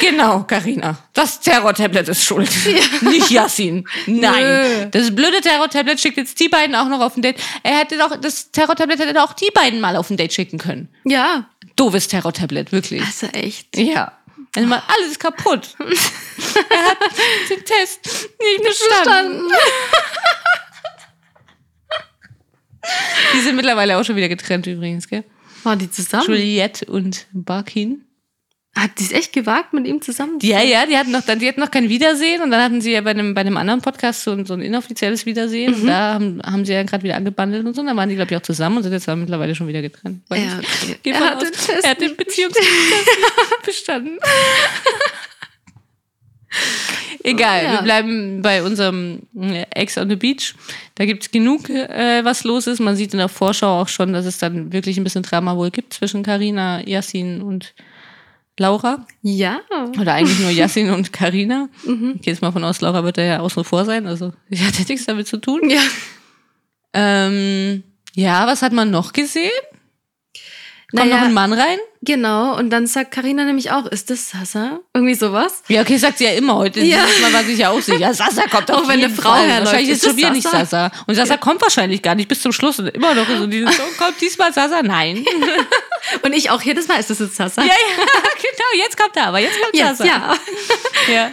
Genau, 0.00 0.44
Karina. 0.44 0.96
Das 1.12 1.40
Terror-Tablet 1.40 2.08
ist 2.08 2.24
schuld. 2.24 2.50
Nicht 3.02 3.30
Yassin. 3.30 3.86
Nein. 4.06 4.42
Nö. 4.42 4.86
Das 4.90 5.14
blöde 5.14 5.40
Terror-Tablet 5.40 6.00
schickt 6.00 6.16
jetzt 6.16 6.40
die 6.40 6.48
beiden 6.48 6.74
auch 6.74 6.88
noch 6.88 7.00
auf 7.00 7.16
ein 7.16 7.22
Date. 7.22 7.36
Er 7.62 7.78
hätte 7.78 7.98
doch, 7.98 8.16
das 8.16 8.50
Terror-Tablet 8.50 8.98
hätte 9.00 9.22
auch 9.22 9.34
die 9.34 9.50
beiden 9.52 9.80
mal 9.80 9.96
auf 9.96 10.08
ein 10.10 10.16
Date 10.16 10.32
schicken 10.32 10.58
können. 10.58 10.88
Ja, 11.04 11.50
Doofes 11.76 12.08
Terror-Tablet, 12.08 12.72
wirklich. 12.72 13.02
also 13.02 13.26
echt. 13.28 13.76
Ja. 13.76 14.12
Also 14.56 14.68
mal 14.68 14.82
alles 14.88 15.18
kaputt. 15.18 15.74
er 15.78 16.84
hat 16.86 16.98
den 17.50 17.64
Test 17.64 18.28
nicht 18.40 18.62
bestanden. 18.62 19.52
Die 23.34 23.40
sind 23.40 23.56
mittlerweile 23.56 23.98
auch 23.98 24.04
schon 24.04 24.16
wieder 24.16 24.28
getrennt 24.28 24.66
übrigens, 24.66 25.08
gell? 25.08 25.24
Waren 25.64 25.78
die 25.78 25.90
zusammen? 25.90 26.24
Juliette 26.26 26.84
und 26.86 27.26
Barkin. 27.32 28.04
Hat 28.76 29.00
die 29.00 29.02
es 29.02 29.10
echt 29.10 29.32
gewagt, 29.32 29.72
mit 29.72 29.84
ihm 29.84 30.00
zusammen 30.00 30.38
zu 30.40 30.46
Ja, 30.46 30.62
ja, 30.62 30.86
die 30.86 30.96
hatten 30.96 31.10
noch, 31.10 31.22
die 31.22 31.48
hatten 31.48 31.58
noch 31.58 31.72
kein 31.72 31.88
Wiedersehen 31.88 32.40
und 32.40 32.52
dann 32.52 32.62
hatten 32.62 32.80
sie 32.80 32.92
ja 32.92 33.00
bei 33.00 33.10
einem, 33.10 33.34
bei 33.34 33.40
einem 33.40 33.56
anderen 33.56 33.80
Podcast 33.82 34.22
so, 34.22 34.30
ein- 34.30 34.46
so 34.46 34.54
ein 34.54 34.60
inoffizielles 34.62 35.26
Wiedersehen. 35.26 35.74
Und 35.74 35.86
da 35.88 36.14
haben, 36.14 36.40
haben 36.44 36.64
sie 36.64 36.72
ja 36.74 36.84
gerade 36.84 37.02
wieder 37.02 37.16
angebandelt 37.16 37.66
und 37.66 37.74
so. 37.74 37.80
Und 37.80 37.88
dann 37.88 37.96
waren 37.96 38.08
die, 38.08 38.14
glaube 38.14 38.30
ich, 38.32 38.36
auch 38.36 38.42
zusammen 38.42 38.76
und 38.76 38.84
sind 38.84 38.92
jetzt 38.92 39.08
mittlerweile 39.08 39.56
schon 39.56 39.66
wieder 39.66 39.82
getrennt. 39.82 40.22
Ja, 40.30 40.60
okay. 40.60 40.96
Er 41.02 41.18
hat 41.20 41.36
aus. 41.38 41.42
den 41.42 41.52
Test 41.52 41.84
er 41.84 41.90
hat 41.90 42.00
den 42.00 42.14
Beziehungstest 42.16 42.68
bestanden. 43.66 44.18
Egal, 47.22 47.64
Ja. 47.64 47.72
wir 47.72 47.82
bleiben 47.82 48.40
bei 48.42 48.62
unserem 48.62 49.20
äh, 49.38 49.64
Ex 49.74 49.98
on 49.98 50.08
the 50.08 50.16
Beach. 50.16 50.54
Da 50.94 51.04
gibt's 51.04 51.30
genug, 51.30 51.68
äh, 51.68 52.24
was 52.24 52.44
los 52.44 52.66
ist. 52.66 52.80
Man 52.80 52.96
sieht 52.96 53.12
in 53.12 53.18
der 53.18 53.28
Vorschau 53.28 53.80
auch 53.80 53.88
schon, 53.88 54.12
dass 54.12 54.24
es 54.26 54.38
dann 54.38 54.72
wirklich 54.72 54.96
ein 54.96 55.04
bisschen 55.04 55.22
Drama 55.22 55.56
wohl 55.56 55.70
gibt 55.70 55.94
zwischen 55.94 56.22
Karina, 56.22 56.80
Yassin 56.86 57.42
und 57.42 57.74
Laura. 58.58 59.06
Ja. 59.22 59.60
Oder 59.98 60.14
eigentlich 60.14 60.38
nur 60.40 60.50
Yassin 60.50 60.90
und 60.90 61.12
Karina. 61.12 61.68
Mhm. 61.84 62.12
Ich 62.16 62.22
gehe 62.22 62.32
jetzt 62.32 62.42
mal 62.42 62.52
von 62.52 62.64
aus, 62.64 62.80
Laura 62.80 63.04
wird 63.04 63.18
da 63.18 63.22
ja 63.22 63.40
außen 63.40 63.64
vor 63.64 63.84
sein. 63.84 64.06
Also 64.06 64.32
sie 64.50 64.64
hat 64.64 64.78
ja 64.78 64.84
nichts 64.88 65.06
damit 65.06 65.26
zu 65.28 65.38
tun. 65.38 65.68
Ja. 65.70 65.80
Ähm, 66.92 67.82
ja, 68.14 68.46
was 68.46 68.62
hat 68.62 68.72
man 68.72 68.90
noch 68.90 69.12
gesehen? 69.12 69.50
Kommt 70.90 71.04
Naja. 71.08 71.16
noch 71.20 71.26
ein 71.28 71.34
Mann 71.34 71.52
rein? 71.52 71.78
Genau, 72.02 72.56
und 72.58 72.70
dann 72.70 72.86
sagt 72.86 73.10
Karina 73.12 73.44
nämlich 73.44 73.70
auch, 73.70 73.86
ist 73.86 74.10
das 74.10 74.30
Sasa? 74.30 74.80
Irgendwie 74.94 75.14
sowas. 75.14 75.62
Ja, 75.68 75.82
okay, 75.82 75.98
sagt 75.98 76.18
sie 76.18 76.24
ja 76.24 76.32
immer 76.32 76.56
heute. 76.56 76.80
Ja. 76.80 77.04
Mal 77.20 77.32
war 77.32 77.44
sie 77.44 77.52
ja 77.54 77.70
auch 77.70 77.80
sicher. 77.80 78.12
Sasa 78.14 78.42
kommt 78.48 78.70
auf 78.70 78.78
Auch 78.84 78.88
wenn 78.88 79.04
eine 79.04 79.10
Frau 79.10 79.30
Fall. 79.30 79.42
herläuft, 79.46 79.66
Wahrscheinlich 79.66 79.90
ist 79.90 80.04
schon 80.04 80.16
wieder 80.16 80.30
nicht 80.30 80.48
Sasa? 80.48 80.90
Und 81.06 81.14
Sasa 81.14 81.36
kommt 81.36 81.60
wahrscheinlich 81.62 82.00
gar 82.02 82.14
nicht 82.14 82.28
bis 82.28 82.40
zum 82.40 82.52
Schluss. 82.52 82.78
Und 82.78 82.88
immer 82.88 83.14
noch 83.14 83.28
so 83.28 83.46
dieses, 83.46 83.78
oh, 83.80 84.02
kommt 84.02 84.20
diesmal 84.20 84.52
Sasa? 84.52 84.82
Nein. 84.82 85.24
Und 86.22 86.32
ich 86.32 86.50
auch 86.50 86.62
jedes 86.62 86.88
Mal, 86.88 86.98
ist 86.98 87.10
das 87.10 87.18
jetzt 87.18 87.36
Sasa? 87.36 87.60
ja, 87.62 87.68
ja, 87.68 88.04
genau. 88.36 88.84
Jetzt 88.84 88.96
kommt 88.96 89.16
er 89.16 89.26
aber. 89.26 89.38
Jetzt 89.38 89.60
kommt 89.60 89.74
Jetzt, 89.76 89.98
Sasa. 89.98 90.06
ja. 90.06 90.34
ja. 91.12 91.30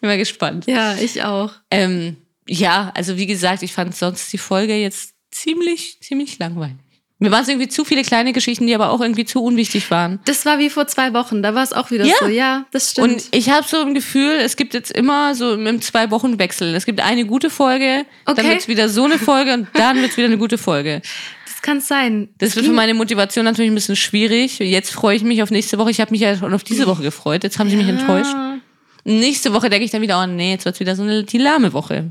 Bin 0.00 0.08
mal 0.10 0.18
gespannt. 0.18 0.66
Ja, 0.66 0.94
ich 0.94 1.22
auch. 1.24 1.52
Ähm, 1.70 2.18
ja, 2.46 2.92
also 2.94 3.16
wie 3.16 3.26
gesagt, 3.26 3.62
ich 3.62 3.72
fand 3.72 3.96
sonst 3.96 4.30
die 4.32 4.38
Folge 4.38 4.74
jetzt 4.76 5.14
ziemlich, 5.30 5.98
ziemlich 6.02 6.38
langweilig. 6.38 6.76
Mir 7.22 7.30
waren 7.30 7.42
es 7.42 7.48
irgendwie 7.48 7.68
zu 7.68 7.84
viele 7.84 8.02
kleine 8.02 8.32
Geschichten, 8.32 8.66
die 8.66 8.74
aber 8.74 8.90
auch 8.90 9.00
irgendwie 9.00 9.24
zu 9.24 9.42
unwichtig 9.42 9.90
waren. 9.90 10.18
Das 10.24 10.44
war 10.44 10.58
wie 10.58 10.68
vor 10.70 10.86
zwei 10.88 11.12
Wochen, 11.14 11.42
da 11.42 11.54
war 11.54 11.62
es 11.62 11.72
auch 11.72 11.90
wieder 11.90 12.04
Ja. 12.04 12.14
so. 12.20 12.26
Ja, 12.26 12.66
das 12.72 12.90
stimmt. 12.90 13.08
Und 13.08 13.22
ich 13.30 13.48
habe 13.48 13.66
so 13.66 13.80
ein 13.80 13.94
Gefühl, 13.94 14.32
es 14.42 14.56
gibt 14.56 14.74
jetzt 14.74 14.90
immer 14.90 15.34
so 15.34 15.54
im 15.54 15.80
Zwei-Wochen-Wechsel. 15.80 16.74
Es 16.74 16.84
gibt 16.84 17.00
eine 17.00 17.24
gute 17.24 17.48
Folge, 17.48 18.04
dann 18.26 18.36
Okay. 18.38 18.48
wird's 18.50 18.68
wieder 18.68 18.88
so 18.88 19.04
eine 19.04 19.18
Folge 19.18 19.54
und 19.54 19.68
dann 19.74 20.00
wird's 20.02 20.16
wieder 20.16 20.26
eine 20.26 20.38
gute 20.38 20.58
Folge. 20.58 21.00
das 21.46 21.62
kann 21.62 21.80
sein. 21.80 22.28
Das 22.38 22.56
wird 22.56 22.66
für 22.66 22.72
meine 22.72 22.92
Motivation 22.94 23.44
natürlich 23.44 23.70
ein 23.70 23.74
bisschen 23.76 23.94
schwierig. 23.94 24.58
Jetzt 24.58 24.90
freue 24.90 25.14
ich 25.14 25.22
mich 25.22 25.42
auf 25.44 25.50
nächste 25.52 25.78
Woche. 25.78 25.92
Ich 25.92 26.00
habe 26.00 26.10
mich 26.10 26.20
ja 26.20 26.36
schon 26.36 26.52
auf 26.52 26.64
diese 26.64 26.86
Woche 26.88 27.02
gefreut. 27.02 27.44
Jetzt 27.44 27.58
haben 27.60 27.70
sie 27.70 27.76
mich 27.76 27.86
enttäuscht. 27.88 28.32
Ja. 28.32 28.58
Nächste 29.04 29.52
Woche 29.52 29.70
denke 29.70 29.84
ich 29.84 29.90
dann 29.92 30.02
wieder, 30.02 30.20
oh 30.22 30.26
nee, 30.26 30.50
jetzt 30.50 30.64
wird's 30.64 30.80
wieder 30.80 30.96
so 30.96 31.02
eine 31.04 31.22
die 31.24 31.38
lahme 31.38 31.72
Woche. 31.72 32.10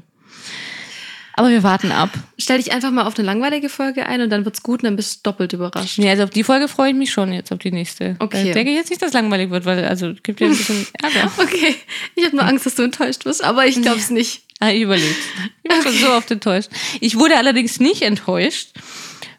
Aber 1.41 1.49
wir 1.49 1.63
warten 1.63 1.91
ab. 1.91 2.11
Stell 2.37 2.59
dich 2.59 2.71
einfach 2.71 2.91
mal 2.91 3.07
auf 3.07 3.17
eine 3.17 3.25
langweilige 3.25 3.67
Folge 3.67 4.05
ein 4.05 4.21
und 4.21 4.29
dann 4.29 4.45
wird's 4.45 4.61
gut 4.61 4.81
und 4.81 4.85
dann 4.85 4.95
bist 4.95 5.25
du 5.25 5.31
doppelt 5.31 5.53
überrascht. 5.53 5.97
Nee, 5.97 6.07
also 6.11 6.21
auf 6.21 6.29
die 6.29 6.43
Folge 6.43 6.67
freue 6.67 6.91
ich 6.91 6.95
mich 6.95 7.11
schon 7.11 7.33
jetzt, 7.33 7.51
auf 7.51 7.57
die 7.57 7.71
nächste. 7.71 8.15
Okay. 8.19 8.49
Da 8.49 8.53
denke 8.53 8.69
ich 8.69 8.77
jetzt 8.77 8.91
nicht, 8.91 9.01
dass 9.01 9.07
es 9.07 9.13
langweilig 9.15 9.49
wird, 9.49 9.65
weil 9.65 9.83
also 9.85 10.09
es 10.09 10.21
gibt 10.21 10.39
ja 10.39 10.45
ein 10.45 10.55
bisschen 10.55 10.85
Ärger. 11.01 11.31
Okay, 11.39 11.77
ich 12.13 12.25
habe 12.25 12.35
nur 12.35 12.45
Angst, 12.45 12.67
dass 12.67 12.75
du 12.75 12.83
enttäuscht 12.83 13.25
wirst, 13.25 13.43
aber 13.43 13.65
ich 13.65 13.81
glaube 13.81 13.97
es 13.97 14.11
nicht. 14.11 14.43
Ah, 14.59 14.69
ich 14.69 14.83
überlegt. 14.83 15.15
Ich 15.63 15.71
war 15.71 15.81
schon 15.81 15.93
so 15.93 16.11
oft 16.11 16.29
enttäuscht. 16.29 16.69
Ich 16.99 17.17
wurde 17.17 17.37
allerdings 17.37 17.79
nicht 17.79 18.03
enttäuscht 18.03 18.73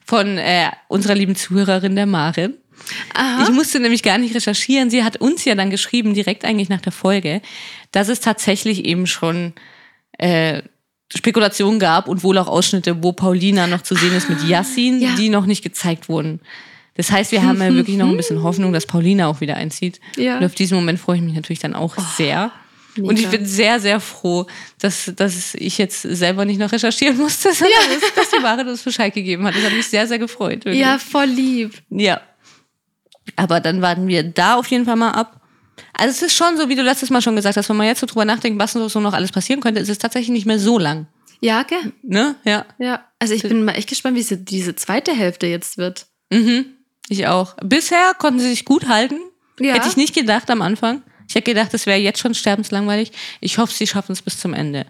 von 0.05 0.39
äh, 0.39 0.73
unserer 0.89 1.15
lieben 1.15 1.37
Zuhörerin, 1.37 1.95
der 1.95 2.07
Mare. 2.07 2.55
Aha. 3.15 3.45
Ich 3.45 3.51
musste 3.51 3.79
nämlich 3.79 4.03
gar 4.03 4.19
nicht 4.19 4.35
recherchieren. 4.35 4.91
Sie 4.91 5.05
hat 5.05 5.19
uns 5.19 5.45
ja 5.45 5.55
dann 5.55 5.71
geschrieben, 5.71 6.15
direkt 6.15 6.45
eigentlich 6.45 6.69
nach 6.69 6.81
der 6.81 6.91
Folge, 6.91 7.43
dass 7.93 8.09
es 8.09 8.19
tatsächlich 8.19 8.87
eben 8.87 9.07
schon 9.07 9.53
äh, 10.19 10.63
Spekulationen 11.15 11.79
gab 11.79 12.09
und 12.09 12.23
wohl 12.23 12.39
auch 12.39 12.49
Ausschnitte, 12.49 13.03
wo 13.03 13.13
Paulina 13.13 13.67
noch 13.67 13.83
zu 13.83 13.95
sehen 13.95 14.15
ist 14.15 14.29
mit 14.29 14.43
Yassin, 14.45 15.01
ja. 15.01 15.15
die 15.17 15.29
noch 15.29 15.47
nicht 15.47 15.63
gezeigt 15.63 16.09
wurden. 16.09 16.41
Das 16.95 17.11
heißt, 17.11 17.33
wir 17.33 17.43
haben 17.43 17.61
ja 17.61 17.75
wirklich 17.75 17.97
noch 17.97 18.09
ein 18.09 18.17
bisschen 18.17 18.43
Hoffnung, 18.43 18.73
dass 18.73 18.87
Paulina 18.87 19.27
auch 19.27 19.41
wieder 19.41 19.57
einzieht. 19.57 20.01
Ja. 20.17 20.39
Und 20.39 20.45
auf 20.45 20.55
diesen 20.55 20.77
Moment 20.77 21.01
freue 21.01 21.17
ich 21.17 21.23
mich 21.23 21.35
natürlich 21.35 21.61
dann 21.61 21.75
auch 21.75 21.97
sehr. 22.17 22.53
Und 22.99 23.19
ich 23.19 23.27
Mega. 23.27 23.39
bin 23.39 23.47
sehr, 23.47 23.81
sehr 23.81 24.01
froh, 24.01 24.47
dass, 24.79 25.11
dass 25.17 25.55
ich 25.55 25.79
jetzt 25.79 26.03
selber 26.03 26.45
nicht 26.45 26.59
noch 26.59 26.73
recherchieren 26.73 27.17
musste, 27.17 27.53
sondern 27.55 27.79
dass, 27.89 28.15
dass 28.15 28.31
die 28.31 28.41
Maren 28.41 28.69
uns 28.69 28.83
Bescheid 28.83 29.15
gegeben 29.15 29.47
hat. 29.47 29.55
Das 29.55 29.65
hat 29.65 29.73
mich 29.73 29.87
sehr, 29.87 30.07
sehr 30.07 30.19
gefreut. 30.19 30.65
wirklich. 30.65 30.81
Ja, 30.81 30.99
voll 30.99 31.27
lieb. 31.27 31.73
Ja. 31.89 32.21
Aber 33.37 33.61
dann 33.61 33.81
warten 33.81 34.09
wir 34.09 34.23
da 34.23 34.57
auf 34.57 34.67
jeden 34.67 34.85
Fall 34.85 34.97
mal 34.97 35.13
ab. 35.13 35.42
Also 35.95 36.11
es 36.11 36.23
ist 36.23 36.37
schon 36.37 36.57
so, 36.57 36.69
wie 36.69 36.75
du 36.75 36.83
letztes 36.83 37.11
Mal 37.11 37.21
schon 37.21 37.37
gesagt 37.37 37.57
hast, 37.57 37.69
wenn 37.69 37.77
man 37.77 37.87
jetzt 37.87 38.01
so 38.01 38.07
drüber 38.07 38.25
nachdenkt, 38.25 38.59
was 38.59 38.73
so 38.73 39.01
noch 39.01 39.13
alles 39.13 39.33
passieren 39.33 39.61
könnte, 39.61 39.81
ist 39.81 39.91
es 39.91 39.99
tatsächlich 39.99 40.31
nicht 40.31 40.47
mehr 40.47 40.59
so 40.59 40.79
lang. 40.79 41.07
Ja, 41.41 41.65
gell? 41.65 41.93
Ne? 42.03 42.37
Ja. 42.45 42.65
Ja. 42.79 43.05
Also 43.19 43.35
ich 43.35 43.43
bin 43.43 43.65
mal 43.65 43.73
echt 43.73 43.89
gespannt, 43.89 44.17
wie 44.17 44.21
diese, 44.21 44.37
diese 44.39 44.77
zweite 44.77 45.13
Hälfte 45.13 45.47
jetzt 45.47 45.77
wird. 45.77 46.07
Mhm. 46.31 46.67
Ich 47.09 47.27
auch. 47.27 47.57
Bisher 47.63 48.13
konnten 48.17 48.41
sie 48.41 48.49
sich 48.49 48.65
gut 48.65 48.89
halten. 48.89 49.19
Ja. 49.61 49.75
Hätte 49.75 49.89
ich 49.89 49.97
nicht 49.97 50.15
gedacht 50.15 50.51
am 50.51 50.63
Anfang. 50.63 51.03
Ich 51.29 51.35
hätte 51.35 51.51
gedacht, 51.53 51.75
es 51.75 51.87
wäre 51.87 51.99
jetzt 51.99 52.21
schon 52.21 52.35
sterbenslangweilig. 52.35 53.13
Ich 53.41 53.59
hoffe, 53.59 53.73
sie 53.75 53.87
schaffen 53.87 54.13
es 54.13 54.23
bis 54.23 54.39
zum 54.39 54.55
Ende. 54.55 54.87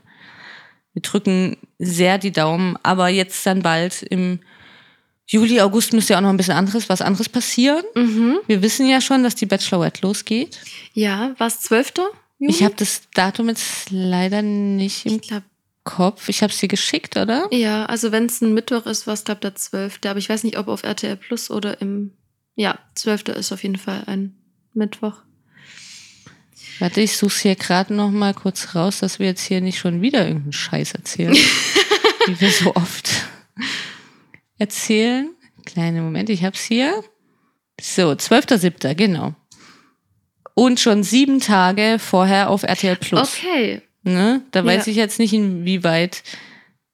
Wir 0.92 1.02
drücken 1.02 1.56
sehr 1.78 2.18
die 2.18 2.32
Daumen, 2.32 2.76
aber 2.82 3.08
jetzt 3.08 3.46
dann 3.46 3.62
bald 3.62 4.02
im 4.02 4.40
Juli, 5.32 5.62
August 5.62 5.94
müsste 5.94 6.12
ja 6.12 6.18
auch 6.18 6.22
noch 6.22 6.28
ein 6.28 6.36
bisschen 6.36 6.52
anderes, 6.52 6.90
was 6.90 7.00
anderes 7.00 7.30
passieren. 7.30 7.82
Mhm. 7.94 8.38
Wir 8.46 8.60
wissen 8.60 8.86
ja 8.86 9.00
schon, 9.00 9.22
dass 9.22 9.34
die 9.34 9.46
Bachelorette 9.46 10.02
losgeht. 10.02 10.58
Ja, 10.92 11.34
war 11.38 11.46
es 11.46 11.60
12. 11.60 11.94
Juli? 12.38 12.52
Ich 12.52 12.62
habe 12.62 12.74
das 12.76 13.02
Datum 13.14 13.48
jetzt 13.48 13.88
leider 13.90 14.42
nicht 14.42 15.06
im 15.06 15.14
ich 15.14 15.22
glaube, 15.22 15.46
Kopf. 15.84 16.28
Ich 16.28 16.42
habe 16.42 16.52
es 16.52 16.58
dir 16.58 16.68
geschickt, 16.68 17.16
oder? 17.16 17.48
ja, 17.50 17.86
also 17.86 18.12
wenn 18.12 18.26
es 18.26 18.42
ein 18.42 18.52
Mittwoch 18.52 18.84
ist, 18.84 19.06
war 19.06 19.14
es, 19.14 19.24
glaube 19.24 19.40
der 19.40 19.54
12. 19.54 20.00
Aber 20.04 20.18
ich 20.18 20.28
weiß 20.28 20.44
nicht, 20.44 20.58
ob 20.58 20.68
auf 20.68 20.82
RTL 20.82 21.16
Plus 21.16 21.50
oder 21.50 21.80
im. 21.80 22.12
Ja, 22.54 22.78
12. 22.94 23.28
ist 23.28 23.52
auf 23.52 23.62
jeden 23.62 23.78
Fall 23.78 24.02
ein 24.04 24.36
Mittwoch. 24.74 25.14
Warte, 26.78 27.00
ich 27.00 27.16
suche 27.16 27.40
hier 27.40 27.56
gerade 27.56 27.94
noch 27.94 28.10
mal 28.10 28.34
kurz 28.34 28.74
raus, 28.74 29.00
dass 29.00 29.18
wir 29.18 29.26
jetzt 29.26 29.46
hier 29.46 29.62
nicht 29.62 29.78
schon 29.78 30.02
wieder 30.02 30.26
irgendeinen 30.26 30.52
Scheiß 30.52 30.92
erzählen, 30.92 31.32
wie 32.26 32.38
wir 32.38 32.50
so 32.50 32.74
oft 32.74 33.08
erzählen. 34.62 35.30
Kleine 35.66 36.00
Moment, 36.02 36.28
ich 36.30 36.44
hab's 36.44 36.62
hier. 36.62 37.02
So, 37.80 38.10
12.07., 38.10 38.94
genau. 38.94 39.34
Und 40.54 40.80
schon 40.80 41.02
sieben 41.02 41.40
Tage 41.40 41.98
vorher 41.98 42.50
auf 42.50 42.62
RTL 42.62 42.96
Plus. 42.96 43.36
Okay. 43.38 43.82
Ne? 44.02 44.42
Da 44.50 44.64
weiß 44.64 44.86
Ja. 44.86 44.90
ich 44.90 44.96
jetzt 44.96 45.18
nicht, 45.18 45.32
inwieweit 45.32 46.22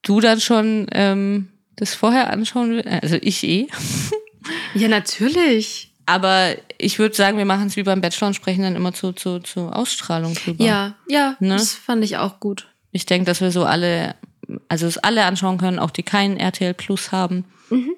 du 0.02 0.20
dann 0.20 0.40
schon 0.40 0.86
ähm, 0.92 1.48
das 1.76 1.94
vorher 1.94 2.30
anschauen 2.30 2.70
willst. 2.70 2.88
Also 2.88 3.16
ich 3.20 3.42
eh. 3.44 3.66
Ja, 4.74 4.88
natürlich. 4.88 5.92
Aber 6.06 6.54
ich 6.78 6.98
würde 6.98 7.14
sagen, 7.14 7.36
wir 7.36 7.44
machen 7.44 7.66
es 7.66 7.76
wie 7.76 7.82
beim 7.82 8.00
Bachelor 8.00 8.28
und 8.28 8.34
sprechen 8.34 8.62
dann 8.62 8.76
immer 8.76 8.94
zu, 8.94 9.12
zu, 9.12 9.40
zu 9.40 9.68
Ausstrahlung 9.68 10.32
drüber. 10.34 10.64
Ja, 10.64 10.94
ja, 11.08 11.36
Ne? 11.40 11.56
das 11.56 11.74
fand 11.74 12.02
ich 12.04 12.16
auch 12.16 12.40
gut. 12.40 12.66
Ich 12.92 13.04
denke, 13.04 13.26
dass 13.26 13.40
wir 13.42 13.50
so 13.50 13.64
alle, 13.64 14.14
also 14.68 14.86
es 14.86 14.98
alle 14.98 15.24
anschauen 15.24 15.58
können, 15.58 15.78
auch 15.78 15.90
die 15.90 16.02
keinen 16.02 16.36
RTL 16.36 16.74
Plus 16.74 17.12
haben. 17.12 17.44
Mhm. 17.70 17.94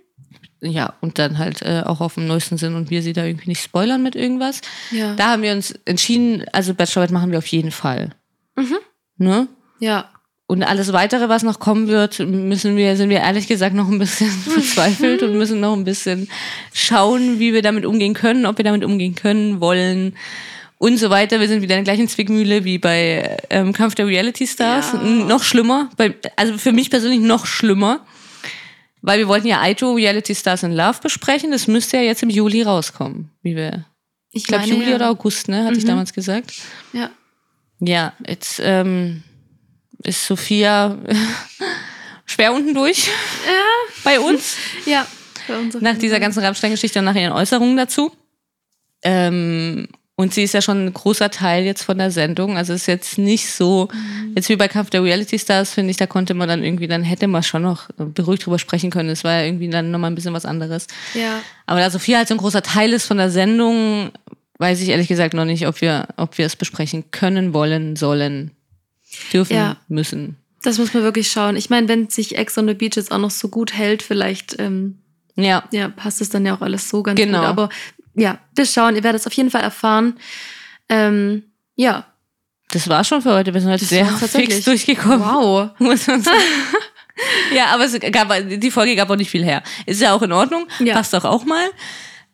Ja, 0.62 0.94
und 1.01 1.18
dann 1.18 1.38
halt 1.38 1.62
äh, 1.62 1.82
auch 1.86 2.01
auf 2.01 2.14
dem 2.14 2.26
neuesten 2.26 2.59
sind 2.59 2.74
und 2.74 2.90
wir 2.90 3.03
sie 3.03 3.14
da 3.14 3.24
irgendwie 3.24 3.48
nicht 3.48 3.62
spoilern 3.62 4.03
mit 4.03 4.14
irgendwas. 4.14 4.61
Ja. 4.90 5.14
Da 5.14 5.30
haben 5.30 5.42
wir 5.42 5.53
uns 5.53 5.72
entschieden, 5.86 6.44
also 6.53 6.74
Bachelorette 6.74 7.14
machen 7.14 7.30
wir 7.30 7.38
auf 7.38 7.46
jeden 7.46 7.70
Fall. 7.70 8.11
Mhm. 8.57 8.76
Ne? 9.16 9.48
Ja. 9.78 10.11
Und 10.46 10.64
alles 10.64 10.92
weitere, 10.92 11.28
was 11.28 11.44
noch 11.44 11.61
kommen 11.61 11.86
wird, 11.86 12.18
müssen 12.18 12.76
wir, 12.76 12.96
sind 12.96 13.09
wir 13.09 13.18
ehrlich 13.18 13.46
gesagt 13.46 13.74
noch 13.74 13.88
ein 13.88 14.01
bisschen 14.01 14.30
verzweifelt 14.48 15.22
und 15.22 15.38
müssen 15.38 15.61
noch 15.61 15.74
ein 15.74 15.84
bisschen 15.84 16.28
schauen, 16.72 17.38
wie 17.38 17.55
wir 17.55 17.62
damit 17.62 17.86
umgehen 17.86 18.14
können, 18.14 18.46
ob 18.46 18.59
wir 18.59 18.64
damit 18.64 18.84
umgehen 18.84 19.14
können, 19.14 19.61
wollen 19.61 20.16
und 20.81 20.97
so 20.97 21.11
weiter. 21.11 21.39
Wir 21.41 21.47
sind 21.47 21.61
wieder 21.61 21.76
in 21.76 21.85
der 21.85 21.95
gleichen 21.95 22.09
Zwickmühle 22.09 22.64
wie 22.64 22.78
bei 22.78 23.37
ähm, 23.51 23.74
Kampf 23.74 23.95
der 23.97 24.07
Reality 24.07 24.47
Stars. 24.47 24.93
Ja. 24.95 24.99
Noch 25.03 25.43
schlimmer, 25.45 25.91
bei, 25.99 26.14
also 26.37 26.57
für 26.57 26.72
mich 26.72 26.89
persönlich 26.89 27.20
noch 27.20 27.45
schlimmer, 27.45 28.07
weil 29.03 29.18
wir 29.18 29.28
wollten 29.28 29.47
ja 29.47 29.61
Aito 29.61 29.93
Reality 29.93 30.35
Stars 30.35 30.62
in 30.62 30.72
Love 30.72 30.99
besprechen. 31.03 31.51
Das 31.51 31.66
müsste 31.66 31.99
ja 31.99 32.03
jetzt 32.05 32.22
im 32.22 32.31
Juli 32.31 32.62
rauskommen, 32.62 33.31
wie 33.43 33.57
wir. 33.57 33.85
Ich, 34.33 34.43
Ich 34.43 34.47
glaube 34.49 34.64
Juli 34.64 34.89
ja. 34.89 34.97
oder 34.97 35.11
August, 35.11 35.49
ne? 35.49 35.64
Hatte 35.64 35.76
ich 35.76 35.85
Mhm. 35.85 35.89
damals 35.89 36.14
gesagt. 36.14 36.55
Ja. 36.95 37.11
Ja, 37.81 38.14
jetzt 38.26 38.59
ähm, 38.64 39.22
ist 40.03 40.24
Sophia 40.26 40.97
schwer 42.24 42.55
unten 42.55 42.72
durch 42.72 43.11
bei 44.05 44.18
uns. 44.18 44.57
Ja. 44.87 45.07
Bei 45.47 45.59
uns 45.59 45.74
nach 45.81 45.99
dieser 45.99 46.20
ganzen 46.20 46.43
Rammstein-Geschichte 46.43 47.01
und 47.01 47.05
nach 47.05 47.14
ihren 47.14 47.33
Äußerungen 47.33 47.76
dazu. 47.76 48.12
Ähm, 49.03 49.89
und 50.21 50.35
sie 50.35 50.43
ist 50.43 50.55
ja 50.55 50.61
schon 50.62 50.87
ein 50.87 50.93
großer 50.93 51.31
Teil 51.31 51.64
jetzt 51.64 51.83
von 51.83 51.99
der 51.99 52.11
Sendung. 52.11 52.57
Also 52.57 52.73
ist 52.75 52.87
jetzt 52.87 53.18
nicht 53.18 53.51
so, 53.51 53.89
Mhm. 53.93 54.33
jetzt 54.37 54.49
wie 54.49 54.57
bei 54.57 54.68
Kampf 54.68 54.91
der 54.91 55.03
Reality 55.03 55.39
Stars, 55.39 55.73
finde 55.75 55.91
ich, 55.91 55.97
da 55.97 56.07
konnte 56.07 56.35
man 56.35 56.47
dann 56.49 56.62
irgendwie, 56.62 56.87
dann 56.89 57.03
hätte 57.03 57.27
man 57.27 57.43
schon 57.43 57.62
noch 57.62 57.89
beruhigt 57.97 58.45
drüber 58.47 58.59
sprechen 58.59 58.91
können. 58.91 59.09
Es 59.09 59.25
war 59.25 59.33
ja 59.41 59.47
irgendwie 59.47 59.68
dann 59.71 59.91
nochmal 59.91 60.11
ein 60.11 60.14
bisschen 60.14 60.35
was 60.35 60.45
anderes. 60.45 60.87
Ja. 61.14 61.41
Aber 61.66 61.81
da 61.81 61.91
Sophia 61.91 62.18
halt 62.18 62.29
so 62.29 62.35
ein 62.35 62.39
großer 62.39 62.62
Teil 62.62 62.93
ist 62.93 63.07
von 63.07 63.16
der 63.16 63.31
Sendung, 63.31 64.11
weiß 64.59 64.81
ich 64.83 64.91
ehrlich 64.91 65.09
gesagt 65.09 65.33
noch 65.35 65.45
nicht, 65.47 65.66
ob 65.66 65.81
wir, 65.81 66.09
ob 66.16 66.37
wir 66.39 66.47
es 66.47 66.55
besprechen 66.57 67.11
können, 67.11 67.53
wollen, 67.55 67.97
sollen, 67.97 68.51
dürfen, 69.33 69.57
Ja. 69.57 69.77
müssen. 69.89 70.37
Das 70.62 70.77
muss 70.79 70.93
man 70.93 71.03
wirklich 71.03 71.31
schauen. 71.31 71.57
Ich 71.57 71.71
meine, 71.71 71.89
wenn 71.89 72.11
sich 72.11 72.37
Ex 72.37 72.59
on 72.59 72.68
the 72.68 72.75
Beach 72.75 72.97
jetzt 72.97 73.11
auch 73.11 73.18
noch 73.18 73.31
so 73.31 73.49
gut 73.49 73.73
hält, 73.73 74.03
vielleicht 74.03 74.57
ähm, 74.59 74.99
Ja, 75.37 75.64
ja, 75.73 75.89
passt 75.89 76.21
es 76.21 76.29
dann 76.29 76.45
ja 76.45 76.55
auch 76.55 76.61
alles 76.61 76.91
so 76.91 77.03
ganz 77.03 77.18
Genau. 77.18 77.39
gut. 77.39 77.47
Aber 77.49 77.68
ja, 78.21 78.39
wir 78.55 78.66
schauen. 78.66 78.97
Ihr 78.97 79.03
werdet 79.03 79.21
es 79.21 79.27
auf 79.27 79.33
jeden 79.33 79.51
Fall 79.51 79.62
erfahren. 79.62 80.18
Ähm, 80.89 81.45
ja. 81.77 82.07
das 82.71 82.89
war 82.89 83.03
schon 83.05 83.23
für 83.23 83.33
heute. 83.33 83.55
Wir 83.55 83.61
sind 83.61 83.71
heute 83.71 83.81
Das 83.81 83.89
sehr 83.89 84.07
fix 84.07 84.64
durchgekommen. 84.64 85.21
Wow. 85.21 85.71
muss 85.79 86.07
man 86.07 86.23
sagen. 86.23 86.39
ja, 87.55 87.66
aber 87.66 87.85
es 87.85 87.99
gab, 88.12 88.33
die 88.47 88.71
Folge 88.71 88.95
gab 88.95 89.09
auch 89.11 89.16
nicht 89.16 89.31
viel 89.31 89.45
her. 89.45 89.62
Ist 89.87 90.03
ja 90.03 90.12
auch 90.12 90.23
in 90.23 90.33
Ordnung. 90.33 90.66
Ja. 90.81 90.95
Passt 90.95 91.14
doch 91.14 91.25
auch 91.25 91.45
mal. 91.45 91.64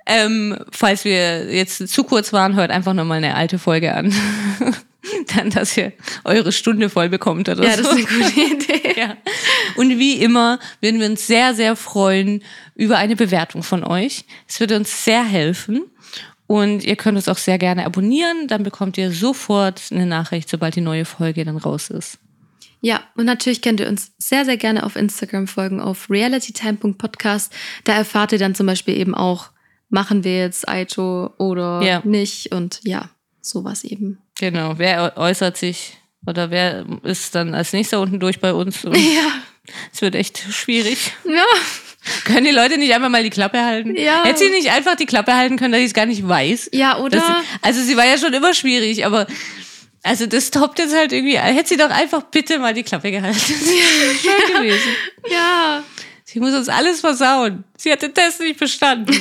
Ähm, 0.07 0.59
falls 0.71 1.05
wir 1.05 1.53
jetzt 1.53 1.89
zu 1.89 2.05
kurz 2.05 2.33
waren, 2.33 2.55
hört 2.55 2.71
einfach 2.71 2.95
nochmal 2.95 3.19
eine 3.19 3.35
alte 3.35 3.59
Folge 3.59 3.95
an. 3.95 4.13
Dann, 5.35 5.51
dass 5.51 5.77
ihr 5.77 5.93
eure 6.25 6.53
Stunde 6.53 6.89
voll 6.91 7.09
bekommt 7.09 7.49
oder 7.49 7.65
Ja, 7.65 7.77
so. 7.77 7.83
das 7.83 7.93
ist 7.99 8.09
eine 8.09 8.25
gute 8.25 8.41
Idee. 8.55 9.01
Ja. 9.01 9.17
Und 9.77 9.91
wie 9.99 10.15
immer 10.15 10.59
würden 10.81 11.01
wir 11.01 11.09
uns 11.09 11.27
sehr, 11.27 11.55
sehr 11.55 11.77
freuen 11.77 12.43
über 12.75 12.97
eine 12.99 13.17
Bewertung 13.17 13.63
von 13.63 13.85
euch. 13.85 14.25
Es 14.49 14.61
würde 14.61 14.77
uns 14.77 15.05
sehr 15.05 15.25
helfen. 15.25 15.83
Und 16.49 16.85
ihr 16.85 16.95
könnt 16.95 17.17
uns 17.17 17.29
auch 17.29 17.39
sehr 17.39 17.59
gerne 17.59 17.85
abonnieren. 17.87 18.47
Dann 18.47 18.63
bekommt 18.63 18.97
ihr 18.99 19.11
sofort 19.11 19.83
eine 19.91 20.07
Nachricht, 20.07 20.49
sobald 20.49 20.77
die 20.77 20.81
neue 20.81 21.05
Folge 21.05 21.45
dann 21.45 21.57
raus 21.57 21.91
ist. 21.91 22.19
Ja, 22.83 23.01
und 23.17 23.25
natürlich 23.25 23.63
könnt 23.63 23.81
ihr 23.81 23.89
uns 23.89 24.13
sehr, 24.19 24.45
sehr 24.45 24.57
gerne 24.57 24.85
auf 24.85 24.95
Instagram 24.95 25.49
folgen, 25.49 25.81
auf 25.81 26.09
realitytime.podcast. 26.09 27.53
Da 27.85 27.95
erfahrt 27.95 28.33
ihr 28.33 28.39
dann 28.39 28.55
zum 28.55 28.67
Beispiel 28.67 28.97
eben 28.97 29.15
auch, 29.15 29.51
machen 29.89 30.23
wir 30.25 30.39
jetzt 30.39 30.69
Aito 30.69 31.35
oder 31.39 31.81
Ja. 31.83 32.01
nicht. 32.05 32.53
Und 32.53 32.81
ja, 32.85 33.11
sowas 33.49 33.85
eben. 33.85 34.19
Genau. 34.39 34.75
Wer 34.77 35.17
äußert 35.17 35.57
sich 35.57 35.99
oder 36.27 36.51
wer 36.51 36.85
ist 37.03 37.35
dann 37.35 37.55
als 37.55 37.73
nächster 37.73 38.01
unten 38.01 38.21
durch 38.21 38.41
bei 38.41 38.53
uns? 38.53 38.83
Ja. 38.93 39.33
Es 39.93 40.01
wird 40.01 40.15
echt 40.15 40.39
schwierig. 40.53 41.11
Ja. 41.25 41.43
Können 42.25 42.45
die 42.45 42.53
Leute 42.53 42.79
nicht 42.79 42.95
einfach 42.95 43.09
mal 43.09 43.25
die 43.25 43.31
Klappe 43.31 43.65
halten? 43.65 43.97
Ja. 43.97 44.23
Hätte 44.25 44.39
sie 44.39 44.51
nicht 44.51 44.71
einfach 44.71 44.95
die 44.95 45.07
Klappe 45.07 45.35
halten 45.35 45.57
können, 45.57 45.73
dass 45.73 45.81
ich 45.81 45.89
es 45.89 45.93
gar 45.93 46.07
nicht 46.07 46.27
weiß? 46.27 46.71
Ja, 46.73 46.99
oder? 46.99 47.19
Sie, 47.19 47.33
also 47.63 47.83
sie 47.83 47.97
war 47.97 48.07
ja 48.07 48.17
schon 48.17 48.33
immer 48.33 48.55
schwierig, 48.55 49.05
aber 49.05 49.27
also 50.05 50.27
das 50.27 50.53
toppt 50.53 50.79
jetzt 50.79 50.95
halt 50.95 51.13
irgendwie. 51.13 51.37
Hätte 51.37 51.69
sie 51.69 51.77
doch 51.77 51.91
einfach 51.91 52.23
bitte 52.31 52.61
mal 52.61 52.75
die 52.75 52.85
Klappe 52.85 53.11
gehalten. 53.11 53.37
Das 53.37 53.51
wäre 53.61 54.15
schön 54.23 54.55
gewesen. 54.55 54.91
ja. 55.33 55.83
Sie 56.23 56.39
muss 56.39 56.55
uns 56.55 56.69
alles 56.69 57.01
versauen. 57.01 57.65
Sie 57.77 57.91
hat 57.91 58.03
den 58.03 58.15
Test 58.15 58.41
nicht 58.41 58.59
bestanden. 58.61 59.21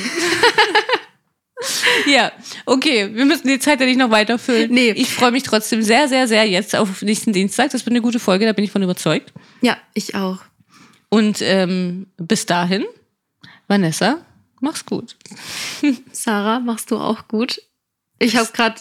ja, 2.06 2.32
okay, 2.66 3.14
wir 3.14 3.24
müssen 3.24 3.48
die 3.48 3.58
Zeit 3.58 3.80
ja 3.80 3.86
nicht 3.86 3.98
noch 3.98 4.10
weiterfüllen. 4.10 4.70
Nee. 4.70 4.90
Ich 4.90 5.10
freue 5.10 5.30
mich 5.30 5.42
trotzdem 5.42 5.82
sehr, 5.82 6.08
sehr, 6.08 6.28
sehr 6.28 6.44
jetzt 6.44 6.76
auf 6.76 7.02
nächsten 7.02 7.32
Dienstag. 7.32 7.70
Das 7.70 7.84
wird 7.86 7.92
eine 7.92 8.02
gute 8.02 8.20
Folge, 8.20 8.44
da 8.44 8.52
bin 8.52 8.64
ich 8.64 8.70
von 8.70 8.82
überzeugt. 8.82 9.32
Ja, 9.62 9.76
ich 9.94 10.14
auch. 10.14 10.38
Und 11.08 11.40
ähm, 11.40 12.08
bis 12.16 12.46
dahin, 12.46 12.84
Vanessa, 13.68 14.18
mach's 14.60 14.84
gut. 14.84 15.16
Sarah, 16.12 16.60
machst 16.60 16.90
du 16.90 16.98
auch 16.98 17.28
gut? 17.28 17.62
Ich 18.18 18.36
habe 18.36 18.50
gerade 18.52 18.80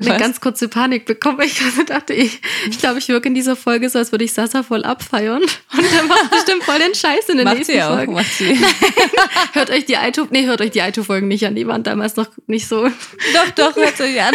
eine 0.00 0.10
Was? 0.10 0.18
ganz 0.18 0.40
kurze 0.40 0.68
Panik 0.68 1.04
bekommen. 1.04 1.40
Ich 1.42 1.60
dachte, 1.86 2.14
ich, 2.14 2.40
ich 2.68 2.78
glaube, 2.78 2.98
ich 2.98 3.08
wirke 3.08 3.28
in 3.28 3.34
dieser 3.34 3.56
Folge 3.56 3.90
so, 3.90 3.98
als 3.98 4.10
würde 4.10 4.24
ich 4.24 4.32
Sasa 4.32 4.62
voll 4.62 4.84
abfeiern. 4.84 5.42
Und 5.76 5.94
dann 5.96 6.08
macht 6.08 6.30
bestimmt 6.30 6.64
voll 6.64 6.78
den 6.78 6.94
Scheiß 6.94 7.28
in 7.28 7.36
den 7.36 7.44
Macht 7.44 7.56
nächsten 7.58 7.74
sie 7.74 7.82
auch, 7.82 7.96
Folgen. 7.96 8.14
macht 8.14 8.32
sie. 8.32 8.58
Hört 9.52 9.70
euch 9.70 9.84
die 9.84 9.98
Aito, 9.98 10.26
nee, 10.30 10.46
hört 10.46 10.62
euch 10.62 10.70
die 10.70 10.80
Aito-Folgen 10.80 11.28
nicht 11.28 11.44
an. 11.46 11.54
Die 11.54 11.66
waren 11.66 11.82
damals 11.82 12.16
noch 12.16 12.28
nicht 12.46 12.66
so. 12.66 12.88
doch, 12.88 13.50
doch, 13.54 13.76
hört 13.76 14.00
euch 14.00 14.22
an. 14.22 14.34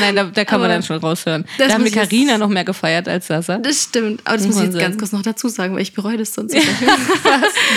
Nein, 0.00 0.16
da, 0.16 0.24
da 0.24 0.44
kann 0.44 0.60
man 0.60 0.68
Aber 0.68 0.74
dann 0.74 0.82
schon 0.82 0.98
raushören. 0.98 1.44
Da 1.58 1.68
haben 1.68 1.84
wir 1.84 1.92
Carina 1.92 2.36
noch 2.38 2.48
mehr 2.48 2.64
gefeiert 2.64 3.06
als 3.06 3.28
Sasa. 3.28 3.58
Das 3.58 3.84
stimmt. 3.84 4.22
Aber 4.24 4.36
das 4.36 4.46
Muss 4.46 4.56
ich 4.56 4.62
man 4.62 4.72
jetzt 4.72 4.80
ganz 4.80 4.98
kurz 4.98 5.12
noch 5.12 5.22
dazu 5.22 5.48
sagen, 5.48 5.74
weil 5.74 5.82
ich 5.82 5.92
bereue 5.94 6.16
das 6.16 6.34
sonst. 6.34 6.54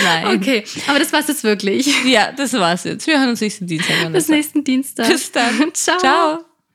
Nein. 0.04 0.36
okay, 0.36 0.64
aber 0.88 0.98
das 0.98 1.12
war's 1.12 1.28
jetzt 1.28 1.44
wirklich. 1.44 1.88
Ja, 2.04 2.32
das 2.32 2.52
war's 2.54 2.84
jetzt. 2.84 3.06
Wir 3.06 3.20
hören 3.20 3.30
uns 3.30 3.40
nächsten 3.40 3.66
Dienstag. 3.66 4.12
Bis 4.12 4.28
nächsten 4.28 4.64
Dienstag. 4.64 5.08
Bis 5.08 5.30
dann. 5.30 5.72
Ciao. 5.74 5.98
Ciao. 5.98 6.51